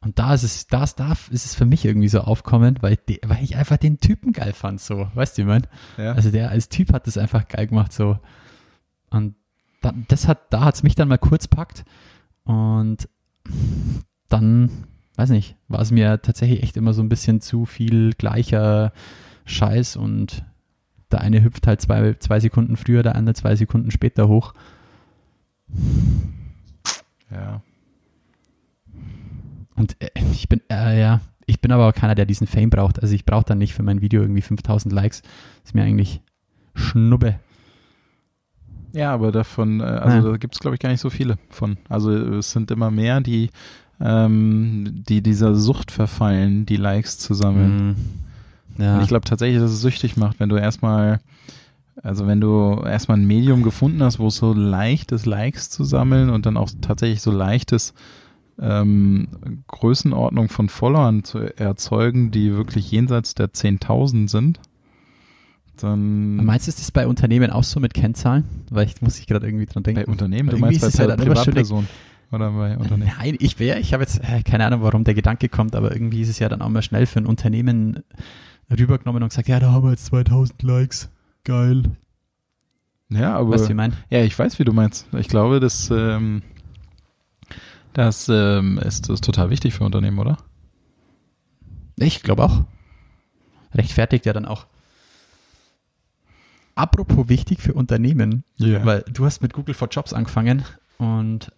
Und 0.00 0.18
da 0.18 0.34
ist 0.34 0.42
es, 0.42 0.66
da 0.66 0.84
ist, 0.84 1.00
da 1.00 1.12
ist 1.30 1.46
es 1.46 1.54
für 1.54 1.64
mich 1.64 1.84
irgendwie 1.84 2.08
so 2.08 2.20
aufkommend, 2.20 2.82
weil, 2.82 2.96
de, 2.96 3.18
weil 3.26 3.42
ich 3.42 3.56
einfach 3.56 3.76
den 3.76 3.98
Typen 3.98 4.32
geil 4.32 4.52
fand, 4.52 4.80
so. 4.80 5.08
Weißt 5.14 5.36
du, 5.36 5.42
ich 5.42 5.48
mein? 5.48 5.66
Ja. 5.96 6.12
Also 6.12 6.30
der 6.30 6.50
als 6.50 6.68
Typ 6.68 6.92
hat 6.92 7.06
das 7.06 7.18
einfach 7.18 7.48
geil 7.48 7.66
gemacht, 7.66 7.92
so. 7.92 8.18
Und 9.10 9.34
da, 9.80 9.92
das 10.08 10.28
hat, 10.28 10.52
da 10.52 10.64
hat's 10.64 10.82
mich 10.82 10.94
dann 10.94 11.08
mal 11.08 11.18
kurz 11.18 11.48
packt. 11.48 11.84
Und 12.44 13.08
dann, 14.28 14.86
weiß 15.16 15.30
nicht, 15.30 15.56
war 15.68 15.80
es 15.80 15.90
mir 15.90 16.20
tatsächlich 16.22 16.62
echt 16.62 16.76
immer 16.76 16.92
so 16.92 17.02
ein 17.02 17.08
bisschen 17.08 17.40
zu 17.40 17.64
viel 17.64 18.12
gleicher 18.12 18.92
Scheiß 19.44 19.96
und 19.96 20.44
der 21.10 21.20
eine 21.20 21.42
hüpft 21.42 21.66
halt 21.66 21.80
zwei, 21.80 22.14
zwei 22.14 22.40
Sekunden 22.40 22.76
früher, 22.76 23.02
der 23.02 23.16
andere 23.16 23.34
zwei 23.34 23.56
Sekunden 23.56 23.90
später 23.90 24.28
hoch. 24.28 24.54
ja. 27.30 27.62
Und 29.76 29.96
äh, 30.00 30.08
ich 30.32 30.48
bin, 30.48 30.60
äh, 30.70 30.98
ja, 31.00 31.20
ich 31.46 31.60
bin 31.60 31.70
aber 31.72 31.88
auch 31.88 31.94
keiner, 31.94 32.14
der 32.14 32.26
diesen 32.26 32.46
Fame 32.46 32.70
braucht. 32.70 33.00
Also 33.02 33.14
ich 33.14 33.24
brauche 33.24 33.44
dann 33.44 33.58
nicht 33.58 33.74
für 33.74 33.82
mein 33.82 34.00
Video 34.00 34.20
irgendwie 34.22 34.42
5000 34.42 34.92
Likes. 34.92 35.22
Ist 35.64 35.74
mir 35.74 35.82
eigentlich 35.84 36.20
Schnuppe. 36.74 37.38
Ja, 38.92 39.12
aber 39.12 39.30
davon, 39.32 39.80
äh, 39.80 39.84
also 39.84 40.26
Ja. 40.28 40.32
da 40.32 40.36
gibt's 40.38 40.58
glaube 40.58 40.74
ich 40.76 40.80
gar 40.80 40.88
nicht 40.90 41.00
so 41.00 41.10
viele 41.10 41.38
von. 41.50 41.76
Also 41.88 42.10
es 42.12 42.50
sind 42.52 42.70
immer 42.70 42.90
mehr, 42.90 43.20
die, 43.20 43.50
ähm, 44.00 45.04
die 45.08 45.22
dieser 45.22 45.54
Sucht 45.54 45.90
verfallen, 45.90 46.66
die 46.66 46.76
Likes 46.76 47.18
zu 47.18 47.34
sammeln. 47.34 47.88
Mhm. 48.78 48.82
Ja. 48.82 48.96
Und 48.96 49.02
ich 49.02 49.08
glaube 49.08 49.26
tatsächlich, 49.26 49.60
dass 49.60 49.70
es 49.70 49.80
süchtig 49.80 50.16
macht, 50.16 50.40
wenn 50.40 50.48
du 50.48 50.56
erstmal, 50.56 51.20
also 52.02 52.26
wenn 52.26 52.40
du 52.40 52.82
erstmal 52.84 53.18
ein 53.18 53.26
Medium 53.26 53.62
gefunden 53.62 54.02
hast, 54.02 54.18
wo 54.18 54.28
es 54.28 54.36
so 54.36 54.52
leicht 54.52 55.12
ist, 55.12 55.26
Likes 55.26 55.70
zu 55.70 55.84
sammeln 55.84 56.28
und 56.30 56.44
dann 56.46 56.56
auch 56.56 56.70
tatsächlich 56.80 57.22
so 57.22 57.30
leicht 57.30 57.72
ist, 57.72 57.94
ähm, 58.58 59.28
Größenordnung 59.66 60.48
von 60.48 60.68
Followern 60.68 61.24
zu 61.24 61.38
erzeugen, 61.38 62.30
die 62.30 62.54
wirklich 62.54 62.90
jenseits 62.90 63.34
der 63.34 63.48
10.000 63.48 64.28
sind, 64.28 64.60
dann 65.76 66.36
Meinst 66.36 66.66
du, 66.66 66.70
ist 66.70 66.80
das 66.80 66.90
bei 66.90 67.06
Unternehmen 67.06 67.50
auch 67.50 67.64
so 67.64 67.80
mit 67.80 67.92
Kennzahlen? 67.92 68.44
Weil 68.70 68.86
ich 68.86 69.02
muss 69.02 69.18
ich 69.18 69.26
gerade 69.26 69.46
irgendwie 69.46 69.66
dran 69.66 69.82
denken. 69.82 70.04
bei 70.04 70.10
Unternehmen, 70.10 70.48
du 70.48 70.56
meinst 70.58 70.80
bei 70.80 70.88
halt 70.88 71.20
schön- 71.20 71.28
Privatpersonen 71.28 71.88
oder 72.32 72.50
bei 72.50 72.78
Unternehmen. 72.78 73.12
Nein, 73.18 73.36
ich 73.40 73.58
wäre, 73.58 73.78
ich 73.78 73.92
habe 73.92 74.02
jetzt 74.02 74.20
äh, 74.20 74.42
keine 74.42 74.64
Ahnung, 74.64 74.82
warum 74.82 75.04
der 75.04 75.14
Gedanke 75.14 75.48
kommt, 75.48 75.76
aber 75.76 75.92
irgendwie 75.92 76.22
ist 76.22 76.30
es 76.30 76.38
ja 76.38 76.48
dann 76.48 76.62
auch 76.62 76.68
mal 76.70 76.82
schnell 76.82 77.04
für 77.06 77.20
ein 77.20 77.26
Unternehmen 77.26 78.02
rübergenommen 78.70 79.22
und 79.22 79.28
gesagt, 79.28 79.48
ja, 79.48 79.60
da 79.60 79.70
haben 79.70 79.84
wir 79.84 79.90
jetzt 79.90 80.06
2000 80.06 80.62
Likes. 80.62 81.10
Geil. 81.44 81.82
Ja, 83.10 83.36
aber 83.36 83.50
Weißt 83.50 83.64
du, 83.64 83.68
wie 83.68 83.72
ich 83.72 83.76
meine? 83.76 83.94
Ja, 84.10 84.22
ich 84.24 84.36
weiß, 84.36 84.58
wie 84.58 84.64
du 84.64 84.72
meinst. 84.72 85.06
Ich 85.16 85.28
glaube, 85.28 85.60
das, 85.60 85.90
ähm, 85.94 86.42
das 87.96 88.28
ähm, 88.28 88.78
ist, 88.78 89.08
ist 89.08 89.24
total 89.24 89.48
wichtig 89.50 89.72
für 89.74 89.84
Unternehmen, 89.84 90.18
oder? 90.18 90.36
Ich 91.98 92.22
glaube 92.22 92.44
auch. 92.44 92.64
Rechtfertigt 93.74 94.26
ja 94.26 94.32
dann 94.34 94.44
auch. 94.44 94.66
Apropos 96.74 97.28
wichtig 97.30 97.60
für 97.62 97.72
Unternehmen, 97.72 98.44
Ja. 98.56 98.84
weil 98.84 99.02
du 99.10 99.24
hast 99.24 99.40
mit 99.40 99.54
Google 99.54 99.74
for 99.74 99.88
Jobs 99.88 100.12
angefangen 100.12 100.62
und 100.98 101.50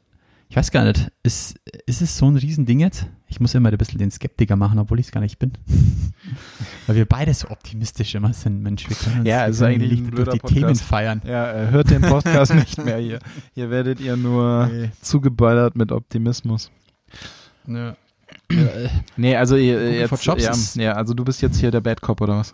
ich 0.48 0.56
weiß 0.56 0.70
gar 0.70 0.84
nicht, 0.84 1.10
ist, 1.22 1.58
ist 1.86 2.00
es 2.00 2.16
so 2.16 2.26
ein 2.30 2.36
Riesending 2.36 2.80
jetzt? 2.80 3.06
Ich 3.26 3.38
muss 3.40 3.54
immer 3.54 3.70
ein 3.70 3.76
bisschen 3.76 3.98
den 3.98 4.10
Skeptiker 4.10 4.56
machen, 4.56 4.78
obwohl 4.78 4.98
ich 4.98 5.06
es 5.06 5.12
gar 5.12 5.20
nicht 5.20 5.38
bin. 5.38 5.52
weil 6.86 6.96
wir 6.96 7.04
beide 7.06 7.34
so 7.34 7.50
optimistisch 7.50 8.14
immer 8.14 8.32
sind, 8.32 8.62
Mensch. 8.62 8.88
Wir 8.88 8.96
können 8.96 9.20
uns 9.20 9.28
Ja, 9.28 9.44
können 9.44 9.62
eigentlich 9.64 10.02
durch 10.10 10.28
die 10.30 10.38
Podcast. 10.38 10.54
Themen 10.54 10.74
feiern. 10.76 11.22
Ja, 11.26 11.52
äh, 11.52 11.70
hört 11.70 11.90
den 11.90 12.00
Podcast 12.02 12.54
nicht 12.54 12.82
mehr 12.82 12.96
hier. 12.98 13.18
Hier 13.54 13.70
werdet 13.70 14.00
ihr 14.00 14.16
nur 14.16 14.66
Nee. 14.68 14.90
zugeballert 15.02 15.76
mit 15.76 15.92
Optimismus. 15.92 16.70
Ja. 17.66 17.90
Äh, 18.50 18.88
Nee, 19.16 19.36
also 19.36 19.56
ihr, 19.56 20.08
Google 20.08 20.38
jetzt, 20.38 20.76
ja, 20.76 20.82
ja, 20.82 20.92
also 20.92 21.12
du 21.14 21.24
bist 21.24 21.42
jetzt 21.42 21.58
hier 21.58 21.70
der 21.70 21.80
Bad 21.82 22.00
Cop 22.00 22.20
oder 22.20 22.38
was? 22.38 22.52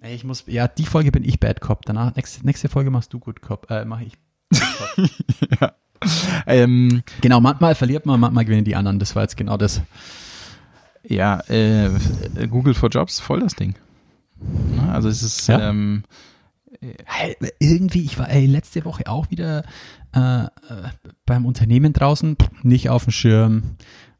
Ey, 0.00 0.14
ich 0.14 0.24
muss, 0.24 0.44
ja, 0.46 0.66
die 0.68 0.86
Folge 0.86 1.10
bin 1.12 1.24
ich 1.24 1.38
Bad 1.40 1.60
Cop. 1.60 1.84
Danach, 1.84 2.14
nächste, 2.16 2.44
nächste 2.44 2.68
Folge 2.68 2.90
machst 2.90 3.12
du 3.12 3.18
Good 3.18 3.40
Cop. 3.42 3.70
Äh, 3.70 3.84
mach 3.84 4.00
ich. 4.00 4.12
ja. 5.60 5.72
Ähm, 6.46 7.02
Genau, 7.20 7.40
manchmal 7.40 7.74
verliert 7.74 8.06
man, 8.06 8.20
manchmal 8.20 8.44
gewinnen 8.44 8.64
die 8.64 8.76
anderen. 8.76 8.98
Das 8.98 9.14
war 9.16 9.22
jetzt 9.22 9.36
genau 9.36 9.56
das. 9.56 9.82
ja, 11.04 11.40
äh, 11.48 11.90
Google 12.48 12.74
for 12.74 12.88
Jobs, 12.90 13.20
voll 13.20 13.40
das 13.40 13.54
Ding. 13.54 13.74
Na, 14.76 14.92
Also 14.92 15.08
es 15.08 15.22
ist, 15.22 15.46
Ja. 15.48 15.68
ähm, 15.70 16.04
Hey, 17.06 17.34
irgendwie, 17.58 18.04
ich 18.04 18.18
war 18.18 18.30
ey, 18.30 18.46
letzte 18.46 18.84
Woche 18.84 19.08
auch 19.08 19.30
wieder 19.30 19.64
äh, 20.14 20.44
äh, 20.44 20.48
beim 21.26 21.44
Unternehmen 21.44 21.92
draußen, 21.92 22.36
nicht 22.62 22.88
auf 22.88 23.04
dem 23.04 23.10
Schirm, 23.10 23.62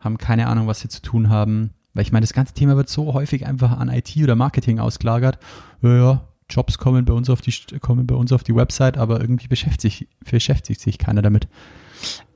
haben 0.01 0.19
keine 0.19 0.49
Ahnung, 0.49 0.67
was 0.67 0.81
sie 0.81 0.89
zu 0.89 1.01
tun 1.01 1.29
haben. 1.29 1.71
Weil 1.95 2.03
ich 2.03 2.11
meine, 2.11 2.25
das 2.25 2.33
ganze 2.33 2.55
Thema 2.55 2.77
wird 2.77 2.89
so 2.89 3.13
häufig 3.15 3.47
einfach 3.47 3.79
an 3.79 3.89
IT 3.91 4.17
oder 4.23 4.35
Marketing 4.35 4.81
ausgelagert. 4.81 5.39
Ja, 5.83 5.95
ja, 5.97 6.21
Jobs 6.51 6.79
kommen 6.79 7.05
bei 7.05 7.13
uns 7.13 7.29
auf 7.31 7.41
die 7.41 7.53
kommen 7.81 8.07
bei 8.07 8.15
uns 8.15 8.33
auf 8.33 8.43
die 8.45 8.55
Website, 8.55 8.97
aber 8.97 9.21
irgendwie 9.21 9.49
beschäftigt 9.49 9.81
sich, 9.81 10.09
beschäftigt 10.31 10.81
sich 10.81 10.99
keiner 10.99 11.23
damit. 11.23 11.47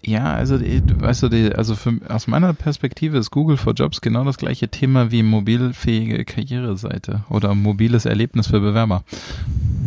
Ja, 0.05 0.33
also 0.33 0.59
du- 0.59 1.01
weißt 1.01 1.23
du, 1.23 1.57
also 1.57 1.77
für, 1.77 2.01
aus 2.09 2.27
meiner 2.27 2.53
Perspektive 2.53 3.17
ist 3.19 3.31
Google 3.31 3.57
for 3.57 3.73
Jobs 3.75 4.01
genau 4.01 4.25
das 4.25 4.37
gleiche 4.37 4.69
Thema 4.69 5.11
wie 5.13 5.23
mobilfähige 5.23 6.25
Karriereseite 6.25 7.23
oder 7.31 7.55
mobiles 7.55 8.05
Erlebnis 8.05 8.49
für 8.49 8.61
Bewerber. 8.61 9.05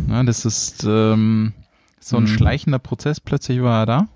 Ja, 0.08 0.22
das 0.22 0.44
ist 0.46 0.84
ähm, 0.88 1.52
so 2.00 2.16
ein 2.16 2.22
Mhm. 2.22 2.28
schleichender 2.28 2.78
Prozess, 2.78 3.20
plötzlich 3.20 3.60
war 3.62 3.82
er 3.82 3.86
da. 3.86 4.08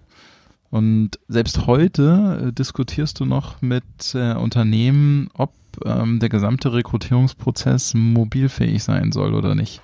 Und 0.71 1.19
selbst 1.29 1.67
heute 1.67 2.47
äh, 2.49 2.53
diskutierst 2.53 3.21
du 3.21 3.27
noch 3.27 3.61
mit 3.61 3.85
äh, 4.15 4.35
Unternehmen, 4.35 5.29
ob 5.35 5.53
ähm, 5.85 6.21
der 6.21 6.29
gesamte 6.31 6.73
Rekrutierungsprozess 6.73 7.93
mobilfähig 7.95 8.83
sein 8.83 9.13
soll 9.13 9.35
oder 9.35 9.55
nicht. 9.55 9.83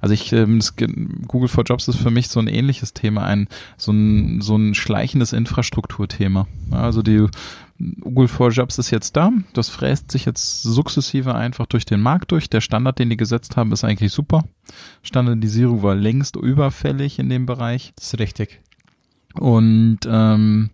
Also 0.00 0.14
ich, 0.14 0.32
ähm, 0.32 0.58
das, 0.58 0.74
Google 0.76 1.48
for 1.48 1.64
Jobs 1.64 1.88
ist 1.88 1.96
für 1.96 2.10
mich 2.10 2.28
so 2.28 2.40
ein 2.40 2.48
ähnliches 2.48 2.94
Thema, 2.94 3.24
ein 3.24 3.48
so 3.76 3.92
ein 3.92 4.40
so 4.40 4.56
ein 4.56 4.74
schleichendes 4.74 5.32
Infrastrukturthema. 5.32 6.46
Also 6.70 7.02
die 7.02 7.26
Google 8.00 8.28
for 8.28 8.50
Jobs 8.50 8.78
ist 8.78 8.90
jetzt 8.90 9.16
da, 9.16 9.32
das 9.54 9.70
fräst 9.70 10.10
sich 10.10 10.26
jetzt 10.26 10.62
sukzessive 10.62 11.34
einfach 11.34 11.66
durch 11.66 11.86
den 11.86 12.00
Markt 12.00 12.30
durch. 12.32 12.50
Der 12.50 12.60
Standard, 12.60 12.98
den 12.98 13.08
die 13.08 13.16
gesetzt 13.16 13.56
haben, 13.56 13.72
ist 13.72 13.84
eigentlich 13.84 14.12
super. 14.12 14.44
Standardisierung 15.02 15.82
war 15.82 15.94
längst 15.94 16.36
überfällig 16.36 17.18
in 17.18 17.30
dem 17.30 17.46
Bereich. 17.46 17.92
Das 17.96 18.12
ist 18.12 18.18
richtig. 18.20 18.60
Und 19.34 20.00
ähm, 20.06 20.70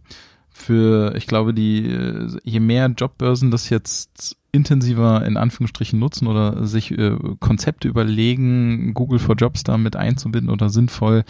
für, 0.56 1.14
ich 1.14 1.26
glaube, 1.26 1.52
die, 1.52 2.28
je 2.42 2.60
mehr 2.60 2.86
Jobbörsen 2.86 3.50
das 3.50 3.68
jetzt 3.68 4.36
intensiver 4.52 5.24
in 5.24 5.36
Anführungsstrichen 5.36 5.98
nutzen 5.98 6.26
oder 6.26 6.66
sich 6.66 6.90
äh, 6.92 7.16
Konzepte 7.40 7.88
überlegen, 7.88 8.94
Google 8.94 9.18
for 9.18 9.36
Jobs 9.36 9.64
da 9.64 9.76
mit 9.76 9.96
einzubinden 9.96 10.50
oder 10.50 10.70
sinnvoll 10.70 11.24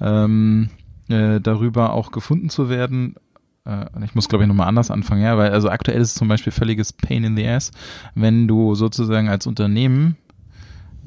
ähm, 0.00 0.68
äh, 1.08 1.40
darüber 1.40 1.94
auch 1.94 2.12
gefunden 2.12 2.50
zu 2.50 2.68
werden. 2.68 3.14
Äh, 3.64 3.86
ich 4.04 4.14
muss, 4.14 4.28
glaube 4.28 4.44
ich, 4.44 4.48
nochmal 4.48 4.68
anders 4.68 4.90
anfangen, 4.90 5.22
ja, 5.22 5.38
weil 5.38 5.50
also 5.50 5.70
aktuell 5.70 6.00
ist 6.00 6.08
es 6.08 6.14
zum 6.14 6.28
Beispiel 6.28 6.52
völliges 6.52 6.92
Pain 6.92 7.24
in 7.24 7.36
the 7.36 7.48
Ass, 7.48 7.72
wenn 8.14 8.46
du 8.46 8.74
sozusagen 8.74 9.30
als 9.30 9.46
Unternehmen 9.46 10.16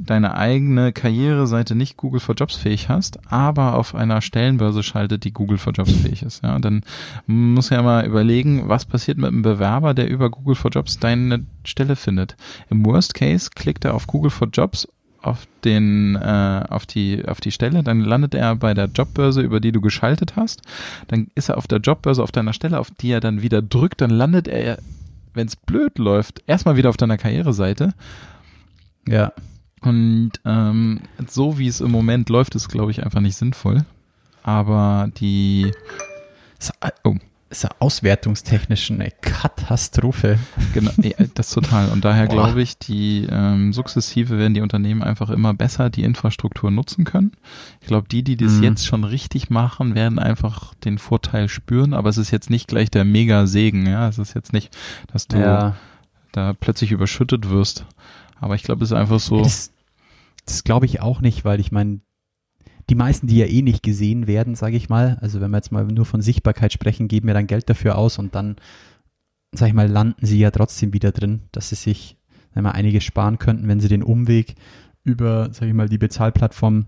deine 0.06 0.36
eigene 0.36 0.92
Karriereseite 0.92 1.76
nicht 1.76 1.98
Google 1.98 2.20
for 2.20 2.36
Jobs 2.36 2.56
fähig 2.56 2.90
hast, 2.90 3.20
aber 3.32 3.76
auf 3.76 3.96
einer 3.96 4.22
Stellenbörse 4.22 4.84
schaltet, 4.84 5.24
die 5.24 5.34
Google 5.34 5.58
for 5.58 5.74
Jobs 5.74 5.92
fähig 5.92 6.24
ist. 6.24 6.44
Ja, 6.44 6.58
dann 6.60 6.82
muss 7.28 7.70
ja 7.70 7.82
mal 7.82 8.06
überlegen, 8.06 8.68
was 8.68 8.86
passiert 8.86 9.18
mit 9.18 9.28
einem 9.28 9.42
Bewerber, 9.42 9.94
der 9.94 10.10
über 10.10 10.30
Google 10.30 10.56
for 10.56 10.72
Jobs 10.72 11.00
deine 11.00 11.46
Stelle 11.64 11.96
findet. 11.96 12.36
Im 12.70 12.86
Worst 12.86 13.14
Case 13.14 13.50
klickt 13.54 13.86
er 13.86 13.94
auf 13.94 14.08
Google 14.08 14.32
for 14.32 14.48
Jobs 14.52 14.88
auf 15.22 15.48
den 15.64 16.16
äh, 16.16 16.66
auf 16.68 16.88
die 16.88 17.24
auf 17.28 17.40
die 17.42 17.52
Stelle, 17.52 17.84
dann 17.84 18.02
landet 18.02 18.34
er 18.34 18.56
bei 18.56 18.74
der 18.74 18.86
Jobbörse, 18.86 19.42
über 19.42 19.60
die 19.60 19.72
du 19.72 19.80
geschaltet 19.80 20.36
hast. 20.36 20.62
Dann 21.08 21.28
ist 21.36 21.50
er 21.50 21.58
auf 21.58 21.68
der 21.68 21.80
Jobbörse 21.80 22.24
auf 22.24 22.32
deiner 22.32 22.54
Stelle, 22.54 22.80
auf 22.80 22.90
die 22.90 23.12
er 23.12 23.20
dann 23.20 23.42
wieder 23.44 23.62
drückt, 23.62 24.02
dann 24.02 24.10
landet 24.10 24.48
er, 24.48 24.80
wenn 25.34 25.48
es 25.48 25.56
blöd 25.56 26.00
läuft, 26.00 26.42
erstmal 26.48 26.76
wieder 26.76 26.90
auf 26.90 26.98
deiner 26.98 27.18
Karriereseite. 27.18 27.94
Ja. 29.08 29.32
Und 29.82 30.34
ähm, 30.46 31.02
so 31.28 31.58
wie 31.58 31.68
es 31.68 31.82
im 31.82 31.92
Moment 31.92 32.30
läuft, 32.30 32.56
ist, 32.56 32.70
glaube 32.70 32.92
ich, 32.92 33.04
einfach 33.04 33.20
nicht 33.20 33.36
sinnvoll. 33.36 33.84
Aber 34.44 35.10
die 35.18 35.72
oh. 37.04 37.16
ist 37.50 37.64
ja 37.64 37.70
auswertungstechnisch 37.80 38.92
eine 38.92 39.10
Katastrophe. 39.22 40.38
Genau, 40.74 40.92
ja, 40.98 41.16
das 41.34 41.50
total. 41.50 41.90
Und 41.90 42.06
daher 42.06 42.28
glaube 42.28 42.62
ich, 42.62 42.78
die 42.78 43.28
ähm, 43.30 43.74
sukzessive 43.74 44.38
werden 44.38 44.54
die 44.54 44.62
Unternehmen 44.62 45.02
einfach 45.02 45.32
immer 45.32 45.54
besser 45.54 45.90
die 45.90 46.04
Infrastruktur 46.04 46.70
nutzen 46.70 47.04
können. 47.04 47.32
Ich 47.82 47.88
glaube, 47.88 48.08
die, 48.08 48.24
die 48.24 48.38
das 48.38 48.54
mhm. 48.54 48.64
jetzt 48.64 48.86
schon 48.86 49.04
richtig 49.04 49.50
machen, 49.50 49.96
werden 49.96 50.20
einfach 50.20 50.76
den 50.76 51.00
Vorteil 51.00 51.50
spüren. 51.50 51.94
Aber 51.94 52.10
es 52.10 52.18
ist 52.18 52.30
jetzt 52.30 52.52
nicht 52.52 52.68
gleich 52.68 52.92
der 52.92 53.04
Mega-Segen. 53.04 53.88
Ja, 53.88 54.08
es 54.08 54.20
ist 54.20 54.36
jetzt 54.36 54.54
nicht, 54.54 54.76
dass 55.12 55.28
du 55.28 55.38
ja. 55.40 55.76
da 56.32 56.54
plötzlich 56.54 56.92
überschüttet 56.92 57.50
wirst. 57.50 57.86
Aber 58.42 58.56
ich 58.56 58.64
glaube, 58.64 58.84
es 58.84 58.92
ist 58.92 58.98
einfach 58.98 59.20
so. 59.20 59.42
Das, 59.42 59.72
das 60.46 60.64
glaube 60.64 60.88
ich 60.88 61.00
auch 61.00 61.22
nicht, 61.22 61.46
weil 61.46 61.60
ich 61.60 61.72
meine, 61.72 62.02
die 62.90 62.96
meisten, 62.96 63.28
die 63.28 63.38
ja 63.38 63.46
eh 63.46 63.62
nicht 63.62 63.84
gesehen 63.84 64.28
werden, 64.28 64.56
sage 64.56 64.76
ich 64.76 64.90
mal, 64.90 65.18
also 65.22 65.40
wenn 65.40 65.52
wir 65.52 65.58
jetzt 65.58 65.72
mal 65.72 65.86
nur 65.86 66.06
von 66.06 66.22
Sichtbarkeit 66.22 66.74
sprechen, 66.74 67.08
geben 67.08 67.28
ja 67.30 67.34
dann 67.34 67.48
Geld 67.48 67.70
dafür 67.70 67.98
aus 67.98 68.18
und 68.18 68.36
dann, 68.36 68.58
sage 69.54 69.70
ich 69.70 69.76
mal, 69.76 69.88
landen 69.88 70.26
sie 70.26 70.40
ja 70.40 70.52
trotzdem 70.52 70.92
wieder 70.92 71.12
drin, 71.12 71.44
dass 71.52 71.70
sie 71.70 71.76
sich 71.76 72.18
einmal 72.54 72.74
einiges 72.74 73.04
sparen 73.04 73.40
könnten, 73.40 73.68
wenn 73.68 73.80
sie 73.80 73.88
den 73.88 74.04
Umweg 74.04 74.56
über, 75.04 75.54
sage 75.54 75.68
ich 75.68 75.74
mal, 75.74 75.88
die 75.88 76.00
Bezahlplattform 76.00 76.88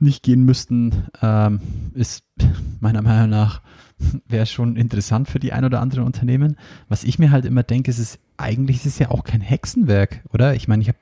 nicht 0.00 0.22
gehen 0.22 0.44
müssten, 0.44 1.04
ähm, 1.22 1.60
ist 1.94 2.24
meiner 2.80 3.02
Meinung 3.02 3.30
nach 3.30 3.62
wäre 4.28 4.46
schon 4.46 4.76
interessant 4.76 5.28
für 5.28 5.38
die 5.38 5.52
ein 5.52 5.64
oder 5.64 5.80
anderen 5.80 6.04
Unternehmen. 6.04 6.56
Was 6.88 7.04
ich 7.04 7.18
mir 7.18 7.30
halt 7.30 7.44
immer 7.44 7.62
denke, 7.62 7.90
ist 7.90 7.98
es 7.98 8.18
eigentlich 8.38 8.78
ist 8.78 8.86
es 8.86 8.98
ja 8.98 9.10
auch 9.10 9.24
kein 9.24 9.40
Hexenwerk, 9.40 10.24
oder? 10.32 10.54
Ich 10.54 10.68
meine, 10.68 10.82
ich 10.82 10.88
habe 10.88 10.98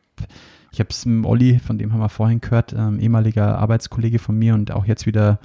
ich 0.72 0.80
habe 0.80 0.90
es 0.90 1.06
Olli, 1.06 1.58
von 1.58 1.78
dem 1.78 1.92
haben 1.92 2.00
wir 2.00 2.10
vorhin 2.10 2.40
gehört, 2.40 2.74
ähm, 2.76 3.00
ehemaliger 3.00 3.58
Arbeitskollege 3.58 4.18
von 4.18 4.36
mir 4.36 4.52
und 4.52 4.72
auch 4.72 4.84
jetzt 4.84 5.06
wieder 5.06 5.38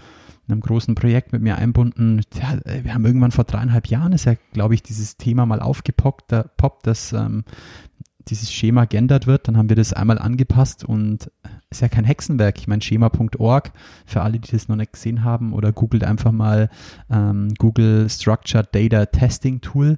in 0.48 0.52
einem 0.52 0.62
großen 0.62 0.94
Projekt 0.96 1.32
mit 1.32 1.42
mir 1.42 1.58
einbunden. 1.58 2.22
Ja, 2.34 2.58
wir 2.84 2.94
haben 2.94 3.06
irgendwann 3.06 3.32
vor 3.32 3.46
dreieinhalb 3.46 3.88
Jahren 3.88 4.12
ist 4.12 4.26
ja, 4.26 4.34
glaube 4.52 4.74
ich, 4.74 4.84
dieses 4.84 5.16
Thema 5.16 5.46
mal 5.46 5.62
aufgepoppt, 5.62 6.32
da, 6.34 6.44
poppt, 6.58 6.86
dass 6.86 7.14
ähm, 7.14 7.46
dieses 8.28 8.52
Schema 8.52 8.86
geändert 8.86 9.28
wird. 9.28 9.48
Dann 9.48 9.56
haben 9.56 9.70
wir 9.70 9.78
das 9.78 9.94
einmal 9.94 10.20
angepasst 10.20 10.84
und 10.84 11.32
ist 11.70 11.82
ja 11.82 11.88
kein 11.88 12.04
Hexenwerk. 12.04 12.58
Ich 12.58 12.68
meine, 12.68 12.82
schema.org 12.82 13.72
für 14.06 14.22
alle, 14.22 14.40
die 14.40 14.52
das 14.52 14.68
noch 14.68 14.76
nicht 14.76 14.94
gesehen 14.94 15.24
haben 15.24 15.54
oder 15.54 15.72
googelt 15.72 16.04
einfach 16.04 16.34
mal 16.34 16.70
ähm, 17.10 17.54
Google 17.58 18.10
Structured 18.10 18.76
Data 18.76 19.06
Testing 19.06 19.62
Tool. 19.62 19.98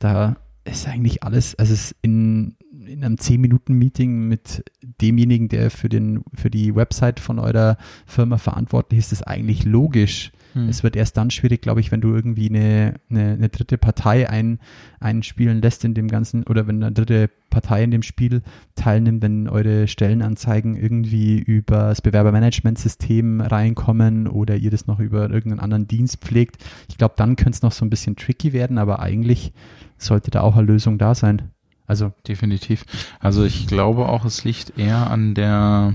Da 0.00 0.36
ist 0.64 0.88
eigentlich 0.88 1.22
alles, 1.22 1.54
also 1.56 1.72
es 1.72 1.90
ist 1.90 1.96
in, 2.02 2.56
in 2.86 3.04
einem 3.04 3.16
10-Minuten-Meeting 3.16 4.28
mit 4.28 4.64
demjenigen, 5.00 5.48
der 5.48 5.70
für, 5.70 5.88
den, 5.88 6.24
für 6.34 6.50
die 6.50 6.74
Website 6.74 7.20
von 7.20 7.38
eurer 7.38 7.76
Firma 8.06 8.38
verantwortlich 8.38 8.98
ist, 9.00 9.12
ist 9.12 9.26
eigentlich 9.26 9.64
logisch. 9.64 10.32
Hm. 10.54 10.68
Es 10.68 10.82
wird 10.82 10.96
erst 10.96 11.16
dann 11.16 11.30
schwierig, 11.30 11.62
glaube 11.62 11.80
ich, 11.80 11.92
wenn 11.92 12.00
du 12.00 12.14
irgendwie 12.14 12.48
eine, 12.48 12.94
eine, 13.10 13.32
eine 13.32 13.48
dritte 13.48 13.76
Partei 13.76 14.28
ein, 14.28 14.58
einspielen 15.00 15.60
lässt 15.60 15.84
in 15.84 15.94
dem 15.94 16.08
Ganzen 16.08 16.44
oder 16.44 16.66
wenn 16.66 16.82
eine 16.82 16.92
dritte 16.92 17.28
Partei 17.50 17.84
in 17.84 17.90
dem 17.90 18.02
Spiel 18.02 18.42
teilnimmt, 18.74 19.22
wenn 19.22 19.48
eure 19.48 19.86
Stellenanzeigen 19.86 20.76
irgendwie 20.76 21.38
über 21.38 21.88
das 21.88 22.00
Bewerbermanagementsystem 22.02 23.40
reinkommen 23.40 24.26
oder 24.28 24.56
ihr 24.56 24.70
das 24.70 24.86
noch 24.86 25.00
über 25.00 25.28
irgendeinen 25.30 25.60
anderen 25.60 25.86
Dienst 25.86 26.18
pflegt. 26.18 26.56
Ich 26.88 26.96
glaube, 26.96 27.14
dann 27.16 27.36
könnte 27.36 27.56
es 27.56 27.62
noch 27.62 27.72
so 27.72 27.84
ein 27.84 27.90
bisschen 27.90 28.16
tricky 28.16 28.52
werden, 28.52 28.78
aber 28.78 29.00
eigentlich 29.00 29.52
sollte 29.98 30.30
da 30.30 30.40
auch 30.40 30.56
eine 30.56 30.66
Lösung 30.66 30.98
da 30.98 31.14
sein. 31.14 31.50
Also 31.86 32.12
definitiv. 32.26 32.84
Also 33.20 33.44
ich 33.44 33.66
glaube 33.66 34.08
auch, 34.08 34.24
es 34.24 34.44
liegt 34.44 34.78
eher 34.78 35.10
an 35.10 35.34
der 35.34 35.94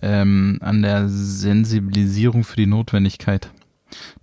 ähm, 0.00 0.58
an 0.60 0.82
der 0.82 1.08
Sensibilisierung 1.08 2.42
für 2.42 2.56
die 2.56 2.66
Notwendigkeit. 2.66 3.50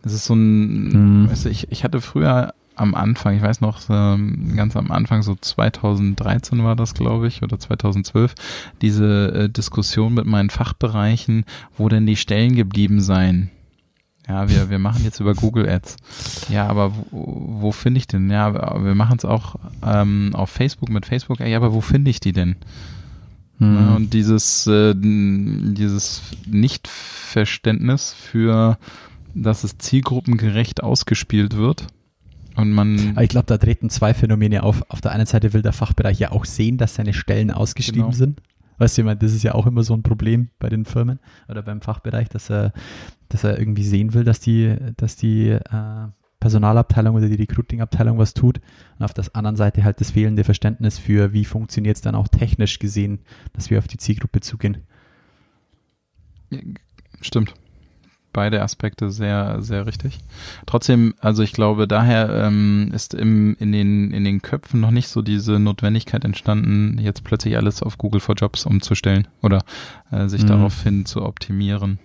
Das 0.02 0.14
ist 0.14 0.26
so 0.26 0.34
ein, 0.34 1.24
mhm. 1.24 1.30
weißt 1.30 1.46
du, 1.46 1.50
ich, 1.50 1.72
ich 1.72 1.84
hatte 1.84 2.02
früher 2.02 2.54
am 2.80 2.96
Anfang, 2.96 3.36
ich 3.36 3.42
weiß 3.42 3.60
noch, 3.62 3.82
ähm, 3.90 4.54
ganz 4.56 4.76
am 4.76 4.92
Anfang, 4.92 5.22
so 5.22 5.36
2013 5.36 6.64
war 6.64 6.78
das, 6.78 6.94
glaube 6.94 7.28
ich, 7.28 7.44
oder 7.44 7.60
2012, 7.60 8.36
diese 8.82 9.34
äh, 9.34 9.50
Diskussion 9.50 10.14
mit 10.14 10.26
meinen 10.26 10.50
Fachbereichen, 10.50 11.44
wo 11.78 11.90
denn 11.90 12.06
die 12.06 12.16
Stellen 12.16 12.56
geblieben 12.56 13.02
seien. 13.02 13.52
Ja, 14.30 14.48
wir, 14.48 14.70
wir 14.70 14.80
machen 14.80 15.04
jetzt 15.04 15.20
über 15.20 15.34
Google 15.34 15.68
Ads. 15.68 15.98
Ja, 16.50 16.68
aber 16.68 16.94
wo, 17.12 17.62
wo 17.62 17.72
finde 17.72 17.98
ich 17.98 18.08
denn? 18.08 18.30
Ja, 18.30 18.54
wir 18.84 18.96
machen 18.96 19.18
es 19.18 19.26
auch 19.26 19.56
ähm, 19.84 20.32
auf 20.34 20.52
Facebook 20.52 20.90
mit 20.90 21.08
Facebook. 21.08 21.40
Ja, 21.40 21.58
aber 21.58 21.74
wo 21.74 21.82
finde 21.82 22.12
ich 22.12 22.20
die 22.20 22.32
denn? 22.32 22.56
Hm. 23.58 23.96
Und 23.96 24.14
dieses, 24.14 24.68
äh, 24.68 24.94
dieses 24.96 26.22
Nichtverständnis 26.46 28.14
für, 28.14 28.78
dass 29.34 29.64
es 29.64 29.78
zielgruppengerecht 29.78 30.84
ausgespielt 30.84 31.56
wird. 31.56 31.88
Und 32.56 32.72
man. 32.74 33.18
ich 33.20 33.30
glaube, 33.30 33.46
da 33.46 33.58
treten 33.58 33.90
zwei 33.90 34.14
Phänomene 34.14 34.64
auf. 34.64 34.84
Auf 34.90 35.02
der 35.02 35.12
einen 35.12 35.26
Seite 35.26 35.54
will 35.54 35.62
der 35.62 35.74
Fachbereich 35.74 36.20
ja 36.20 36.32
auch 36.32 36.46
sehen, 36.46 36.78
dass 36.78 36.96
seine 36.96 37.14
Stellen 37.14 37.52
ausgeschrieben 37.52 38.02
genau. 38.02 38.12
sind. 38.12 38.42
Weißt 38.78 38.98
du, 38.98 39.02
ich 39.02 39.06
meine, 39.06 39.20
das 39.20 39.34
ist 39.34 39.44
ja 39.44 39.56
auch 39.56 39.66
immer 39.66 39.84
so 39.84 39.94
ein 39.94 40.04
Problem 40.04 40.50
bei 40.58 40.70
den 40.70 40.86
Firmen 40.86 41.20
oder 41.48 41.62
beim 41.62 41.82
Fachbereich, 41.82 42.30
dass 42.30 42.50
er, 42.50 42.74
dass 43.28 43.44
er 43.44 43.60
irgendwie 43.60 43.84
sehen 43.84 44.14
will, 44.14 44.24
dass 44.24 44.40
die, 44.40 44.76
dass 44.96 45.18
die 45.18 45.50
äh, 45.50 46.08
Personalabteilung 46.40 47.16
oder 47.16 47.28
die 47.28 47.36
Recruiting-Abteilung 47.36 48.18
was 48.18 48.34
tut 48.34 48.62
und 48.98 49.04
auf 49.04 49.14
der 49.14 49.26
anderen 49.34 49.58
Seite 49.58 49.84
halt 49.84 50.00
das 50.00 50.12
fehlende 50.12 50.46
Verständnis 50.46 50.98
für, 50.98 51.34
wie 51.34 51.44
funktioniert 51.44 51.98
es 51.98 52.02
dann 52.02 52.16
auch 52.16 52.30
technisch 52.30 52.80
gesehen, 52.80 53.20
dass 53.52 53.70
wir 53.70 53.80
auf 53.80 53.88
die 53.88 53.98
Zielgruppe 53.98 54.40
zugehen. 54.40 54.78
Stimmt 57.20 57.54
beide 58.40 58.62
Aspekte 58.62 59.12
sehr, 59.12 59.62
sehr 59.62 59.86
richtig. 59.86 60.20
Trotzdem, 60.66 61.14
also 61.20 61.44
ich 61.44 61.52
glaube, 61.52 61.90
daher 61.90 62.30
ähm, 62.30 62.90
ist 62.94 63.14
im, 63.14 63.58
in, 63.60 63.74
den, 63.74 64.12
in 64.12 64.24
den 64.24 64.42
Köpfen 64.42 64.80
noch 64.80 64.92
nicht 64.92 65.10
so 65.10 65.22
diese 65.22 65.60
Notwendigkeit 65.60 66.24
entstanden, 66.24 66.98
jetzt 67.00 67.26
plötzlich 67.26 67.58
alles 67.58 67.84
auf 67.84 67.98
Google 67.98 68.22
for 68.22 68.36
Jobs 68.36 68.66
umzustellen 68.66 69.28
oder 69.42 69.62
äh, 70.10 70.30
sich 70.30 70.44
mhm. 70.44 70.48
daraufhin 70.48 71.06
zu 71.06 71.22
optimieren. 71.22 72.00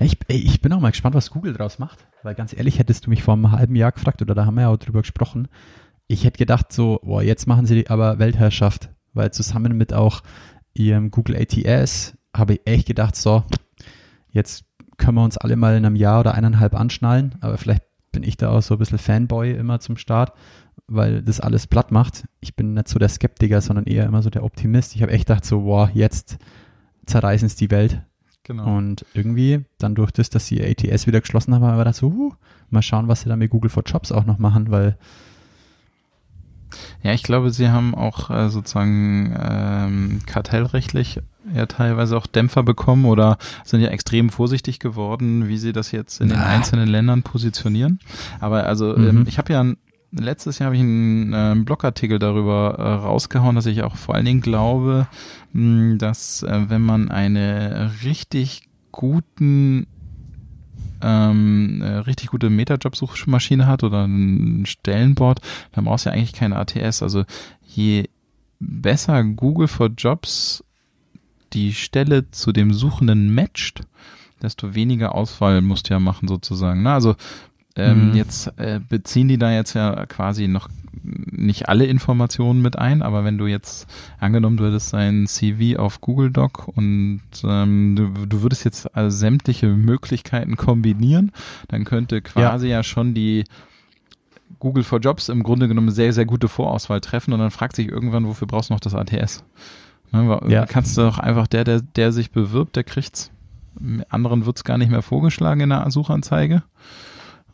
Ich, 0.00 0.18
ich 0.28 0.60
bin 0.60 0.74
auch 0.74 0.80
mal 0.80 0.90
gespannt, 0.90 1.14
was 1.14 1.30
Google 1.30 1.54
draus 1.54 1.78
macht, 1.78 2.06
weil 2.22 2.34
ganz 2.34 2.54
ehrlich, 2.54 2.78
hättest 2.78 3.06
du 3.06 3.10
mich 3.10 3.22
vor 3.22 3.32
einem 3.32 3.52
halben 3.52 3.74
Jahr 3.74 3.92
gefragt, 3.92 4.20
oder 4.20 4.34
da 4.34 4.44
haben 4.44 4.56
wir 4.56 4.62
ja 4.62 4.68
auch 4.68 4.76
drüber 4.76 5.00
gesprochen, 5.00 5.48
ich 6.08 6.24
hätte 6.24 6.36
gedacht 6.36 6.74
so, 6.74 7.00
boah, 7.02 7.22
jetzt 7.22 7.46
machen 7.46 7.64
sie 7.64 7.88
aber 7.88 8.18
Weltherrschaft, 8.18 8.90
weil 9.14 9.30
zusammen 9.30 9.78
mit 9.78 9.94
auch 9.94 10.20
ihrem 10.74 11.10
Google 11.10 11.36
ATS 11.36 12.18
habe 12.36 12.54
ich 12.54 12.60
echt 12.66 12.86
gedacht, 12.86 13.16
so, 13.16 13.44
Jetzt 14.34 14.66
können 14.98 15.16
wir 15.16 15.24
uns 15.24 15.38
alle 15.38 15.56
mal 15.56 15.76
in 15.76 15.86
einem 15.86 15.96
Jahr 15.96 16.20
oder 16.20 16.34
eineinhalb 16.34 16.74
anschnallen, 16.74 17.36
aber 17.40 17.56
vielleicht 17.56 17.84
bin 18.12 18.22
ich 18.22 18.36
da 18.36 18.50
auch 18.50 18.60
so 18.60 18.74
ein 18.74 18.78
bisschen 18.78 18.98
Fanboy 18.98 19.52
immer 19.52 19.80
zum 19.80 19.96
Start 19.96 20.34
weil 20.86 21.22
das 21.22 21.40
alles 21.40 21.66
platt 21.66 21.90
macht. 21.90 22.24
Ich 22.40 22.54
bin 22.56 22.74
nicht 22.74 22.88
so 22.88 22.98
der 22.98 23.08
Skeptiker, 23.08 23.60
sondern 23.60 23.86
eher 23.86 24.06
immer 24.06 24.22
so 24.22 24.30
der 24.30 24.44
Optimist. 24.44 24.94
Ich 24.94 25.02
habe 25.02 25.12
echt 25.12 25.26
gedacht 25.26 25.44
so, 25.44 25.64
wow, 25.64 25.88
jetzt 25.92 26.38
zerreißen 27.06 27.46
es 27.46 27.56
die 27.56 27.70
Welt. 27.70 28.02
Genau. 28.42 28.76
Und 28.76 29.06
irgendwie, 29.14 29.64
dann 29.78 29.94
durch 29.94 30.10
das, 30.10 30.28
dass 30.28 30.46
sie 30.46 30.62
ATS 30.62 31.06
wieder 31.06 31.20
geschlossen 31.20 31.54
haben, 31.54 31.62
war 31.62 31.84
das 31.84 31.98
so, 31.98 32.12
huh, 32.12 32.32
mal 32.68 32.82
schauen, 32.82 33.08
was 33.08 33.22
sie 33.22 33.30
da 33.30 33.36
mit 33.36 33.50
Google 33.50 33.70
for 33.70 33.84
Jobs 33.84 34.12
auch 34.12 34.26
noch 34.26 34.38
machen, 34.38 34.70
weil 34.70 34.98
Ja, 37.02 37.12
ich 37.12 37.22
glaube, 37.22 37.50
sie 37.50 37.70
haben 37.70 37.94
auch 37.94 38.28
äh, 38.28 38.50
sozusagen 38.50 39.34
ähm, 39.38 40.20
kartellrechtlich 40.26 41.20
ja 41.54 41.66
teilweise 41.66 42.16
auch 42.16 42.26
Dämpfer 42.26 42.62
bekommen 42.62 43.04
oder 43.04 43.38
sind 43.64 43.80
ja 43.80 43.88
extrem 43.88 44.30
vorsichtig 44.30 44.78
geworden, 44.78 45.48
wie 45.48 45.58
sie 45.58 45.72
das 45.72 45.90
jetzt 45.92 46.20
in 46.20 46.28
den 46.28 46.38
einzelnen 46.38 46.88
Ländern 46.88 47.22
positionieren. 47.22 47.98
Aber 48.40 48.64
also 48.66 48.96
Mhm. 48.96 49.08
ähm, 49.08 49.24
ich 49.28 49.38
habe 49.38 49.52
ja 49.52 49.60
ein, 49.62 49.76
letztes 50.12 50.58
Jahr 50.58 50.66
habe 50.66 50.76
ich 50.76 50.82
einen 50.82 51.32
äh, 51.32 51.54
Blogartikel 51.64 52.18
darüber 52.18 52.76
äh, 52.78 52.82
rausgehauen, 52.82 53.56
dass 53.56 53.66
ich 53.66 53.82
auch 53.82 53.96
vor 53.96 54.14
allen 54.14 54.24
Dingen 54.24 54.40
glaube, 54.40 55.06
mh, 55.52 55.96
dass 55.96 56.42
äh, 56.44 56.62
wenn 56.68 56.82
man 56.82 57.10
eine 57.10 57.90
richtig 58.04 58.68
guten 58.92 59.86
ähm, 61.02 61.80
eine 61.82 62.06
richtig 62.06 62.28
gute 62.28 62.48
Meta-Job-Suchmaschine 62.50 63.66
hat 63.66 63.82
oder 63.82 64.06
ein 64.06 64.64
Stellenboard, 64.66 65.40
dann 65.72 65.84
brauchst 65.84 66.06
du 66.06 66.10
ja 66.10 66.16
eigentlich 66.16 66.32
keine 66.32 66.56
ATS. 66.56 67.02
Also 67.02 67.24
je 67.66 68.08
besser 68.60 69.22
Google 69.24 69.68
for 69.68 69.88
Jobs 69.96 70.64
die 71.54 71.72
Stelle 71.72 72.30
zu 72.30 72.52
dem 72.52 72.72
Suchenden 72.72 73.34
matcht, 73.34 73.82
desto 74.42 74.74
weniger 74.74 75.14
Auswahl 75.14 75.60
musst 75.62 75.88
du 75.88 75.94
ja 75.94 76.00
machen 76.00 76.28
sozusagen. 76.28 76.82
Ne? 76.82 76.92
Also 76.92 77.14
ähm, 77.76 78.10
Mhm. 78.10 78.14
jetzt 78.16 78.52
äh, 78.58 78.80
beziehen 78.88 79.28
die 79.28 79.38
da 79.38 79.52
jetzt 79.52 79.74
ja 79.74 80.06
quasi 80.06 80.46
noch 80.48 80.68
nicht 81.02 81.68
alle 81.68 81.84
Informationen 81.86 82.62
mit 82.62 82.78
ein, 82.78 83.02
aber 83.02 83.24
wenn 83.24 83.36
du 83.36 83.46
jetzt 83.46 83.86
angenommen, 84.20 84.56
du 84.56 84.64
hättest 84.66 84.94
ein 84.94 85.26
CV 85.26 85.78
auf 85.78 86.00
Google 86.00 86.30
Doc 86.30 86.68
und 86.68 87.20
ähm, 87.42 87.94
du, 87.96 88.26
du 88.26 88.42
würdest 88.42 88.64
jetzt 88.64 88.94
also 88.96 89.14
sämtliche 89.14 89.66
Möglichkeiten 89.68 90.56
kombinieren, 90.56 91.32
dann 91.68 91.84
könnte 91.84 92.22
quasi 92.22 92.68
ja, 92.68 92.82
schon 92.82 93.12
die 93.12 93.44
Google 94.60 94.84
for 94.84 95.00
Jobs 95.00 95.28
im 95.28 95.42
Grunde 95.42 95.68
genommen 95.68 95.90
sehr, 95.90 96.12
sehr 96.12 96.24
gute 96.24 96.48
Vorauswahl 96.48 97.00
treffen 97.00 97.32
und 97.34 97.40
dann 97.40 97.50
fragt 97.50 97.76
sich 97.76 97.88
irgendwann, 97.88 98.26
wofür 98.26 98.46
brauchst 98.46 98.70
du 98.70 98.74
noch 98.74 98.80
das 98.80 98.94
ATS? 98.94 99.44
Ne, 100.14 100.40
Ja. 100.48 100.64
Kannst 100.66 100.96
du 100.96 101.02
doch 101.02 101.18
einfach 101.18 101.46
der, 101.48 101.64
der, 101.64 101.80
der 101.80 102.12
sich 102.12 102.30
bewirbt, 102.30 102.76
der 102.76 102.84
kriegt's. 102.84 103.30
Anderen 104.08 104.46
wird's 104.46 104.62
gar 104.62 104.78
nicht 104.78 104.90
mehr 104.90 105.02
vorgeschlagen 105.02 105.60
in 105.62 105.70
der 105.70 105.90
Suchanzeige. 105.90 106.62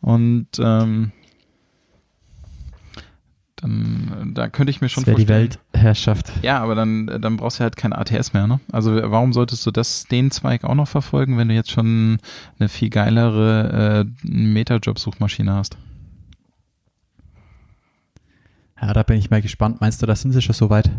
Und 0.01 0.47
ähm, 0.59 1.11
dann, 3.55 4.31
da 4.35 4.47
könnte 4.47 4.69
ich 4.69 4.81
mir 4.81 4.89
schon 4.89 5.03
das 5.03 5.07
wäre 5.09 5.17
die 5.17 5.25
vorstellen. 5.25 5.57
Weltherrschaft. 5.73 6.31
Ja, 6.43 6.59
aber 6.61 6.75
dann, 6.75 7.07
dann 7.07 7.37
brauchst 7.37 7.59
du 7.59 7.63
halt 7.63 7.75
kein 7.75 7.93
ATS 7.93 8.33
mehr, 8.33 8.45
ne? 8.45 8.59
Also 8.71 8.95
warum 8.95 9.33
solltest 9.33 9.65
du 9.65 9.71
das, 9.71 10.05
den 10.05 10.29
Zweig 10.29 10.63
auch 10.63 10.75
noch 10.75 10.87
verfolgen, 10.87 11.37
wenn 11.39 11.47
du 11.47 11.55
jetzt 11.55 11.71
schon 11.71 12.19
eine 12.59 12.69
viel 12.69 12.89
geilere 12.89 14.05
äh, 14.05 14.27
Meta-Job-Suchmaschine 14.27 15.53
hast? 15.53 15.77
Ja, 18.79 18.93
da 18.93 19.01
bin 19.03 19.17
ich 19.17 19.29
mal 19.31 19.41
gespannt. 19.41 19.81
Meinst 19.81 20.01
du, 20.01 20.05
da 20.05 20.15
sind 20.15 20.31
sie 20.33 20.41
schon 20.41 20.55
so 20.55 20.69
weit 20.69 20.89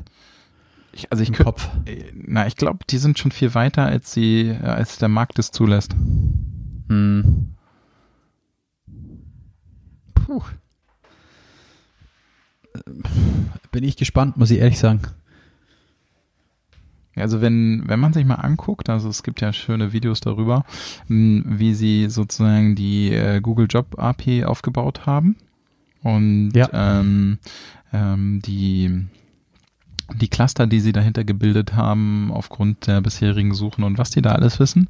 Ich, 0.92 1.10
also 1.10 1.22
ich 1.22 1.30
im 1.30 1.34
könnte, 1.34 1.52
Kopf? 1.52 1.68
na, 2.14 2.46
ich 2.46 2.56
glaube, 2.56 2.80
die 2.88 2.98
sind 2.98 3.18
schon 3.18 3.30
viel 3.32 3.54
weiter, 3.54 3.86
als 3.86 4.12
sie, 4.12 4.54
als 4.62 4.98
der 4.98 5.08
Markt 5.08 5.38
es 5.38 5.50
zulässt. 5.50 5.94
Hm. 6.88 7.54
Puh. 10.14 10.42
Bin 13.70 13.84
ich 13.84 13.96
gespannt, 13.96 14.36
muss 14.36 14.50
ich 14.50 14.58
ehrlich 14.58 14.78
sagen. 14.78 15.00
Also 17.14 17.42
wenn, 17.42 17.82
wenn 17.86 18.00
man 18.00 18.14
sich 18.14 18.24
mal 18.24 18.36
anguckt, 18.36 18.88
also 18.88 19.10
es 19.10 19.22
gibt 19.22 19.42
ja 19.42 19.52
schöne 19.52 19.92
Videos 19.92 20.20
darüber, 20.20 20.64
mh, 21.08 21.42
wie 21.46 21.74
sie 21.74 22.08
sozusagen 22.08 22.74
die 22.74 23.12
äh, 23.12 23.40
Google 23.42 23.66
Job 23.68 23.98
API 23.98 24.44
aufgebaut 24.44 25.04
haben 25.04 25.36
und 26.02 26.52
Ja. 26.54 26.70
ähm, 26.72 27.38
ähm, 27.92 28.40
die 28.42 29.04
die 30.14 30.28
Cluster, 30.28 30.66
die 30.66 30.80
sie 30.80 30.92
dahinter 30.92 31.24
gebildet 31.24 31.74
haben, 31.74 32.30
aufgrund 32.32 32.86
der 32.86 33.00
bisherigen 33.00 33.54
Suchen 33.54 33.84
und 33.84 33.98
was 33.98 34.10
die 34.10 34.22
da 34.22 34.32
alles 34.32 34.58
wissen, 34.60 34.88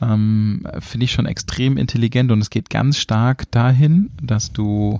ähm, 0.00 0.66
finde 0.80 1.04
ich 1.04 1.12
schon 1.12 1.26
extrem 1.26 1.76
intelligent 1.76 2.30
und 2.32 2.40
es 2.40 2.50
geht 2.50 2.70
ganz 2.70 2.98
stark 2.98 3.50
dahin, 3.50 4.10
dass 4.20 4.52
du 4.52 4.98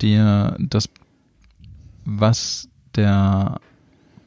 dir 0.00 0.56
das, 0.58 0.88
was 2.04 2.68
der 2.96 3.60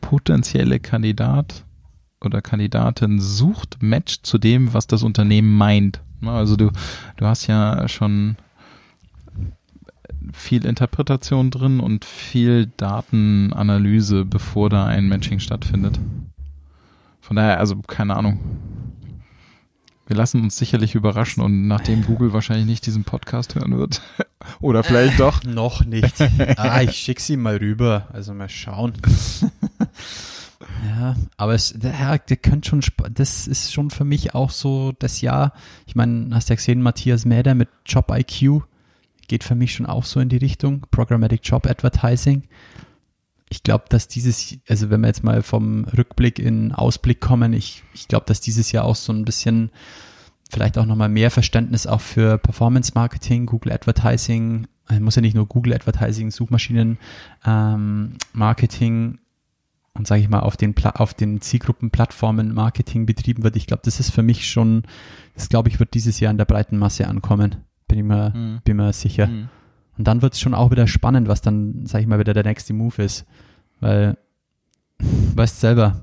potenzielle 0.02 0.80
Kandidat 0.80 1.66
oder 2.22 2.42
Kandidatin 2.42 3.20
sucht, 3.20 3.78
matcht 3.82 4.26
zu 4.26 4.38
dem, 4.38 4.74
was 4.74 4.88
das 4.88 5.04
Unternehmen 5.04 5.58
meint. 5.58 6.02
Also 6.26 6.56
du, 6.56 6.72
du 7.18 7.26
hast 7.26 7.48
ja 7.48 7.88
schon 7.90 8.38
viel 10.32 10.66
Interpretation 10.66 11.52
drin 11.52 11.80
und 11.80 12.06
viel 12.06 12.72
Datenanalyse, 12.78 14.26
bevor 14.26 14.70
da 14.70 14.86
ein 14.86 15.08
Matching 15.08 15.40
stattfindet. 15.40 16.00
Von 17.22 17.36
daher, 17.36 17.60
also 17.60 17.78
keine 17.82 18.16
Ahnung. 18.16 18.40
Wir 20.06 20.18
lassen 20.18 20.42
uns 20.42 20.58
sicherlich 20.58 20.96
überraschen 20.96 21.42
und 21.42 21.68
nachdem 21.68 22.06
Google 22.06 22.34
wahrscheinlich 22.34 22.66
nicht 22.66 22.86
diesen 22.86 23.06
Podcast 23.06 23.56
hören 23.56 23.78
wird. 23.78 24.02
Oder 24.60 24.84
vielleicht 24.84 25.20
doch. 25.20 25.44
Noch 25.44 25.86
nicht. 25.86 26.20
ah, 26.58 26.82
ich 26.82 26.98
schick 26.98 27.22
sie 27.22 27.38
mal 27.38 27.56
rüber. 27.56 28.10
Also 28.12 28.34
mal 28.34 28.50
schauen. 28.50 28.94
ja, 30.86 31.16
aber 31.38 31.54
es, 31.54 31.74
der, 31.74 31.94
ja, 31.98 32.18
der 32.18 32.36
könnte 32.36 32.70
schon, 32.70 32.82
das 33.14 33.48
ist 33.48 33.72
schon 33.72 33.90
für 33.90 34.04
mich 34.04 34.36
auch 34.36 34.50
so 34.50 34.92
das 35.00 35.22
Jahr. 35.22 35.54
Ich 35.88 35.96
meine, 35.96 36.36
hast 36.36 36.50
ja 36.50 36.56
gesehen, 36.56 36.82
Matthias 36.82 37.24
Mäder 37.24 37.56
mit 37.56 37.70
Job 37.86 38.12
IQ 38.12 38.64
geht 39.34 39.44
für 39.44 39.56
mich 39.56 39.74
schon 39.74 39.88
auch 39.88 40.06
so 40.06 40.20
in 40.20 40.30
die 40.30 40.38
Richtung. 40.38 40.86
Programmatic 40.92 41.40
Job 41.44 41.66
Advertising. 41.66 42.44
Ich 43.50 43.64
glaube, 43.64 43.86
dass 43.90 44.08
dieses, 44.08 44.60
also 44.70 44.92
wenn 44.92 45.02
wir 45.02 45.08
jetzt 45.08 45.24
mal 45.24 45.42
vom 45.42 45.86
Rückblick 45.86 46.38
in 46.38 46.72
Ausblick 46.72 47.20
kommen, 47.20 47.52
ich, 47.52 47.84
ich 47.96 48.08
glaube, 48.08 48.28
dass 48.28 48.42
dieses 48.42 48.72
Jahr 48.72 48.86
auch 48.86 48.96
so 48.96 49.12
ein 49.12 49.26
bisschen 49.26 49.72
vielleicht 50.52 50.78
auch 50.78 50.86
nochmal 50.86 51.10
mehr 51.10 51.32
Verständnis 51.32 51.88
auch 51.88 52.02
für 52.02 52.38
Performance 52.38 52.92
Marketing, 52.94 53.48
Google 53.48 53.72
Advertising, 53.72 54.68
äh, 54.88 55.00
muss 55.00 55.16
ja 55.16 55.24
nicht 55.24 55.36
nur 55.36 55.48
Google 55.48 55.74
Advertising, 55.74 56.30
Suchmaschinen 56.30 57.00
ähm, 57.44 58.14
Marketing 58.34 59.18
und 59.96 60.06
sage 60.06 60.22
ich 60.22 60.30
mal 60.30 60.42
auf 60.42 60.58
den 60.58 60.76
auf 60.94 61.16
den 61.16 61.42
Zielgruppenplattformen 61.42 62.54
Marketing 62.54 63.08
betrieben 63.08 63.42
wird. 63.42 63.56
Ich 63.56 63.66
glaube, 63.66 63.82
das 63.84 64.00
ist 64.00 64.12
für 64.12 64.22
mich 64.22 64.48
schon, 64.48 64.84
das 65.34 65.50
glaube 65.50 65.70
ich 65.70 65.80
wird 65.80 65.96
dieses 65.96 66.20
Jahr 66.20 66.30
in 66.30 66.38
der 66.38 66.46
breiten 66.46 66.78
Masse 66.78 67.08
ankommen. 67.08 67.66
Bin 67.94 68.00
ich 68.00 68.06
mir, 68.06 68.34
Hm. 68.34 68.60
bin 68.64 68.78
mir 68.78 68.92
sicher. 68.92 69.28
Hm. 69.28 69.50
Und 70.00 70.08
dann 70.08 70.24
wird 70.24 70.34
es 70.34 70.40
schon 70.40 70.56
auch 70.56 70.72
wieder 70.72 70.88
spannend, 70.88 71.28
was 71.28 71.42
dann, 71.42 71.86
sag 71.86 72.02
ich 72.02 72.08
mal, 72.08 72.18
wieder 72.18 72.34
der 72.34 72.44
nächste 72.44 72.74
Move 72.74 73.04
ist. 73.04 73.24
Weil, 73.82 74.18
weißt 75.36 75.60
selber, 75.60 76.02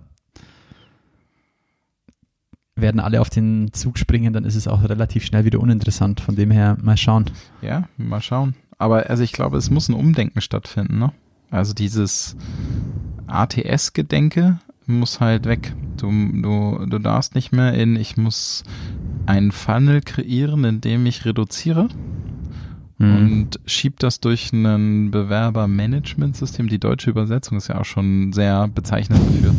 werden 2.76 3.00
alle 3.00 3.20
auf 3.20 3.28
den 3.28 3.72
Zug 3.72 3.98
springen, 3.98 4.32
dann 4.32 4.44
ist 4.44 4.54
es 4.54 4.68
auch 4.68 4.84
relativ 4.88 5.24
schnell 5.24 5.44
wieder 5.44 5.58
uninteressant. 5.58 6.20
Von 6.20 6.36
dem 6.36 6.52
her, 6.52 6.76
mal 6.80 6.96
schauen. 6.96 7.24
Ja, 7.60 7.88
mal 7.96 8.22
schauen. 8.22 8.54
Aber 8.78 9.10
also 9.10 9.24
ich 9.24 9.32
glaube, 9.32 9.56
es 9.58 9.68
muss 9.68 9.88
ein 9.88 9.94
Umdenken 9.94 10.40
stattfinden, 10.40 10.98
ne? 11.00 11.12
Also 11.50 11.74
dieses 11.74 12.36
ATS-Gedenke 13.26 14.60
muss 14.86 15.18
halt 15.20 15.46
weg. 15.46 15.74
Du, 15.96 16.10
du, 16.10 16.86
du 16.86 16.98
darfst 17.00 17.34
nicht 17.34 17.50
mehr 17.52 17.74
in, 17.74 17.96
ich 17.96 18.16
muss 18.16 18.62
einen 19.30 19.52
Funnel 19.52 20.00
kreieren, 20.02 20.64
in 20.64 20.80
dem 20.80 21.06
ich 21.06 21.24
reduziere 21.24 21.88
Mhm. 22.98 23.14
und 23.16 23.60
schieb 23.64 23.98
das 24.00 24.20
durch 24.20 24.52
ein 24.52 25.10
Bewerbermanagementsystem. 25.10 26.68
Die 26.68 26.78
deutsche 26.78 27.08
Übersetzung 27.08 27.56
ist 27.56 27.68
ja 27.68 27.80
auch 27.80 27.84
schon 27.86 28.34
sehr 28.34 28.68
bezeichnend 28.68 29.20
dafür. 29.26 29.54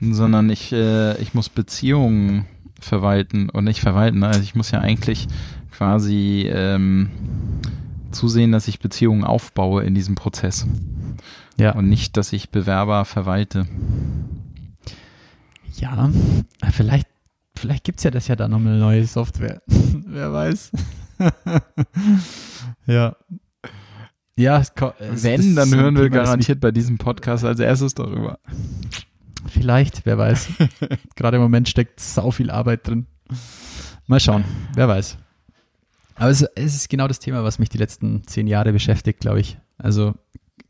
Sondern 0.00 0.48
ich, 0.48 0.72
äh, 0.72 1.20
ich 1.20 1.34
muss 1.34 1.50
Beziehungen 1.50 2.46
verwalten 2.80 3.50
und 3.50 3.64
nicht 3.64 3.80
verwalten. 3.80 4.22
Also 4.22 4.40
ich 4.40 4.54
muss 4.54 4.70
ja 4.70 4.80
eigentlich 4.80 5.26
quasi 5.72 6.48
ähm, 6.50 7.10
zusehen, 8.12 8.52
dass 8.52 8.66
ich 8.68 8.78
Beziehungen 8.78 9.24
aufbaue 9.24 9.82
in 9.82 9.94
diesem 9.94 10.14
Prozess 10.14 10.66
Ja. 11.58 11.72
und 11.72 11.88
nicht, 11.90 12.16
dass 12.16 12.32
ich 12.32 12.48
Bewerber 12.48 13.04
verwalte. 13.04 13.66
Ja, 15.78 16.08
vielleicht, 16.72 17.06
vielleicht 17.58 17.84
gibt's 17.84 18.02
ja 18.04 18.10
das 18.10 18.28
ja 18.28 18.36
dann 18.36 18.50
noch 18.50 18.58
eine 18.60 18.78
neue 18.78 19.06
Software. 19.06 19.62
Wer 19.66 20.32
weiß. 20.32 20.72
ja. 22.86 23.16
Ja, 24.36 24.60
es 24.60 24.72
es- 25.00 25.22
Wenn, 25.24 25.40
ist 25.40 25.56
dann 25.56 25.74
hören 25.74 25.96
wir 25.96 26.10
garantiert 26.10 26.60
bei 26.60 26.70
diesem 26.70 26.96
Podcast 26.98 27.44
als 27.44 27.58
erstes 27.60 27.94
darüber. 27.94 28.38
Vielleicht, 29.46 30.04
wer 30.06 30.18
weiß. 30.18 30.48
Gerade 31.16 31.36
im 31.38 31.42
Moment 31.42 31.68
steckt 31.68 32.00
sau 32.00 32.30
viel 32.30 32.50
Arbeit 32.50 32.86
drin. 32.86 33.06
Mal 34.06 34.20
schauen, 34.20 34.44
wer 34.74 34.86
weiß. 34.88 35.16
Aber 36.16 36.30
es, 36.30 36.42
es 36.42 36.74
ist 36.74 36.88
genau 36.88 37.08
das 37.08 37.18
Thema, 37.18 37.44
was 37.44 37.58
mich 37.58 37.68
die 37.68 37.78
letzten 37.78 38.24
zehn 38.26 38.46
Jahre 38.46 38.72
beschäftigt, 38.72 39.20
glaube 39.20 39.40
ich. 39.40 39.58
Also 39.78 40.14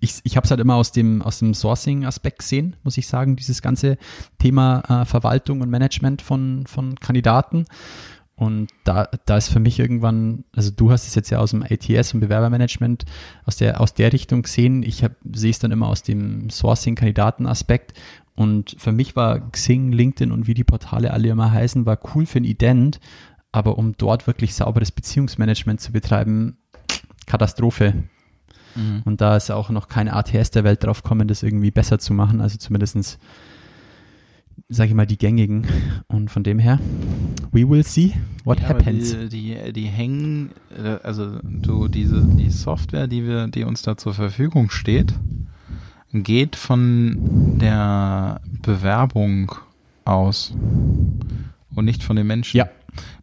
ich, 0.01 0.21
ich 0.23 0.37
habe 0.37 0.45
es 0.45 0.51
halt 0.51 0.61
immer 0.61 0.77
aus 0.77 0.93
dem, 0.93 1.23
aus 1.23 1.41
dem 1.41 1.55
Sourcing-Aspekt 1.55 2.41
gesehen, 2.41 2.77
muss 2.85 2.99
ich 2.99 3.07
sagen, 3.07 3.37
dieses 3.37 3.63
ganze 3.63 3.99
Thema 4.39 5.03
äh, 5.03 5.05
Verwaltung 5.05 5.61
und 5.61 5.71
Management 5.71 6.23
von, 6.23 6.67
von 6.67 6.95
Kandidaten. 6.97 7.65
Und 8.37 8.69
da, 8.85 9.09
da 9.27 9.37
ist 9.37 9.49
für 9.49 9.59
mich 9.59 9.81
irgendwann, 9.81 10.45
also 10.55 10.71
du 10.71 10.93
hast 10.93 11.09
es 11.09 11.17
jetzt 11.17 11.31
ja 11.31 11.41
aus 11.41 11.51
dem 11.51 11.65
ATS 11.65 12.15
und 12.15 12.21
Bewerbermanagement 12.21 13.05
aus 13.45 13.57
der, 13.57 13.81
aus 13.81 13.95
der 13.95 14.13
Richtung 14.13 14.43
gesehen. 14.43 14.85
Ich 14.85 15.05
sehe 15.33 15.51
es 15.51 15.59
dann 15.59 15.73
immer 15.73 15.89
aus 15.89 16.05
dem 16.05 16.49
Sourcing-Kandidaten-Aspekt. 16.49 17.95
Und 18.37 18.77
für 18.79 18.93
mich 18.93 19.17
war 19.17 19.51
Xing, 19.51 19.91
LinkedIn 19.91 20.31
und 20.31 20.47
wie 20.47 20.55
die 20.55 20.63
Portale 20.63 21.13
alle 21.13 21.31
immer 21.31 21.51
heißen, 21.51 21.85
war 21.85 21.99
cool 22.15 22.27
für 22.27 22.39
ein 22.39 22.45
Ident. 22.45 23.01
Aber 23.51 23.77
um 23.77 23.97
dort 23.97 24.29
wirklich 24.29 24.55
sauberes 24.55 24.93
Beziehungsmanagement 24.93 25.81
zu 25.81 25.91
betreiben, 25.91 26.59
Katastrophe. 27.27 28.05
Mhm. 28.75 29.03
Und 29.05 29.21
da 29.21 29.37
ist 29.37 29.51
auch 29.51 29.71
noch 29.71 29.89
keine 29.89 30.13
ATS 30.15 30.51
der 30.51 30.65
Welt 30.65 30.85
drauf 30.85 31.03
kommen, 31.03 31.29
das 31.29 31.43
irgendwie 31.43 31.71
besser 31.71 31.99
zu 31.99 32.15
machen. 32.15 32.41
Also 32.41 32.59
zumindestens 32.59 33.19
sage 34.69 34.89
ich 34.91 34.95
mal, 34.95 35.07
die 35.07 35.19
gängigen. 35.19 35.67
Und 36.09 36.31
von 36.31 36.43
dem 36.43 36.59
her, 36.59 36.79
we 37.53 37.69
will 37.69 37.85
see 37.85 38.15
what 38.45 38.61
Ja, 38.61 38.69
happens. 38.69 39.17
Die, 39.29 39.29
die, 39.29 39.73
die 39.73 39.87
hängen, 39.87 40.51
äh, 40.77 40.99
also 41.03 41.39
du, 41.43 41.89
diese, 41.89 42.23
die 42.25 42.51
Software, 42.51 43.07
die 43.07 43.25
wir, 43.25 43.49
die 43.49 43.65
uns 43.65 43.83
da 43.83 43.97
zur 43.97 44.15
Verfügung 44.15 44.71
steht, 44.71 45.15
geht 46.13 46.57
von 46.57 47.59
der 47.59 48.41
Bewerbung 48.63 49.53
aus 50.05 50.55
und 51.75 51.85
nicht 51.85 52.03
von 52.03 52.17
den 52.17 52.27
Menschen. 52.27 52.57
Ja. 52.57 52.69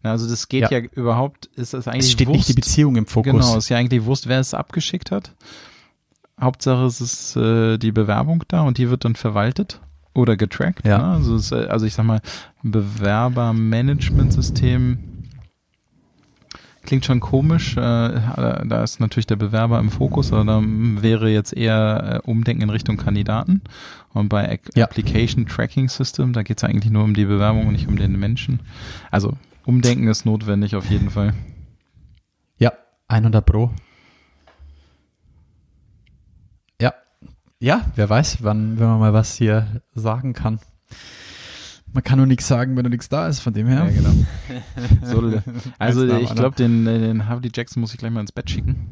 Also 0.04 0.28
das 0.30 0.48
geht 0.50 0.70
ja, 0.72 0.80
Ja. 0.80 0.86
überhaupt, 0.94 1.48
ist 1.56 1.74
das 1.74 1.88
eigentlich 1.88 2.06
es 2.06 2.12
steht 2.12 2.30
nicht 2.30 2.48
die 2.48 2.54
Wurst. 2.54 2.56
Beziehung 2.56 2.96
im 2.96 3.06
Fokus. 3.06 3.32
Genau, 3.32 3.58
ist 3.58 3.70
ja 3.70 3.78
eigentlich 3.78 4.06
Wurst, 4.06 4.28
wer 4.28 4.40
es 4.40 4.54
abgeschickt 4.54 5.12
hat. 5.12 5.32
Hauptsache 6.40 6.86
es 6.86 7.02
ist 7.02 7.36
äh, 7.38 7.78
die 7.78 7.92
Bewerbung 7.92 8.44
da 8.48 8.62
und 8.62 8.78
die 8.78 8.90
wird 8.90 9.06
dann 9.06 9.16
verwaltet 9.16 9.80
oder 10.14 10.36
getrackt. 10.38 10.86
Ja. 10.86 10.98
Ne? 10.98 11.04
Also, 11.16 11.36
es, 11.36 11.52
äh, 11.52 11.68
also 11.70 11.86
ich 11.86 11.94
sag 11.94 12.06
mal, 12.06 12.22
Bewerbermanagementsystem 12.64 14.98
klingt 16.84 17.06
schon 17.06 17.20
komisch. 17.20 17.76
Äh, 17.78 17.82
da 17.82 18.84
ist 18.84 19.00
natürlich 19.00 19.26
der 19.28 19.36
Bewerber 19.38 19.80
im 19.80 19.90
Fokus, 19.90 20.32
aber 20.32 20.44
da 20.46 20.62
wäre 20.64 21.30
jetzt 21.32 21.54
eher 21.54 22.22
äh, 22.26 22.30
Umdenken 22.30 22.62
in 22.64 22.70
Richtung 22.70 22.98
Kandidaten. 22.98 23.62
Und 24.14 24.30
bei 24.30 24.52
Ac- 24.54 24.72
Ja. 24.76 24.86
Application 24.86 25.48
Tracking 25.48 25.90
System, 25.90 26.32
da 26.34 26.44
geht 26.44 26.58
es 26.60 26.64
eigentlich 26.64 26.92
nur 26.92 27.04
um 27.04 27.14
die 27.14 27.26
Bewerbung 27.26 27.68
und 27.68 27.74
nicht 27.74 27.88
um 27.88 27.98
den 27.98 28.18
Menschen. 28.20 28.60
Also 29.10 29.34
Umdenken 29.66 30.08
ist 30.08 30.26
notwendig 30.26 30.76
auf 30.76 30.90
jeden 30.90 31.10
Fall. 31.10 31.34
Ja, 32.58 32.74
100 33.08 33.46
Pro. 33.46 33.72
Ja. 36.82 36.94
Ja, 37.60 37.82
wer 37.96 38.10
weiß, 38.10 38.44
wann, 38.44 38.80
wenn 38.80 38.88
man 38.88 39.00
mal 39.00 39.14
was 39.14 39.36
hier 39.36 39.82
sagen 39.94 40.34
kann. 40.34 40.60
Man 41.92 42.04
kann 42.04 42.18
nur 42.18 42.28
nichts 42.28 42.48
sagen, 42.48 42.76
wenn 42.76 42.84
nur 42.84 42.90
nichts 42.90 43.10
da 43.10 43.28
ist, 43.28 43.40
von 43.40 43.54
dem 43.54 43.68
her. 43.68 43.86
Ja, 43.86 43.90
genau. 43.90 44.14
So, 45.04 45.42
also 45.80 46.06
ich 46.18 46.36
glaube, 46.36 46.56
den, 46.56 46.86
den 46.86 47.28
Harvey 47.28 47.50
Jackson 47.54 47.82
muss 47.82 47.94
ich 47.94 47.98
gleich 47.98 48.12
mal 48.12 48.22
ins 48.22 48.32
Bett 48.32 48.50
schicken. 48.50 48.88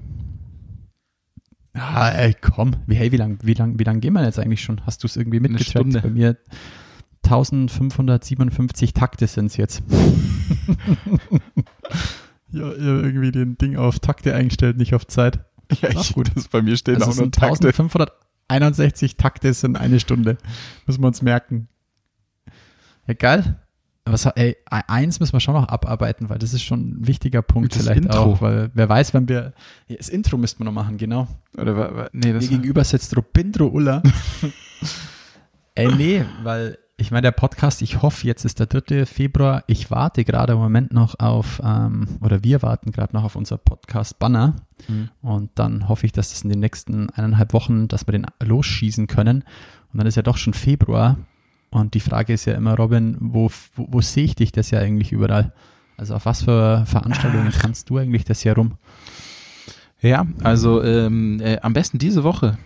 Ja, 1.75 2.09
ey, 2.09 2.35
komm. 2.39 2.75
Wie, 2.87 2.95
hey, 2.95 3.11
wie 3.11 3.17
lang, 3.17 3.39
wie 3.41 3.53
lang, 3.53 3.77
wie 3.77 3.83
lang 3.83 3.99
gehen 3.99 4.13
wir 4.13 4.23
jetzt 4.23 4.39
eigentlich 4.39 4.63
schon? 4.63 4.85
Hast 4.85 5.03
du 5.03 5.07
es 5.07 5.17
irgendwie 5.17 5.39
mitgetrackt? 5.39 5.69
Stunde. 5.69 6.01
Bei 6.01 6.09
mir 6.09 6.37
1557 7.23 8.93
Takte 8.93 9.27
sind 9.27 9.47
es 9.47 9.57
jetzt. 9.57 9.81
ja, 12.51 12.71
irgendwie 12.71 13.31
den 13.31 13.57
Ding 13.57 13.75
auf 13.77 13.99
Takte 13.99 14.35
eingestellt, 14.35 14.77
nicht 14.77 14.93
auf 14.93 15.07
Zeit. 15.07 15.39
Ja, 15.81 15.89
Ach, 15.95 16.13
gut. 16.13 16.31
Das 16.35 16.47
bei 16.47 16.61
mir 16.61 16.77
stehen 16.77 16.95
Also 17.01 17.11
auch 17.11 17.15
nur 17.15 17.31
Takte. 17.31 17.67
1561 17.67 19.17
Takte 19.17 19.53
sind 19.53 19.77
eine 19.77 19.99
Stunde. 19.99 20.37
Müssen 20.85 21.01
wir 21.01 21.07
uns 21.07 21.21
merken. 21.21 21.67
Ja, 23.07 23.13
geil. 23.13 23.59
Was, 24.05 24.25
ey, 24.25 24.57
eins 24.65 25.21
müssen 25.21 25.31
wir 25.31 25.39
schon 25.39 25.53
noch 25.53 25.69
abarbeiten, 25.69 26.29
weil 26.29 26.37
das 26.37 26.53
ist 26.53 26.63
schon 26.63 26.89
ein 26.99 27.07
wichtiger 27.07 27.41
Punkt 27.41 27.73
Das 27.73 27.83
vielleicht 27.83 28.03
Intro. 28.03 28.19
auch, 28.19 28.41
weil 28.41 28.69
wer 28.73 28.89
weiß, 28.89 29.13
wenn 29.13 29.29
wir, 29.29 29.53
ja, 29.87 29.95
das 29.95 30.09
Intro 30.09 30.37
müssten 30.37 30.59
wir 30.59 30.65
noch 30.65 30.73
machen, 30.73 30.97
genau. 30.97 31.29
Oder 31.57 32.09
nee, 32.11 32.33
das 32.33 32.43
Mir 32.43 32.49
gegenüber 32.49 32.83
sitzt 32.83 33.15
Robindro 33.15 33.67
Ulla. 33.67 34.03
ey, 35.75 35.87
nee, 35.95 36.25
weil 36.43 36.77
ich 36.97 37.09
meine, 37.09 37.23
der 37.23 37.31
Podcast, 37.31 37.81
ich 37.81 38.01
hoffe, 38.01 38.27
jetzt 38.27 38.45
ist 38.45 38.59
der 38.59 38.67
3. 38.67 39.05
Februar. 39.05 39.63
Ich 39.67 39.89
warte 39.89 40.23
gerade 40.23 40.53
im 40.53 40.59
Moment 40.59 40.93
noch 40.93 41.19
auf, 41.19 41.59
ähm, 41.63 42.19
oder 42.21 42.43
wir 42.43 42.61
warten 42.61 42.91
gerade 42.91 43.15
noch 43.15 43.23
auf 43.23 43.35
unser 43.35 43.57
Podcast-Banner. 43.57 44.55
Mhm. 44.87 45.09
Und 45.21 45.51
dann 45.55 45.89
hoffe 45.89 46.05
ich, 46.05 46.11
dass 46.11 46.29
das 46.29 46.43
in 46.43 46.49
den 46.49 46.59
nächsten 46.59 47.09
eineinhalb 47.09 47.53
Wochen, 47.53 47.87
dass 47.87 48.07
wir 48.07 48.11
den 48.11 48.27
losschießen 48.43 49.07
können. 49.07 49.43
Und 49.91 49.97
dann 49.97 50.07
ist 50.07 50.15
ja 50.15 50.21
doch 50.21 50.37
schon 50.37 50.53
Februar. 50.53 51.17
Und 51.71 51.95
die 51.95 51.99
Frage 51.99 52.33
ist 52.33 52.45
ja 52.45 52.53
immer, 52.53 52.75
Robin, 52.75 53.17
wo, 53.19 53.49
wo, 53.75 53.87
wo 53.89 54.01
sehe 54.01 54.25
ich 54.25 54.35
dich 54.35 54.51
das 54.51 54.69
ja 54.69 54.79
eigentlich 54.79 55.11
überall? 55.11 55.51
Also 55.97 56.13
auf 56.13 56.25
was 56.27 56.43
für 56.43 56.85
Veranstaltungen 56.85 57.51
kannst 57.59 57.89
du 57.89 57.97
eigentlich 57.97 58.23
das 58.23 58.41
hier 58.41 58.53
rum? 58.53 58.73
Ja, 59.99 60.27
also 60.43 60.83
ähm, 60.83 61.39
äh, 61.41 61.59
am 61.61 61.73
besten 61.73 61.97
diese 61.97 62.23
Woche. 62.23 62.59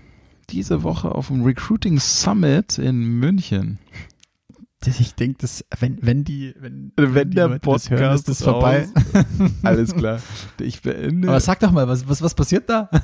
Diese 0.50 0.84
Woche 0.84 1.14
auf 1.14 1.28
dem 1.28 1.44
Recruiting 1.44 2.00
Summit 2.00 2.78
in 2.78 3.20
München. 3.20 3.80
Ich 4.86 5.16
denke, 5.16 5.40
dass 5.40 5.66
wenn, 5.80 5.98
wenn 6.02 6.24
die, 6.24 6.54
wenn, 6.60 6.94
Wenn 6.96 7.30
die 7.32 7.36
der 7.36 7.48
Leute 7.50 7.60
das 7.66 7.90
hören, 7.90 8.00
Podcast 8.00 8.30
ist 8.30 8.42
das 8.42 8.44
vorbei. 8.44 8.88
Alles 9.64 9.94
klar. 9.94 10.20
Ich 10.62 10.82
beende. 10.82 11.28
Aber 11.28 11.40
sag 11.40 11.60
doch 11.60 11.72
mal, 11.72 11.88
was, 11.88 12.08
was, 12.08 12.22
was 12.22 12.36
passiert 12.36 12.70
da? 12.70 12.90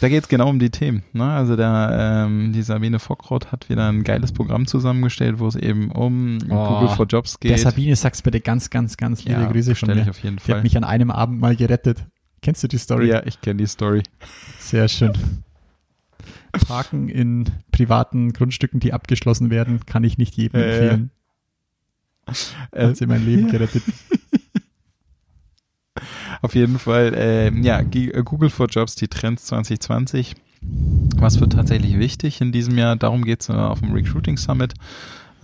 Da 0.00 0.08
geht 0.08 0.24
es 0.24 0.28
genau 0.28 0.48
um 0.50 0.58
die 0.58 0.70
Themen. 0.70 1.04
Ne? 1.12 1.24
Also 1.24 1.54
der, 1.56 2.26
ähm, 2.26 2.52
die 2.52 2.62
Sabine 2.62 2.98
Fockrott 2.98 3.52
hat 3.52 3.70
wieder 3.70 3.88
ein 3.88 4.02
geiles 4.02 4.32
Programm 4.32 4.66
zusammengestellt, 4.66 5.38
wo 5.38 5.46
es 5.46 5.54
eben 5.54 5.92
um 5.92 6.38
Oh, 6.50 6.68
Google 6.80 6.88
for 6.96 7.06
Jobs 7.06 7.38
geht. 7.38 7.52
Der 7.52 7.58
Sabine, 7.58 7.94
sag's 7.94 8.20
bitte 8.22 8.40
ganz, 8.40 8.68
ganz, 8.70 8.96
ganz 8.96 9.24
liebe 9.24 9.40
ja, 9.40 9.50
Grüße 9.50 9.74
von 9.76 9.86
stelle 9.86 10.00
ich 10.00 10.06
mir. 10.06 10.10
auf 10.10 10.18
jeden 10.18 10.36
Die 10.36 10.42
Fall. 10.42 10.56
hat 10.56 10.62
mich 10.64 10.76
an 10.76 10.82
einem 10.84 11.12
Abend 11.12 11.40
mal 11.40 11.54
gerettet. 11.54 12.04
Kennst 12.42 12.62
du 12.64 12.68
die 12.68 12.78
Story? 12.78 13.06
ja, 13.08 13.24
ich 13.24 13.40
kenne 13.40 13.58
die 13.58 13.66
Story. 13.66 14.02
Sehr 14.58 14.88
schön. 14.88 15.12
Parken 16.58 17.08
in 17.08 17.46
privaten 17.72 18.32
Grundstücken, 18.32 18.80
die 18.80 18.92
abgeschlossen 18.92 19.50
werden, 19.50 19.80
kann 19.86 20.04
ich 20.04 20.18
nicht 20.18 20.36
jedem 20.36 20.60
Äh, 20.60 20.64
empfehlen. 20.64 21.10
Äh, 22.72 22.86
Hat 22.88 22.96
sie 22.96 23.06
mein 23.06 23.24
Leben 23.24 23.50
gerettet. 23.50 23.82
Auf 26.42 26.54
jeden 26.54 26.78
Fall, 26.78 27.14
äh, 27.14 27.50
ja, 27.60 27.82
Google 27.82 28.50
for 28.50 28.66
Jobs, 28.66 28.94
die 28.94 29.08
Trends 29.08 29.46
2020. 29.46 30.34
Was 31.16 31.40
wird 31.40 31.54
tatsächlich 31.54 31.98
wichtig 31.98 32.40
in 32.40 32.52
diesem 32.52 32.76
Jahr? 32.76 32.96
Darum 32.96 33.24
geht 33.24 33.40
es 33.42 33.48
äh, 33.48 33.52
auf 33.52 33.80
dem 33.80 33.92
Recruiting 33.92 34.36
Summit. 34.36 34.74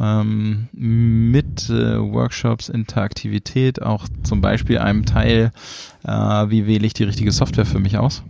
Ähm, 0.01 0.69
mit 0.73 1.69
äh, 1.71 1.99
Workshops, 1.99 2.69
Interaktivität, 2.69 3.81
auch 3.83 4.07
zum 4.23 4.41
Beispiel 4.41 4.79
einem 4.79 5.05
Teil, 5.07 5.53
äh, 6.05 6.11
wie 6.11 6.67
wähle 6.67 6.87
ich 6.87 6.95
die 6.95 7.05
richtige 7.05 7.31
Software 7.31 7.67
für 7.67 7.79
mich 7.79 7.99
aus? 7.99 8.23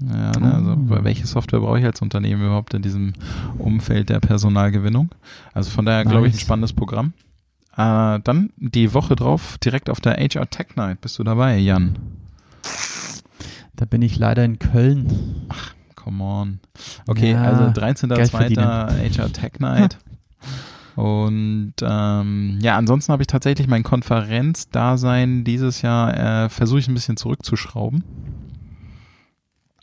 Ja, 0.00 0.32
ne, 0.38 0.54
also 0.54 0.72
Oh. 0.72 1.04
welche 1.04 1.26
Software 1.26 1.60
brauche 1.60 1.78
ich 1.78 1.84
als 1.84 2.02
Unternehmen 2.02 2.42
überhaupt 2.44 2.74
in 2.74 2.82
diesem 2.82 3.12
Umfeld 3.58 4.08
der 4.08 4.20
Personalgewinnung? 4.20 5.10
Also 5.52 5.70
von 5.70 5.84
daher 5.86 6.04
glaube 6.04 6.26
ich 6.26 6.32
ein 6.32 6.36
Nice. 6.36 6.42
spannendes 6.42 6.72
Programm. 6.72 7.12
Äh, 7.76 8.20
dann 8.24 8.50
die 8.56 8.92
Woche 8.94 9.16
drauf, 9.16 9.58
direkt 9.58 9.90
auf 9.90 10.00
der 10.00 10.14
HR 10.16 10.48
Tech 10.50 10.68
Night. 10.76 11.00
Bist 11.00 11.18
du 11.18 11.24
dabei, 11.24 11.58
Jan? 11.58 11.96
Da 13.76 13.84
bin 13.84 14.02
ich 14.02 14.16
leider 14.18 14.44
in 14.44 14.58
Köln. 14.58 15.48
Come 15.96 16.22
on. 16.22 16.60
Okay, 17.06 17.32
Ja, 17.32 17.42
also 17.42 17.64
Geld 17.72 17.78
13.02. 18.04 18.30
verdienen. 18.30 18.64
HR 18.64 19.32
Tech 19.32 19.52
Night. 19.58 19.98
Und 20.96 21.74
ähm, 21.82 22.58
ja, 22.62 22.76
ansonsten 22.76 23.12
habe 23.12 23.22
ich 23.24 23.26
tatsächlich 23.26 23.66
mein 23.66 23.82
Konferenzdasein 23.82 25.42
dieses 25.42 25.82
Jahr 25.82 26.44
äh, 26.44 26.48
versuche 26.48 26.78
ich 26.78 26.86
ein 26.88 26.94
bisschen 26.94 27.16
zurückzuschrauben. 27.16 28.04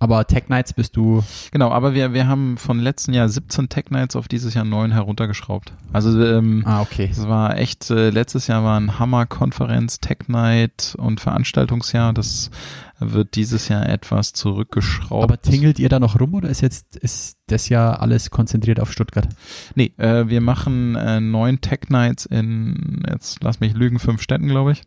Aber 0.01 0.25
Tech 0.25 0.45
Nights 0.49 0.73
bist 0.73 0.95
du. 0.97 1.23
Genau, 1.51 1.69
aber 1.69 1.93
wir, 1.93 2.11
wir 2.11 2.25
haben 2.27 2.57
von 2.57 2.79
letzten 2.79 3.13
Jahr 3.13 3.29
17 3.29 3.69
Tech 3.69 3.91
Nights 3.91 4.15
auf 4.15 4.27
dieses 4.27 4.55
Jahr 4.55 4.65
9 4.65 4.91
heruntergeschraubt. 4.91 5.73
Also 5.93 6.19
ähm, 6.25 6.63
Ah, 6.65 6.81
okay. 6.81 7.07
es 7.11 7.27
war 7.27 7.55
echt, 7.55 7.91
äh, 7.91 8.09
letztes 8.09 8.47
Jahr 8.47 8.63
war 8.63 8.79
ein 8.79 8.97
Hammer-Konferenz, 8.97 9.99
Tech 9.99 10.27
Night 10.27 10.95
und 10.97 11.19
Veranstaltungsjahr. 11.21 12.13
Das 12.13 12.49
wird 12.97 13.35
dieses 13.35 13.67
Jahr 13.67 13.87
etwas 13.87 14.33
zurückgeschraubt. 14.33 15.23
Aber 15.23 15.39
tingelt 15.39 15.77
ihr 15.77 15.89
da 15.89 15.99
noch 15.99 16.19
rum 16.19 16.33
oder 16.33 16.49
ist 16.49 16.61
jetzt 16.61 16.95
ist 16.95 17.37
das 17.45 17.69
ja 17.69 17.93
alles 17.93 18.31
konzentriert 18.31 18.79
auf 18.79 18.91
Stuttgart? 18.91 19.29
Nee, 19.75 19.93
äh, 19.97 20.27
wir 20.27 20.41
machen 20.41 20.95
äh, 20.95 21.19
neun 21.19 21.61
Tech 21.61 21.89
Nights 21.89 22.25
in, 22.25 23.03
jetzt 23.07 23.43
lass 23.43 23.59
mich 23.59 23.75
lügen, 23.75 23.99
fünf 23.99 24.23
Städten, 24.23 24.47
glaube 24.47 24.71
ich. 24.71 24.81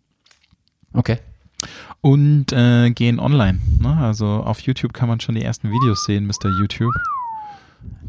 Okay. 0.93 1.19
Und 2.01 2.53
äh, 2.53 2.91
gehen 2.91 3.19
online. 3.19 3.61
Ne? 3.81 3.97
Also 3.97 4.27
auf 4.27 4.61
YouTube 4.61 4.93
kann 4.93 5.09
man 5.09 5.21
schon 5.21 5.35
die 5.35 5.43
ersten 5.43 5.71
Videos 5.71 6.05
sehen, 6.05 6.27
Mr. 6.27 6.51
YouTube. 6.61 6.95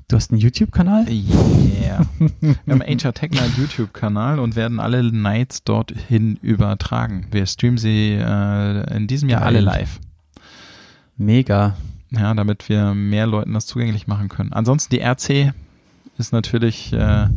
Du 0.08 0.16
hast 0.16 0.32
einen 0.32 0.39
YouTube-Kanal? 0.39 1.08
Yeah. 1.10 2.06
wir 2.39 2.56
haben 2.68 2.82
HR 2.82 3.14
Tech 3.14 3.32
Night 3.32 3.58
YouTube-Kanal 3.58 4.39
und 4.39 4.56
werden 4.56 4.80
alle 4.80 5.03
Nights 5.03 5.64
dorthin 5.64 6.38
übertragen. 6.41 7.28
Wir 7.32 7.47
streamen 7.47 7.80
sie 7.80 8.12
äh, 8.14 8.95
in 8.95 9.08
diesem 9.08 9.30
Jahr 9.30 9.41
Geil. 9.41 9.47
alle 9.47 9.62
live. 9.62 9.99
Mega. 11.18 11.76
ja, 12.12 12.34
damit 12.36 12.70
wir 12.70 12.93
mehr 12.93 13.26
Leuten 13.26 13.53
das 13.53 13.66
zugänglich 13.66 14.06
machen 14.06 14.30
können. 14.30 14.53
Ansonsten 14.53 14.93
die 14.93 15.01
RC 15.01 15.53
ist 16.18 16.34
natürlich 16.34 16.93
äh, 16.93 17.28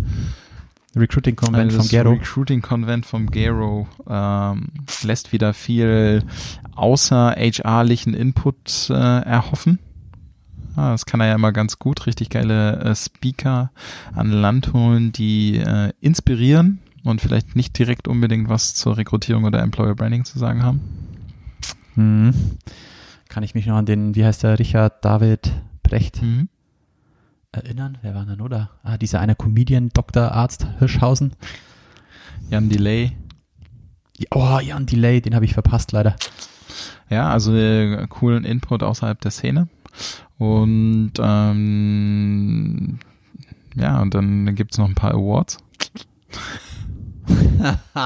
Recruiting 0.97 1.37
Convent 1.37 1.73
das 1.73 1.77
vom 1.79 1.89
Gero. 1.89 2.11
Recruiting 2.11 2.63
Convent 2.63 3.07
vom 3.07 3.31
Gero 3.31 3.87
ähm, 4.09 4.69
lässt 5.03 5.33
wieder 5.33 5.53
viel 5.55 6.25
außer 6.75 7.35
HR-lichen 7.37 8.15
Input 8.15 8.89
äh, 8.91 8.95
erhoffen. 8.95 9.79
Ah, 10.77 10.93
das 10.93 11.07
kann 11.07 11.21
er 11.21 11.27
ja 11.27 11.35
immer 11.35 11.53
ganz 11.53 11.79
gut, 11.79 12.07
richtig 12.07 12.31
geile 12.31 12.79
äh, 12.81 12.95
Speaker 12.95 13.73
an 14.15 14.31
Land 14.31 14.73
holen, 14.73 15.13
die 15.13 15.57
äh, 15.57 15.93
inspirieren 16.01 16.79
und 17.05 17.21
vielleicht 17.21 17.57
nicht 17.57 17.77
direkt 17.79 18.07
unbedingt 18.07 18.49
was 18.49 18.75
zur 18.75 18.97
Rekrutierung 18.97 19.45
oder 19.45 19.61
Employer 19.61 19.95
Branding 19.95 20.25
zu 20.25 20.39
sagen 20.39 20.63
haben. 20.63 20.81
Mhm. 21.97 22.33
Kann 23.29 23.43
ich 23.43 23.55
mich 23.55 23.67
noch 23.67 23.77
an 23.77 23.87
den, 23.87 24.15
wie 24.15 24.25
heißt 24.25 24.45
der, 24.45 24.59
Richard 24.59 25.05
David 25.05 25.53
Brecht 25.83 26.23
Mhm. 26.23 26.49
Erinnern? 27.53 27.99
Wer 28.03 28.15
war 28.15 28.25
denn 28.27 28.41
oder? 28.41 28.71
Ah, 28.83 28.97
dieser 28.99 29.21
eine 29.21 29.35
Comedian, 29.35 29.91
Dr. 29.93 30.33
Arzt 30.33 30.67
Hirschhausen. 30.79 31.33
Jan 32.51 32.69
Delay. 32.69 33.13
Ja, 34.19 34.27
Oh, 34.33 34.59
Jan 34.61 34.87
Delay, 34.87 35.21
den 35.21 35.35
habe 35.35 35.45
ich 35.45 35.55
verpasst 35.55 35.93
leider. 35.93 36.17
Ja, 37.09 37.31
also 37.31 37.55
äh, 37.55 38.07
coolen 38.09 38.45
Input 38.45 38.83
außerhalb 38.83 39.21
der 39.21 39.31
Szene. 39.31 39.69
Und 40.37 41.13
ähm, 41.19 42.99
ja, 43.77 44.01
und 44.01 44.15
dann 44.15 44.55
gibt's 44.55 44.79
noch 44.79 44.89
ein 44.89 44.95
paar 44.95 45.13
Awards. 45.15 45.59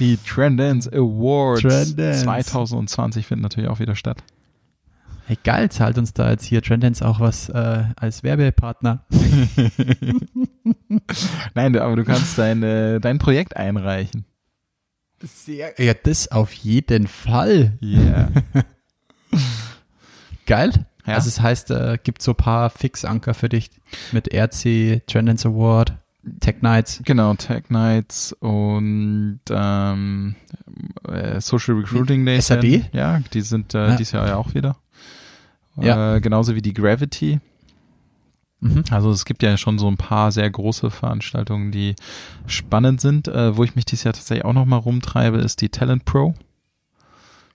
Die 0.00 0.16
Trendance 0.18 0.90
Awards 0.92 1.62
Trendance. 1.62 2.22
2020 2.24 3.26
finden 3.26 3.42
natürlich 3.42 3.70
auch 3.70 3.78
wieder 3.78 3.94
statt. 3.94 4.22
Geil, 5.44 5.70
zahlt 5.70 5.98
uns 5.98 6.14
da 6.14 6.30
jetzt 6.30 6.44
hier 6.44 6.62
Trendance 6.62 7.06
auch 7.06 7.20
was 7.20 7.50
äh, 7.50 7.84
als 7.96 8.22
Werbepartner. 8.22 9.04
Nein, 11.54 11.76
aber 11.76 11.96
du 11.96 12.04
kannst 12.04 12.38
dein, 12.38 12.62
äh, 12.62 13.00
dein 13.00 13.18
Projekt 13.18 13.56
einreichen. 13.56 14.24
Sehr. 15.22 15.74
Ja, 15.82 15.94
das 15.94 16.30
auf 16.30 16.52
jeden 16.52 17.08
Fall. 17.08 17.76
Yeah. 17.82 18.30
Geil. 20.46 20.70
Ja. 21.06 21.14
Also 21.14 21.28
es 21.28 21.40
heißt, 21.40 21.70
äh, 21.72 21.98
gibt 22.02 22.22
so 22.22 22.32
ein 22.32 22.36
paar 22.36 22.70
Fixanker 22.70 23.34
für 23.34 23.48
dich 23.48 23.70
mit 24.12 24.32
RC, 24.32 25.02
Trendance 25.06 25.48
Award, 25.48 25.94
Tech 26.40 26.56
Nights. 26.60 27.00
Genau, 27.04 27.34
Tech 27.34 27.64
Nights 27.70 28.32
und 28.34 29.40
ähm, 29.50 30.36
äh, 31.08 31.40
Social 31.40 31.76
Recruiting 31.76 32.24
Days. 32.26 32.46
SAD? 32.46 32.90
Ja, 32.92 33.20
die 33.32 33.40
sind 33.40 33.74
äh, 33.74 33.88
Ja. 33.88 33.96
dieses 33.96 34.12
Jahr 34.12 34.28
ja 34.28 34.36
auch 34.36 34.54
wieder. 34.54 34.76
Ja. 35.80 36.16
Äh, 36.16 36.20
genauso 36.20 36.54
wie 36.54 36.62
die 36.62 36.74
Gravity. 36.74 37.40
Mhm. 38.60 38.84
Also 38.90 39.10
es 39.10 39.24
gibt 39.24 39.42
ja 39.42 39.56
schon 39.56 39.78
so 39.78 39.86
ein 39.86 39.96
paar 39.96 40.32
sehr 40.32 40.50
große 40.50 40.90
Veranstaltungen, 40.90 41.70
die 41.70 41.94
spannend 42.46 43.00
sind. 43.00 43.28
Äh, 43.28 43.56
wo 43.56 43.64
ich 43.64 43.76
mich 43.76 43.84
dieses 43.84 44.04
Jahr 44.04 44.14
tatsächlich 44.14 44.44
auch 44.44 44.52
noch 44.52 44.64
mal 44.64 44.76
rumtreibe, 44.76 45.38
ist 45.38 45.60
die 45.60 45.68
Talent 45.68 46.04
Pro 46.04 46.34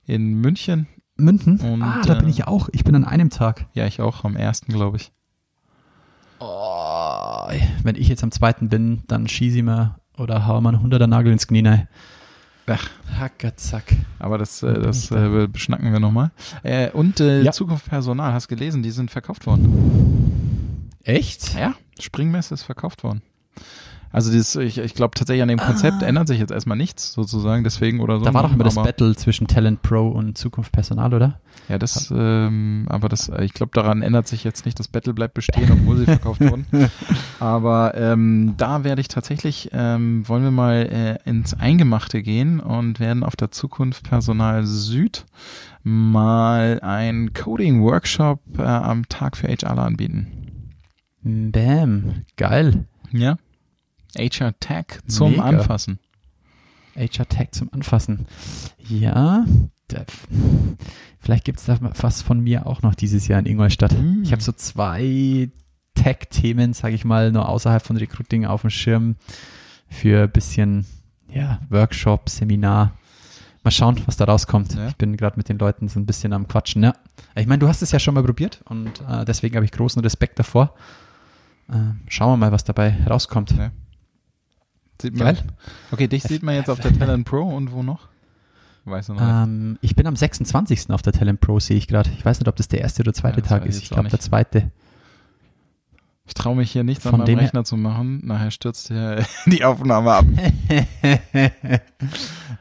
in 0.05 0.35
München. 0.35 0.87
München. 1.15 1.59
Und, 1.59 1.81
ah, 1.81 2.01
da 2.05 2.15
bin 2.15 2.27
äh, 2.27 2.31
ich 2.31 2.47
auch. 2.47 2.69
Ich 2.71 2.83
bin 2.83 2.95
an 2.95 3.05
einem 3.05 3.29
Tag. 3.29 3.67
Ja, 3.73 3.85
ich 3.85 4.01
auch 4.01 4.23
am 4.23 4.35
ersten, 4.35 4.71
glaube 4.71 4.97
ich. 4.97 5.11
Oh, 6.39 7.47
wenn 7.83 7.95
ich 7.95 8.07
jetzt 8.09 8.23
am 8.23 8.31
zweiten 8.31 8.67
bin, 8.67 9.03
dann 9.07 9.27
schieße 9.27 9.57
ich 9.57 9.63
mir 9.63 9.95
oder 10.17 10.45
hau 10.45 10.59
mir 10.59 10.69
einen 10.69 10.81
hunderter 10.81 11.07
Nagel 11.07 11.31
ins 11.31 11.47
Knie 11.47 11.65
rein. 11.65 11.87
Ach. 12.67 12.89
Hackerzack. 13.19 13.83
Aber 14.19 14.37
das, 14.37 14.63
äh, 14.63 14.73
das 14.81 15.11
äh, 15.11 15.47
beschnacken 15.47 15.91
wir 15.91 15.99
nochmal. 15.99 16.31
Äh, 16.63 16.89
und 16.91 17.19
äh, 17.19 17.41
Ja. 17.41 17.51
Zukunft 17.51 17.89
Personal, 17.89 18.33
hast 18.33 18.47
gelesen, 18.47 18.83
die 18.83 18.91
sind 18.91 19.11
verkauft 19.11 19.45
worden. 19.45 20.89
Echt? 21.03 21.53
Ja, 21.55 21.73
Springmesse 21.99 22.53
ist 22.53 22.63
verkauft 22.63 23.03
worden. 23.03 23.21
Also 24.13 24.31
dieses, 24.31 24.55
ich, 24.55 24.77
ich 24.77 24.93
glaube 24.93 25.15
tatsächlich 25.15 25.41
an 25.41 25.47
dem 25.47 25.57
Konzept 25.57 26.03
ändert 26.03 26.27
sich 26.27 26.37
jetzt 26.37 26.51
erstmal 26.51 26.77
nichts 26.77 27.13
sozusagen, 27.13 27.63
deswegen 27.63 27.99
oder 27.99 28.19
so. 28.19 28.25
Da 28.25 28.33
war 28.35 28.43
doch 28.43 28.53
immer 28.53 28.63
das 28.63 28.75
Battle 28.75 29.15
zwischen 29.15 29.47
Talent 29.47 29.81
Pro 29.81 30.07
und 30.07 30.37
Zukunft 30.37 30.71
Personal, 30.71 31.15
oder? 31.15 31.39
Ja, 31.67 31.79
das, 31.79 32.13
ähm, 32.15 32.85
aber 32.89 33.09
das, 33.09 33.29
äh, 33.29 33.43
ich 33.43 33.53
glaube 33.53 33.71
daran 33.73 34.03
ändert 34.03 34.27
sich 34.27 34.43
jetzt 34.43 34.65
nicht. 34.65 34.79
Das 34.79 34.87
Battle 34.87 35.15
bleibt 35.15 35.33
bestehen, 35.33 35.67
obwohl 35.71 35.97
sie 35.97 36.05
verkauft 36.05 36.41
wurden. 36.41 36.67
Aber 37.39 37.95
ähm, 37.95 38.53
da 38.57 38.83
werde 38.83 39.01
ich 39.01 39.07
tatsächlich, 39.07 39.71
ähm, 39.73 40.27
wollen 40.27 40.43
wir 40.43 40.51
mal 40.51 41.19
äh, 41.25 41.29
ins 41.29 41.55
Eingemachte 41.55 42.21
gehen 42.21 42.59
und 42.59 42.99
werden 42.99 43.23
auf 43.23 43.35
der 43.35 43.49
Zukunft 43.51 44.03
Personal 44.03 44.65
Süd 44.65 45.25
mal 45.81 46.79
ein 46.81 47.33
Coding-Workshop 47.33 48.41
äh, 48.59 48.61
am 48.61 49.09
Tag 49.09 49.37
für 49.37 49.47
HR 49.47 49.77
anbieten. 49.77 50.27
Bam. 51.23 52.25
Geil. 52.37 52.85
Ja. 53.11 53.37
HR 54.17 54.57
Tech 54.59 54.85
zum 55.07 55.31
Mega. 55.31 55.43
Anfassen. 55.43 55.99
HR 56.95 57.27
Tech 57.27 57.51
zum 57.51 57.71
Anfassen. 57.73 58.27
Ja, 58.87 59.45
vielleicht 61.19 61.45
gibt 61.45 61.59
es 61.59 61.65
da 61.65 61.77
was 61.81 62.21
von 62.21 62.39
mir 62.39 62.67
auch 62.67 62.81
noch 62.81 62.95
dieses 62.95 63.27
Jahr 63.27 63.39
in 63.39 63.45
Ingolstadt. 63.45 63.93
Mm. 63.93 64.23
Ich 64.23 64.31
habe 64.31 64.41
so 64.41 64.51
zwei 64.51 65.49
Tech-Themen, 65.95 66.73
sage 66.73 66.95
ich 66.95 67.05
mal, 67.05 67.31
nur 67.31 67.49
außerhalb 67.49 67.85
von 67.85 67.97
Recruiting 67.97 68.45
auf 68.45 68.61
dem 68.61 68.69
Schirm 68.69 69.15
für 69.89 70.23
ein 70.23 70.31
bisschen 70.31 70.85
ja, 71.31 71.59
Workshop, 71.69 72.29
Seminar. 72.29 72.93
Mal 73.63 73.71
schauen, 73.71 74.01
was 74.05 74.17
da 74.17 74.25
rauskommt. 74.25 74.75
Ja. 74.75 74.89
Ich 74.89 74.97
bin 74.97 75.15
gerade 75.15 75.37
mit 75.37 75.47
den 75.47 75.57
Leuten 75.57 75.87
so 75.87 75.99
ein 75.99 76.05
bisschen 76.05 76.33
am 76.33 76.47
Quatschen. 76.47 76.83
Ja. 76.83 76.93
Ich 77.35 77.47
meine, 77.47 77.59
du 77.59 77.67
hast 77.67 77.81
es 77.81 77.91
ja 77.91 77.99
schon 77.99 78.13
mal 78.13 78.23
probiert 78.23 78.61
und 78.65 79.01
äh, 79.07 79.23
deswegen 79.23 79.55
habe 79.55 79.65
ich 79.65 79.71
großen 79.71 80.01
Respekt 80.01 80.37
davor. 80.37 80.75
Äh, 81.69 81.75
schauen 82.09 82.33
wir 82.33 82.37
mal, 82.37 82.51
was 82.51 82.65
dabei 82.65 82.97
rauskommt. 83.09 83.51
Ja. 83.51 83.71
Sieht 85.01 85.15
man, 85.17 85.35
Geil. 85.35 85.43
Okay, 85.91 86.07
dich 86.07 86.23
sieht 86.23 86.43
man 86.43 86.55
jetzt 86.55 86.69
auf 86.69 86.79
der 86.79 86.97
Talent 86.97 87.25
Pro 87.25 87.41
und 87.43 87.71
wo 87.71 87.83
noch? 87.83 88.07
Weißt 88.85 89.09
du 89.09 89.13
noch? 89.13 89.21
Ähm, 89.43 89.77
ich 89.81 89.95
bin 89.95 90.05
am 90.07 90.15
26. 90.15 90.89
auf 90.91 91.01
der 91.01 91.13
Talent 91.13 91.39
Pro, 91.41 91.59
sehe 91.59 91.77
ich 91.77 91.87
gerade. 91.87 92.09
Ich 92.17 92.23
weiß 92.25 92.39
nicht, 92.39 92.47
ob 92.47 92.55
das 92.55 92.67
der 92.67 92.81
erste 92.81 93.01
oder 93.01 93.13
zweite 93.13 93.41
Ja, 93.41 93.47
Tag 93.47 93.65
ist. 93.65 93.81
ich 93.81 93.89
glaube, 93.89 94.09
der 94.09 94.19
zweite. 94.19 94.71
Ich 96.25 96.33
traue 96.35 96.55
mich 96.55 96.71
hier 96.71 96.83
nichts 96.85 97.05
an 97.05 97.11
Von 97.11 97.19
meinem 97.19 97.25
dem 97.27 97.39
her- 97.39 97.47
Rechner 97.47 97.65
zu 97.65 97.75
machen. 97.75 98.21
Nachher 98.25 98.49
stürzt 98.51 98.87
hier 98.87 99.25
die 99.45 99.63
Aufnahme 99.65 100.11
ab. 100.13 100.25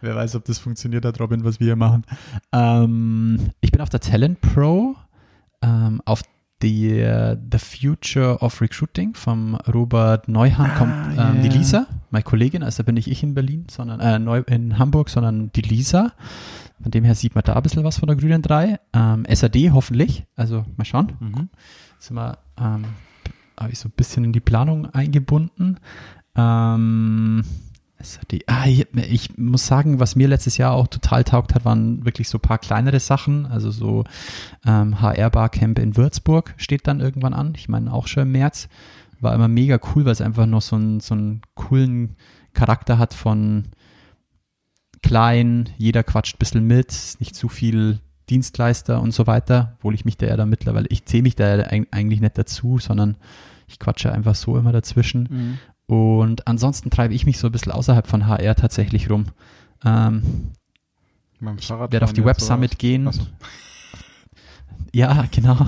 Wer 0.01 0.17
weiß, 0.17 0.35
ob 0.37 0.45
das 0.45 0.59
funktioniert 0.59 1.05
hat, 1.05 1.21
Robin, 1.21 1.45
was 1.45 1.61
wir 1.61 1.67
hier 1.67 1.77
machen. 1.77 2.05
Ähm, 2.53 3.51
ich 3.61 3.71
bin 3.71 3.81
auf 3.81 3.89
der 3.89 4.01
Talent 4.01 4.41
Pro, 4.41 4.97
ähm, 5.63 6.01
auf 6.05 6.23
die 6.63 6.91
äh, 7.01 7.37
The 7.53 7.59
Future 7.59 8.39
of 8.39 8.61
Recruiting 8.61 9.15
vom 9.15 9.55
Robert 9.73 10.29
Neuhan 10.29 10.75
kommt 10.77 11.17
ja, 11.17 11.31
ähm, 11.31 11.43
die 11.43 11.49
ja. 11.49 11.55
Lisa, 11.55 11.87
meine 12.13 12.23
Kollegin, 12.23 12.63
also 12.63 12.85
bin 12.85 12.95
nicht 12.95 13.09
ich 13.09 13.23
in 13.23 13.35
Berlin, 13.35 13.67
sondern 13.71 14.01
äh, 14.01 14.19
neu 14.19 14.43
in 14.47 14.79
Hamburg, 14.79 15.09
sondern 15.09 15.51
die 15.53 15.63
Lisa. 15.63 16.13
Von 16.83 16.91
dem 16.91 17.05
her 17.05 17.15
sieht 17.15 17.35
man 17.35 17.45
da 17.45 17.55
ein 17.55 17.63
bisschen 17.63 17.85
was 17.85 17.99
von 17.99 18.07
der 18.07 18.17
Grünen 18.17 18.43
3. 18.43 18.79
Ähm, 18.93 19.27
SAD 19.29 19.71
hoffentlich, 19.73 20.25
also 20.37 20.65
mal 20.77 20.85
schauen. 20.85 21.13
Mhm. 21.21 21.49
sind 21.99 22.17
wir, 22.17 22.39
ähm, 22.59 22.85
habe 23.59 23.73
ich 23.73 23.79
so 23.79 23.89
ein 23.89 23.93
bisschen 23.97 24.25
in 24.25 24.33
die 24.33 24.41
Planung 24.41 24.87
eingebunden. 24.87 25.79
Ähm, 26.37 27.45
die, 28.31 28.49
ah, 28.49 28.67
ich, 28.67 28.87
ich 28.95 29.39
muss 29.39 29.67
sagen, 29.67 30.01
was 30.01 30.17
mir 30.17 30.29
letztes 30.29 30.57
Jahr 30.57 30.73
auch 30.73 30.89
total 30.89 31.25
taugt 31.25 31.55
hat, 31.55 31.65
waren 31.65 32.05
wirklich 32.05 32.29
so 32.29 32.39
ein 32.39 32.43
paar 32.43 32.59
kleinere 32.59 33.01
Sachen. 33.01 33.47
Also 33.47 33.71
so 33.71 34.05
ähm, 34.67 35.01
HR 35.01 35.31
Barcamp 35.31 35.79
in 35.79 35.97
Würzburg 35.97 36.55
steht 36.57 36.87
dann 36.87 37.01
irgendwann 37.01 37.35
an. 37.35 37.55
Ich 37.57 37.69
meine 37.69 37.93
auch 37.93 38.07
schon 38.07 38.25
im 38.25 38.33
März. 38.33 38.69
War 39.23 39.35
immer 39.35 39.49
mega 39.49 39.79
cool, 39.95 40.05
weil 40.05 40.13
es 40.13 40.21
einfach 40.21 40.47
noch 40.47 40.63
so 40.63 40.77
einen, 40.77 41.01
so 41.01 41.15
einen 41.15 41.41
coolen 41.55 42.17
Charakter 42.53 42.99
hat 42.99 43.15
von 43.15 43.69
klein, 45.03 45.69
jeder 45.79 46.03
quatscht 46.03 46.37
ein 46.37 46.39
bisschen 46.39 46.67
mit, 46.67 47.17
nicht 47.21 47.35
zu 47.35 47.49
viel 47.49 48.01
Dienstleister 48.31 49.01
und 49.01 49.13
so 49.13 49.27
weiter, 49.27 49.75
obwohl 49.79 49.95
ich 49.95 50.05
mich 50.05 50.17
da 50.17 50.27
ja 50.27 50.37
da 50.37 50.47
mittlerweile, 50.47 50.87
ich 50.91 51.05
zähle 51.07 51.25
mich 51.25 51.35
da 51.35 51.57
ja 51.57 51.65
eig- 51.69 51.89
eigentlich 51.91 52.21
nicht 52.21 52.39
dazu, 52.39 52.79
sondern 52.79 53.17
ich 53.67 53.79
quatsche 53.79 54.13
einfach 54.13 54.35
so 54.35 54.57
immer 54.57 54.73
dazwischen. 54.73 55.29
Mhm. 55.89 55.95
Und 55.95 56.47
ansonsten 56.47 56.91
treibe 56.91 57.15
ich 57.15 57.27
mich 57.27 57.39
so 57.39 57.49
ein 57.49 57.53
bisschen 57.53 57.73
außerhalb 57.73 58.07
von 58.07 58.27
HR 58.27 58.55
tatsächlich 58.55 59.11
rum. 59.11 59.27
Ähm, 59.85 60.53
ich 61.59 61.69
werde 61.71 62.05
auf 62.05 62.13
die 62.13 62.25
Web 62.25 62.41
Summit 62.41 62.79
gehen. 62.79 63.11
So. 63.11 63.27
Ja, 64.95 65.25
genau. 65.31 65.57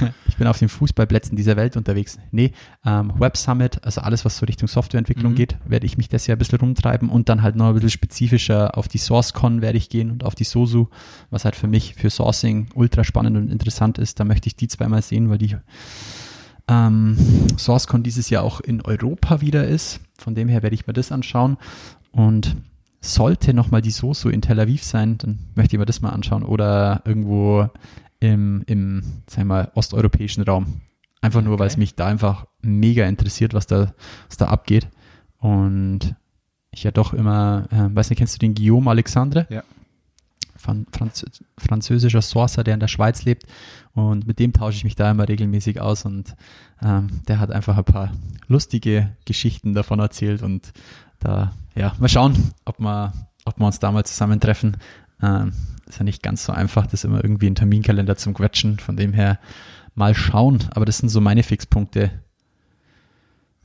ich 0.28 0.36
bin 0.36 0.46
auf 0.46 0.58
den 0.58 0.68
Fußballplätzen 0.68 1.36
dieser 1.36 1.56
Welt 1.56 1.76
unterwegs. 1.76 2.18
Nee, 2.30 2.52
ähm, 2.84 3.12
Web 3.18 3.36
Summit, 3.36 3.84
also 3.84 4.00
alles, 4.00 4.24
was 4.24 4.38
so 4.38 4.46
Richtung 4.46 4.68
Softwareentwicklung 4.68 5.32
Mhm. 5.32 5.36
geht, 5.36 5.56
werde 5.66 5.86
ich 5.86 5.96
mich 5.96 6.08
das 6.08 6.26
Jahr 6.26 6.36
ein 6.36 6.38
bisschen 6.38 6.58
rumtreiben 6.60 7.08
und 7.08 7.28
dann 7.28 7.42
halt 7.42 7.56
noch 7.56 7.68
ein 7.68 7.74
bisschen 7.74 7.90
spezifischer 7.90 8.76
auf 8.76 8.88
die 8.88 8.98
SourceCon 8.98 9.62
werde 9.62 9.78
ich 9.78 9.88
gehen 9.88 10.10
und 10.10 10.24
auf 10.24 10.34
die 10.34 10.44
SOSU, 10.44 10.86
was 11.30 11.44
halt 11.44 11.56
für 11.56 11.66
mich 11.68 11.94
für 11.94 12.10
Sourcing 12.10 12.68
ultra 12.74 13.04
spannend 13.04 13.36
und 13.36 13.50
interessant 13.50 13.98
ist. 13.98 14.18
Da 14.20 14.24
möchte 14.24 14.46
ich 14.48 14.56
die 14.56 14.68
zweimal 14.68 15.02
sehen, 15.02 15.30
weil 15.30 15.38
die 15.38 15.56
ähm, 16.68 17.16
SourceCon 17.56 18.02
dieses 18.02 18.30
Jahr 18.30 18.42
auch 18.44 18.60
in 18.60 18.80
Europa 18.82 19.40
wieder 19.40 19.66
ist. 19.66 20.00
Von 20.18 20.34
dem 20.34 20.48
her 20.48 20.62
werde 20.62 20.74
ich 20.74 20.86
mir 20.86 20.92
das 20.92 21.10
anschauen 21.12 21.56
und 22.12 22.56
sollte 23.00 23.52
nochmal 23.52 23.82
die 23.82 23.90
Soso 23.90 24.28
in 24.28 24.42
Tel 24.42 24.60
Aviv 24.60 24.84
sein, 24.84 25.18
dann 25.18 25.40
möchte 25.56 25.74
ich 25.74 25.80
mir 25.80 25.86
das 25.86 26.02
mal 26.02 26.10
anschauen. 26.10 26.44
Oder 26.44 27.02
irgendwo 27.04 27.68
im, 28.22 28.62
im 28.66 29.02
sagen 29.26 29.48
wir 29.48 29.54
mal, 29.54 29.72
osteuropäischen 29.74 30.44
Raum. 30.44 30.80
Einfach 31.20 31.42
nur, 31.42 31.58
weil 31.58 31.66
es 31.66 31.74
Okay. 31.74 31.80
mich 31.80 31.94
da 31.94 32.06
einfach 32.06 32.46
mega 32.62 33.06
interessiert, 33.06 33.54
was 33.54 33.66
da, 33.66 33.94
was 34.28 34.36
da 34.36 34.46
abgeht. 34.46 34.88
Und 35.38 36.14
ich 36.70 36.84
ja 36.84 36.90
doch 36.90 37.12
immer, 37.12 37.66
äh, 37.70 37.94
weiß 37.94 38.10
nicht, 38.10 38.18
kennst 38.18 38.34
du 38.34 38.38
den 38.38 38.54
Guillaume 38.54 38.90
Alexandre? 38.90 39.46
Ja. 39.50 39.62
Fran 40.56 40.86
Franz 40.92 41.24
französischer 41.58 42.22
Sorcerer, 42.22 42.62
der 42.62 42.74
in 42.74 42.80
der 42.80 42.88
Schweiz 42.88 43.24
lebt. 43.24 43.46
Und 43.94 44.26
mit 44.26 44.38
dem 44.38 44.52
tausche 44.52 44.76
ich 44.76 44.84
mich 44.84 44.94
da 44.94 45.10
immer 45.10 45.28
regelmäßig 45.28 45.80
aus. 45.80 46.04
Und 46.04 46.36
ähm, 46.80 47.08
der 47.26 47.40
hat 47.40 47.50
einfach 47.50 47.76
ein 47.76 47.84
paar 47.84 48.12
lustige 48.46 49.16
Geschichten 49.24 49.74
davon 49.74 49.98
erzählt. 49.98 50.42
Und 50.42 50.72
da, 51.18 51.52
ja, 51.74 51.94
mal 51.98 52.08
schauen, 52.08 52.52
ob 52.64 52.78
wir, 52.78 53.12
ob 53.44 53.58
wir 53.58 53.66
uns 53.66 53.80
da 53.80 53.90
mal 53.90 54.04
zusammentreffen. 54.04 54.76
Ähm, 55.20 55.52
ist 55.86 55.98
ja 55.98 56.04
nicht 56.04 56.22
ganz 56.22 56.44
so 56.44 56.52
einfach, 56.52 56.86
das 56.86 57.04
immer 57.04 57.22
irgendwie 57.22 57.46
in 57.46 57.54
Terminkalender 57.54 58.16
zum 58.16 58.34
Quetschen. 58.34 58.78
Von 58.78 58.96
dem 58.96 59.12
her 59.12 59.38
mal 59.94 60.14
schauen. 60.14 60.64
Aber 60.70 60.84
das 60.84 60.98
sind 60.98 61.08
so 61.08 61.20
meine 61.20 61.42
Fixpunkte. 61.42 62.10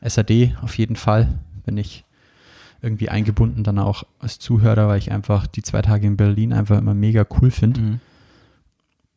SAD 0.02 0.56
auf 0.62 0.78
jeden 0.78 0.96
Fall 0.96 1.40
bin 1.66 1.78
ich 1.78 2.06
irgendwie 2.82 3.10
eingebunden, 3.10 3.64
dann 3.64 3.80
auch 3.80 4.04
als 4.20 4.38
Zuhörer, 4.40 4.88
weil 4.88 5.00
ich 5.00 5.12
einfach 5.12 5.48
die 5.48 5.64
zwei 5.64 5.82
Tage 5.82 6.06
in 6.06 6.18
Berlin 6.18 6.54
einfach 6.54 6.78
immer 6.78 6.94
mega 6.94 7.26
cool 7.42 7.50
finde. 7.50 7.82
Mhm. 7.82 8.00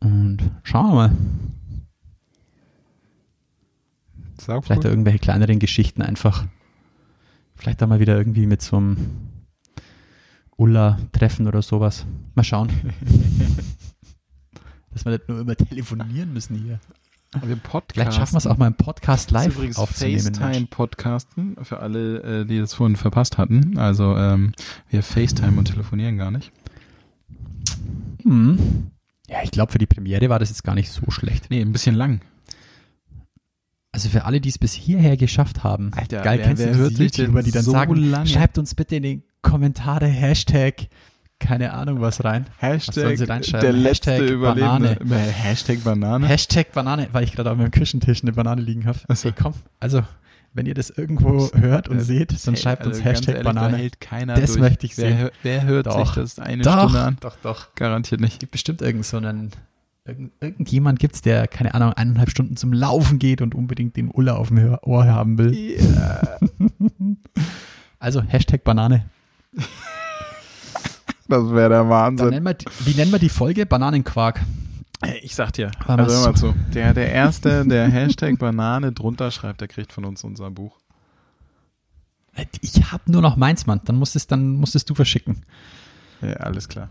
Und 0.01 0.51
schauen 0.62 0.88
wir 0.88 0.94
mal. 0.94 1.12
Vielleicht 4.38 4.84
cool. 4.84 4.90
irgendwelche 4.90 5.18
kleineren 5.18 5.59
Geschichten 5.59 6.01
einfach. 6.01 6.46
Vielleicht 7.55 7.82
auch 7.82 7.88
mal 7.88 8.01
wieder 8.01 8.16
irgendwie 8.16 8.46
mit 8.46 8.62
so 8.62 8.78
einem 8.78 9.30
Ulla-Treffen 10.61 11.47
oder 11.47 11.63
sowas. 11.63 12.05
Mal 12.35 12.45
schauen. 12.45 12.69
Dass 14.93 15.05
wir 15.05 15.13
nicht 15.13 15.29
nur 15.29 15.41
immer 15.41 15.55
telefonieren 15.57 16.33
müssen 16.33 16.57
hier. 16.57 16.81
Vielleicht 17.93 18.15
schaffen 18.15 18.35
wir 18.35 18.39
es 18.39 18.47
auch 18.49 18.57
mal 18.59 18.67
im 18.67 18.75
Podcast 18.75 19.31
Das 19.31 19.43
ist 19.43 19.47
live 19.47 19.55
übrigens 19.57 19.77
aufzunehmen. 19.79 20.35
FaceTime-Podcasten 20.35 21.57
für 21.63 21.79
alle, 21.79 22.41
äh, 22.41 22.45
die 22.45 22.59
das 22.59 22.75
vorhin 22.75 22.97
verpasst 22.97 23.39
hatten. 23.39 23.79
Also 23.79 24.17
ähm, 24.17 24.53
wir 24.91 25.05
FaceTime 25.05 25.57
und 25.57 25.67
telefonieren 25.67 26.19
gar 26.19 26.33
nicht. 26.33 26.51
Hm. 28.25 28.91
Ja, 29.29 29.39
ich 29.45 29.53
glaube, 29.53 29.71
für 29.71 29.79
die 29.79 29.87
Premiere 29.87 30.29
war 30.29 30.41
das 30.41 30.49
jetzt 30.49 30.65
gar 30.65 30.75
nicht 30.75 30.91
so 30.91 31.09
schlecht. 31.11 31.47
Nee, 31.51 31.61
ein 31.61 31.71
bisschen 31.73 31.95
lang. 31.95 32.21
Also 33.93 34.09
für 34.09 34.25
alle, 34.25 34.41
die 34.41 34.49
es 34.49 34.59
bis 34.59 34.73
hierher 34.73 35.17
geschafft 35.17 35.63
haben, 35.63 35.93
Alter, 35.95 36.23
geil, 36.23 36.39
wer- 36.39 36.47
kennst 36.47 36.65
wer 36.65 36.73
du 36.73 36.79
hört 36.79 36.99
YouTuber, 36.99 37.43
die 37.45 37.53
dann 37.53 37.63
so 37.63 37.71
sagen, 37.71 37.95
lange? 37.95 38.27
schreibt 38.27 38.59
uns 38.59 38.75
bitte 38.75 38.97
in 38.97 39.03
die 39.05 39.23
Kommentare 39.43 40.07
Hashtag, 40.07 40.88
keine 41.38 41.72
Ahnung 41.72 42.01
was 42.01 42.22
rein. 42.24 42.47
Was 42.61 42.86
sie 42.86 43.01
reinschreiben? 43.24 43.61
der 43.61 43.72
letzte 43.72 44.12
Hashtag 44.12 44.30
Überlebende. 44.30 44.97
Banane. 44.97 45.20
Hashtag 45.32 45.82
Banane. 45.84 46.26
Hashtag 46.26 46.72
Banane, 46.72 47.09
weil 47.12 47.24
ich 47.24 47.32
gerade 47.32 47.51
auf 47.51 47.57
meinem 47.57 47.70
Küchentisch 47.70 48.22
eine 48.22 48.32
Banane 48.32 48.61
liegen 48.61 48.86
habe. 48.86 48.99
Ach 49.09 49.16
so. 49.16 49.28
Ey, 49.28 49.34
komm, 49.41 49.55
also 49.78 50.03
wenn 50.53 50.66
ihr 50.66 50.74
das 50.74 50.91
irgendwo 50.91 51.49
hört 51.55 51.88
und 51.88 51.99
Äh, 51.99 52.03
seht, 52.03 52.47
dann 52.47 52.57
schreibt 52.57 52.82
also 52.82 52.91
uns 52.97 53.05
Hashtag 53.05 53.36
ehrlich, 53.36 53.47
Da 53.47 53.53
Banane. 53.53 53.76
hält 53.78 54.01
keiner 54.01 54.34
Das 54.34 54.51
durch. 54.53 54.61
möchte 54.61 54.84
ich 54.86 54.99
wer, 54.99 55.07
sehen. 55.09 55.18
hör- 55.18 55.32
Wer 55.43 55.64
hört 55.64 55.86
Doch. 55.86 56.07
sich 56.07 56.14
das 56.16 56.38
eine 56.41 56.62
Doch, 56.64 56.78
Stunde 56.80 57.01
an? 57.01 57.16
doch, 57.20 57.36
doch. 57.43 57.74
Garantiert 57.76 58.20
nicht. 58.20 58.41
Gibt 58.41 58.53
bestimmt 58.53 58.82
irgend 58.82 59.07
so 59.07 59.16
einen, 59.16 59.53
irgend, 60.05 60.32
irgendjemand 60.41 60.99
gibt's, 60.99 61.22
der, 61.22 61.47
keine 61.47 61.72
Ahnung, 61.74 61.93
eineinhalb 61.93 62.30
Stunden 62.30 62.57
zum 62.57 62.72
Laufen 62.72 63.18
geht 63.20 63.41
und 63.43 63.55
unbedingt 63.55 63.97
den 63.97 64.11
Ulla 64.11 64.34
auf 64.34 64.49
dem 64.49 64.76
Ohr 64.82 65.07
haben 65.07 65.38
will. 65.38 65.78
Also 68.03 68.22
Hashtag 68.22 68.64
Banane. 68.64 69.05
Das 71.28 71.48
wäre 71.51 71.68
der 71.68 71.78
Dann 71.80 71.88
Wahnsinn. 71.90 72.28
nennen 72.30 72.44
wir, 72.46 72.57
wie 72.80 72.94
nennen 72.94 73.12
wir 73.12 73.18
die 73.18 73.28
Folge? 73.28 73.66
Bananenquark. 73.66 74.40
Ich 75.22 75.34
sag 75.34 75.53
dir, 75.53 75.70
War 75.86 75.98
also 75.98 76.14
hör 76.16 76.26
mal 76.32 76.34
zu. 76.36 76.55
Der, 76.74 76.92
der 76.92 77.11
Erste, 77.12 77.66
der 77.66 77.88
Hashtag 77.88 78.38
Banane 78.38 78.92
drunter 78.92 79.30
schreibt, 79.30 79.61
der 79.61 79.68
kriegt 79.68 79.92
von 79.92 80.05
uns 80.05 80.24
unser 80.24 80.51
Buch. 80.51 80.78
Ich 82.61 82.92
habe 82.92 83.11
nur 83.11 83.22
noch 83.22 83.36
meins, 83.36 83.66
Mann. 83.66 83.80
Dann 83.84 83.96
musstest, 83.96 84.30
dann 84.30 84.57
musstest 84.57 84.90
du 84.90 84.94
verschicken. 84.94 85.42
Ja, 86.20 86.34
alles 86.34 86.68
klar. 86.68 86.88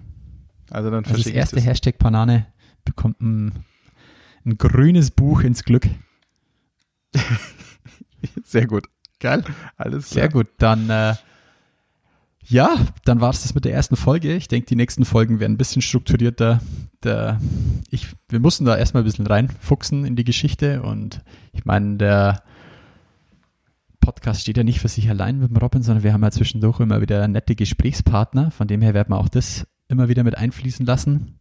Also 0.70 0.90
dann 0.90 1.00
Also 1.04 1.10
das 1.12 1.22
verschicke 1.24 1.38
erste 1.38 1.56
das. 1.58 1.66
Hashtag 1.66 1.98
Banane 1.98 2.48
bekommt 2.86 3.22
ein, 3.22 3.66
ein 4.46 4.58
grünes 4.58 5.12
Buch 5.12 5.42
ins 5.42 5.64
Glück. 5.64 5.88
Sehr 8.44 8.68
gut. 8.68 8.88
Geil. 9.20 9.44
Alles 9.78 10.10
klar. 10.10 10.22
Sehr 10.24 10.30
gut. 10.30 10.48
Dann 10.58 10.90
äh, 10.90 11.16
ja, 12.50 12.76
dann 13.06 13.22
war 13.22 13.30
es 13.30 13.44
das 13.44 13.54
mit 13.54 13.64
der 13.64 13.74
ersten 13.74 13.96
Folge. 13.96 14.36
Ich 14.36 14.48
denke, 14.48 14.66
die 14.66 14.76
nächsten 14.76 15.06
Folgen 15.06 15.40
werden 15.40 15.54
ein 15.54 15.58
bisschen 15.58 15.84
strukturierter. 15.84 16.62
Der, 17.04 17.40
ich, 17.92 18.08
wir 18.28 18.40
mussten 18.40 18.66
da 18.66 18.76
erstmal 18.76 19.04
ein 19.04 19.06
bisschen 19.06 19.28
reinfuchsen 19.28 20.04
in 20.04 20.16
die 20.16 20.24
Geschichte 20.24 20.82
und 20.82 21.22
ich 21.54 21.66
meine, 21.66 21.98
der 21.98 22.44
Podcast 24.00 24.42
steht 24.42 24.58
ja 24.58 24.64
nicht 24.64 24.80
für 24.80 24.88
sich 24.88 25.10
allein 25.10 25.40
mit 25.40 25.52
dem 25.52 25.58
Robin, 25.58 25.84
sondern 25.84 26.04
wir 26.04 26.12
haben 26.12 26.24
ja 26.24 26.32
zwischendurch 26.32 26.80
immer 26.80 27.02
wieder 27.02 27.28
nette 27.28 27.56
Gesprächspartner. 27.56 28.50
Von 28.50 28.68
dem 28.68 28.82
her 28.82 28.96
werden 28.96 29.14
wir 29.14 29.20
auch 29.20 29.30
das 29.30 29.68
immer 29.88 30.10
wieder 30.10 30.24
mit 30.24 30.36
einfließen 30.36 30.86
lassen. 30.86 31.40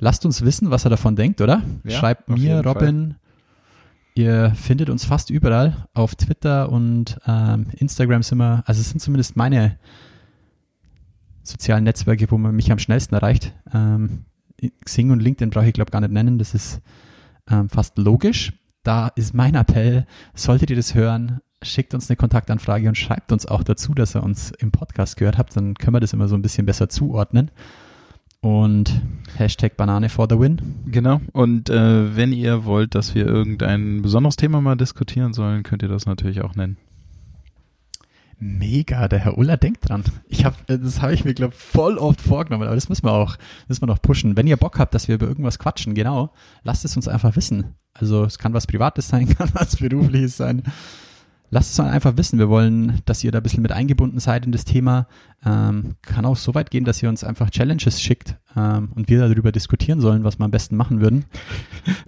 Lasst 0.00 0.26
uns 0.26 0.44
wissen, 0.44 0.70
was 0.70 0.84
er 0.84 0.90
davon 0.90 1.14
denkt, 1.14 1.40
oder? 1.40 1.62
Ja, 1.84 1.98
Schreibt 1.98 2.28
mir, 2.28 2.36
jeden 2.36 2.64
Fall. 2.64 2.72
Robin. 2.72 3.14
Ihr 4.14 4.52
findet 4.56 4.90
uns 4.90 5.04
fast 5.04 5.30
überall. 5.30 5.86
Auf 5.94 6.16
Twitter 6.16 6.72
und 6.72 7.20
ähm, 7.28 7.66
Instagram 7.76 8.24
sind 8.24 8.38
wir, 8.38 8.64
also 8.66 8.80
es 8.80 8.90
sind 8.90 8.98
zumindest 8.98 9.36
meine 9.36 9.78
sozialen 11.48 11.84
Netzwerke, 11.84 12.30
wo 12.30 12.38
man 12.38 12.54
mich 12.54 12.70
am 12.70 12.78
schnellsten 12.78 13.14
erreicht. 13.14 13.54
Ähm, 13.72 14.24
Xing 14.84 15.10
und 15.10 15.20
LinkedIn 15.20 15.50
brauche 15.50 15.66
ich, 15.66 15.72
glaube 15.72 15.90
gar 15.90 16.00
nicht 16.00 16.12
nennen. 16.12 16.38
Das 16.38 16.54
ist 16.54 16.80
ähm, 17.50 17.68
fast 17.68 17.98
logisch. 17.98 18.52
Da 18.82 19.08
ist 19.08 19.34
mein 19.34 19.54
Appell, 19.54 20.06
solltet 20.34 20.70
ihr 20.70 20.76
das 20.76 20.94
hören, 20.94 21.40
schickt 21.62 21.94
uns 21.94 22.08
eine 22.08 22.16
Kontaktanfrage 22.16 22.88
und 22.88 22.96
schreibt 22.96 23.32
uns 23.32 23.46
auch 23.46 23.62
dazu, 23.62 23.92
dass 23.92 24.14
ihr 24.14 24.22
uns 24.22 24.52
im 24.58 24.70
Podcast 24.70 25.16
gehört 25.16 25.38
habt. 25.38 25.56
Dann 25.56 25.74
können 25.74 25.94
wir 25.94 26.00
das 26.00 26.12
immer 26.12 26.28
so 26.28 26.36
ein 26.36 26.42
bisschen 26.42 26.66
besser 26.66 26.88
zuordnen. 26.88 27.50
Und 28.40 29.02
Hashtag 29.36 29.76
Banane 29.76 30.08
for 30.08 30.28
the 30.30 30.38
win. 30.38 30.60
Genau. 30.86 31.20
Und 31.32 31.70
äh, 31.70 32.16
wenn 32.16 32.32
ihr 32.32 32.64
wollt, 32.64 32.94
dass 32.94 33.16
wir 33.16 33.26
irgendein 33.26 34.00
besonderes 34.00 34.36
Thema 34.36 34.60
mal 34.60 34.76
diskutieren 34.76 35.32
sollen, 35.32 35.64
könnt 35.64 35.82
ihr 35.82 35.88
das 35.88 36.06
natürlich 36.06 36.42
auch 36.42 36.54
nennen. 36.54 36.76
Mega, 38.40 39.08
der 39.08 39.18
Herr 39.18 39.36
Uller 39.36 39.56
denkt 39.56 39.88
dran. 39.88 40.04
Ich 40.28 40.44
hab, 40.44 40.54
äh, 40.70 40.78
das 40.78 41.02
habe 41.02 41.12
ich 41.12 41.24
mir, 41.24 41.34
glaube 41.34 41.54
voll 41.54 41.98
oft 41.98 42.20
vorgenommen, 42.20 42.64
aber 42.64 42.74
das 42.74 42.88
müssen 42.88 43.04
wir 43.04 43.12
auch, 43.12 43.36
müssen 43.66 43.82
wir 43.82 43.86
noch 43.86 44.00
pushen. 44.00 44.36
Wenn 44.36 44.46
ihr 44.46 44.56
Bock 44.56 44.78
habt, 44.78 44.94
dass 44.94 45.08
wir 45.08 45.16
über 45.16 45.26
irgendwas 45.26 45.58
quatschen, 45.58 45.94
genau, 45.94 46.32
lasst 46.62 46.84
es 46.84 46.94
uns 46.96 47.08
einfach 47.08 47.34
wissen. 47.36 47.74
Also 47.94 48.24
es 48.24 48.38
kann 48.38 48.54
was 48.54 48.66
Privates 48.66 49.08
sein, 49.08 49.28
kann 49.36 49.50
was 49.54 49.76
Berufliches 49.76 50.36
sein. 50.36 50.62
Lasst 51.50 51.70
es 51.70 51.76
dann 51.76 51.88
einfach 51.88 52.16
wissen. 52.16 52.38
Wir 52.38 52.50
wollen, 52.50 53.00
dass 53.06 53.24
ihr 53.24 53.32
da 53.32 53.38
ein 53.38 53.42
bisschen 53.42 53.62
mit 53.62 53.72
eingebunden 53.72 54.20
seid 54.20 54.44
in 54.44 54.52
das 54.52 54.66
Thema. 54.66 55.08
Ähm, 55.44 55.94
kann 56.02 56.26
auch 56.26 56.36
so 56.36 56.54
weit 56.54 56.70
gehen, 56.70 56.84
dass 56.84 57.02
ihr 57.02 57.08
uns 57.08 57.24
einfach 57.24 57.50
Challenges 57.50 58.02
schickt 58.02 58.36
ähm, 58.54 58.90
und 58.94 59.08
wir 59.08 59.26
darüber 59.26 59.50
diskutieren 59.50 60.00
sollen, 60.00 60.24
was 60.24 60.38
wir 60.38 60.44
am 60.44 60.50
besten 60.50 60.76
machen 60.76 61.00
würden. 61.00 61.24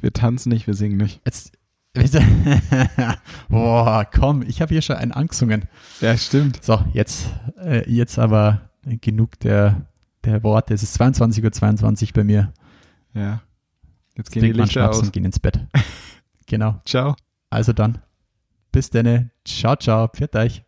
Wir 0.00 0.12
tanzen 0.12 0.50
nicht, 0.50 0.66
wir 0.66 0.74
singen 0.74 0.98
nicht. 0.98 1.22
Jetzt, 1.24 1.52
boah, 3.48 4.04
komm, 4.04 4.42
ich 4.42 4.62
habe 4.62 4.72
hier 4.72 4.82
schon 4.82 4.96
einen 4.96 5.12
angesungen. 5.12 5.64
Ja, 6.00 6.16
stimmt. 6.16 6.62
So, 6.62 6.84
jetzt, 6.92 7.30
äh, 7.58 7.88
jetzt 7.90 8.18
aber 8.18 8.70
genug 8.84 9.38
der, 9.40 9.86
der 10.24 10.42
Worte. 10.44 10.74
Es 10.74 10.82
ist 10.82 11.00
22.22 11.00 12.08
Uhr 12.08 12.12
bei 12.14 12.24
mir. 12.24 12.52
Ja. 13.12 13.42
Jetzt 14.16 14.30
gehen 14.30 14.42
die 14.42 14.48
Trinkt 14.52 14.58
man 14.58 14.66
Lichter 14.66 14.90
aus. 14.90 15.00
und 15.00 15.12
gehen 15.12 15.24
ins 15.24 15.38
Bett. 15.38 15.58
genau. 16.46 16.80
Ciao. 16.84 17.16
Also 17.48 17.72
dann. 17.72 17.98
Bis 18.70 18.90
denne. 18.90 19.30
Ciao, 19.44 19.74
ciao. 19.74 20.08
Pfiat 20.08 20.36
euch. 20.36 20.62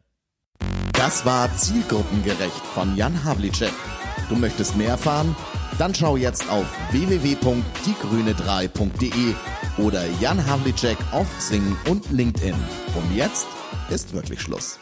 Das 0.93 1.25
war 1.25 1.55
Zielgruppengerecht 1.57 2.65
von 2.75 2.97
Jan 2.97 3.25
Havlicek. 3.25 3.73
Du 4.29 4.37
möchtest 4.37 4.77
mehr 4.77 4.91
erfahren? 4.91 5.35
Dann 5.79 5.95
schau 5.95 6.17
jetzt 6.17 6.51
auf 6.51 6.67
www.diegrüne3.de 6.91 9.35
oder 9.79 10.05
Jan 10.21 10.47
Havlicek 10.47 10.99
auf 11.13 11.27
Xing 11.39 11.77
und 11.89 12.11
LinkedIn. 12.11 12.57
Und 12.95 13.17
jetzt 13.17 13.47
ist 13.91 14.13
wirklich 14.13 14.41
Schluss. 14.41 14.79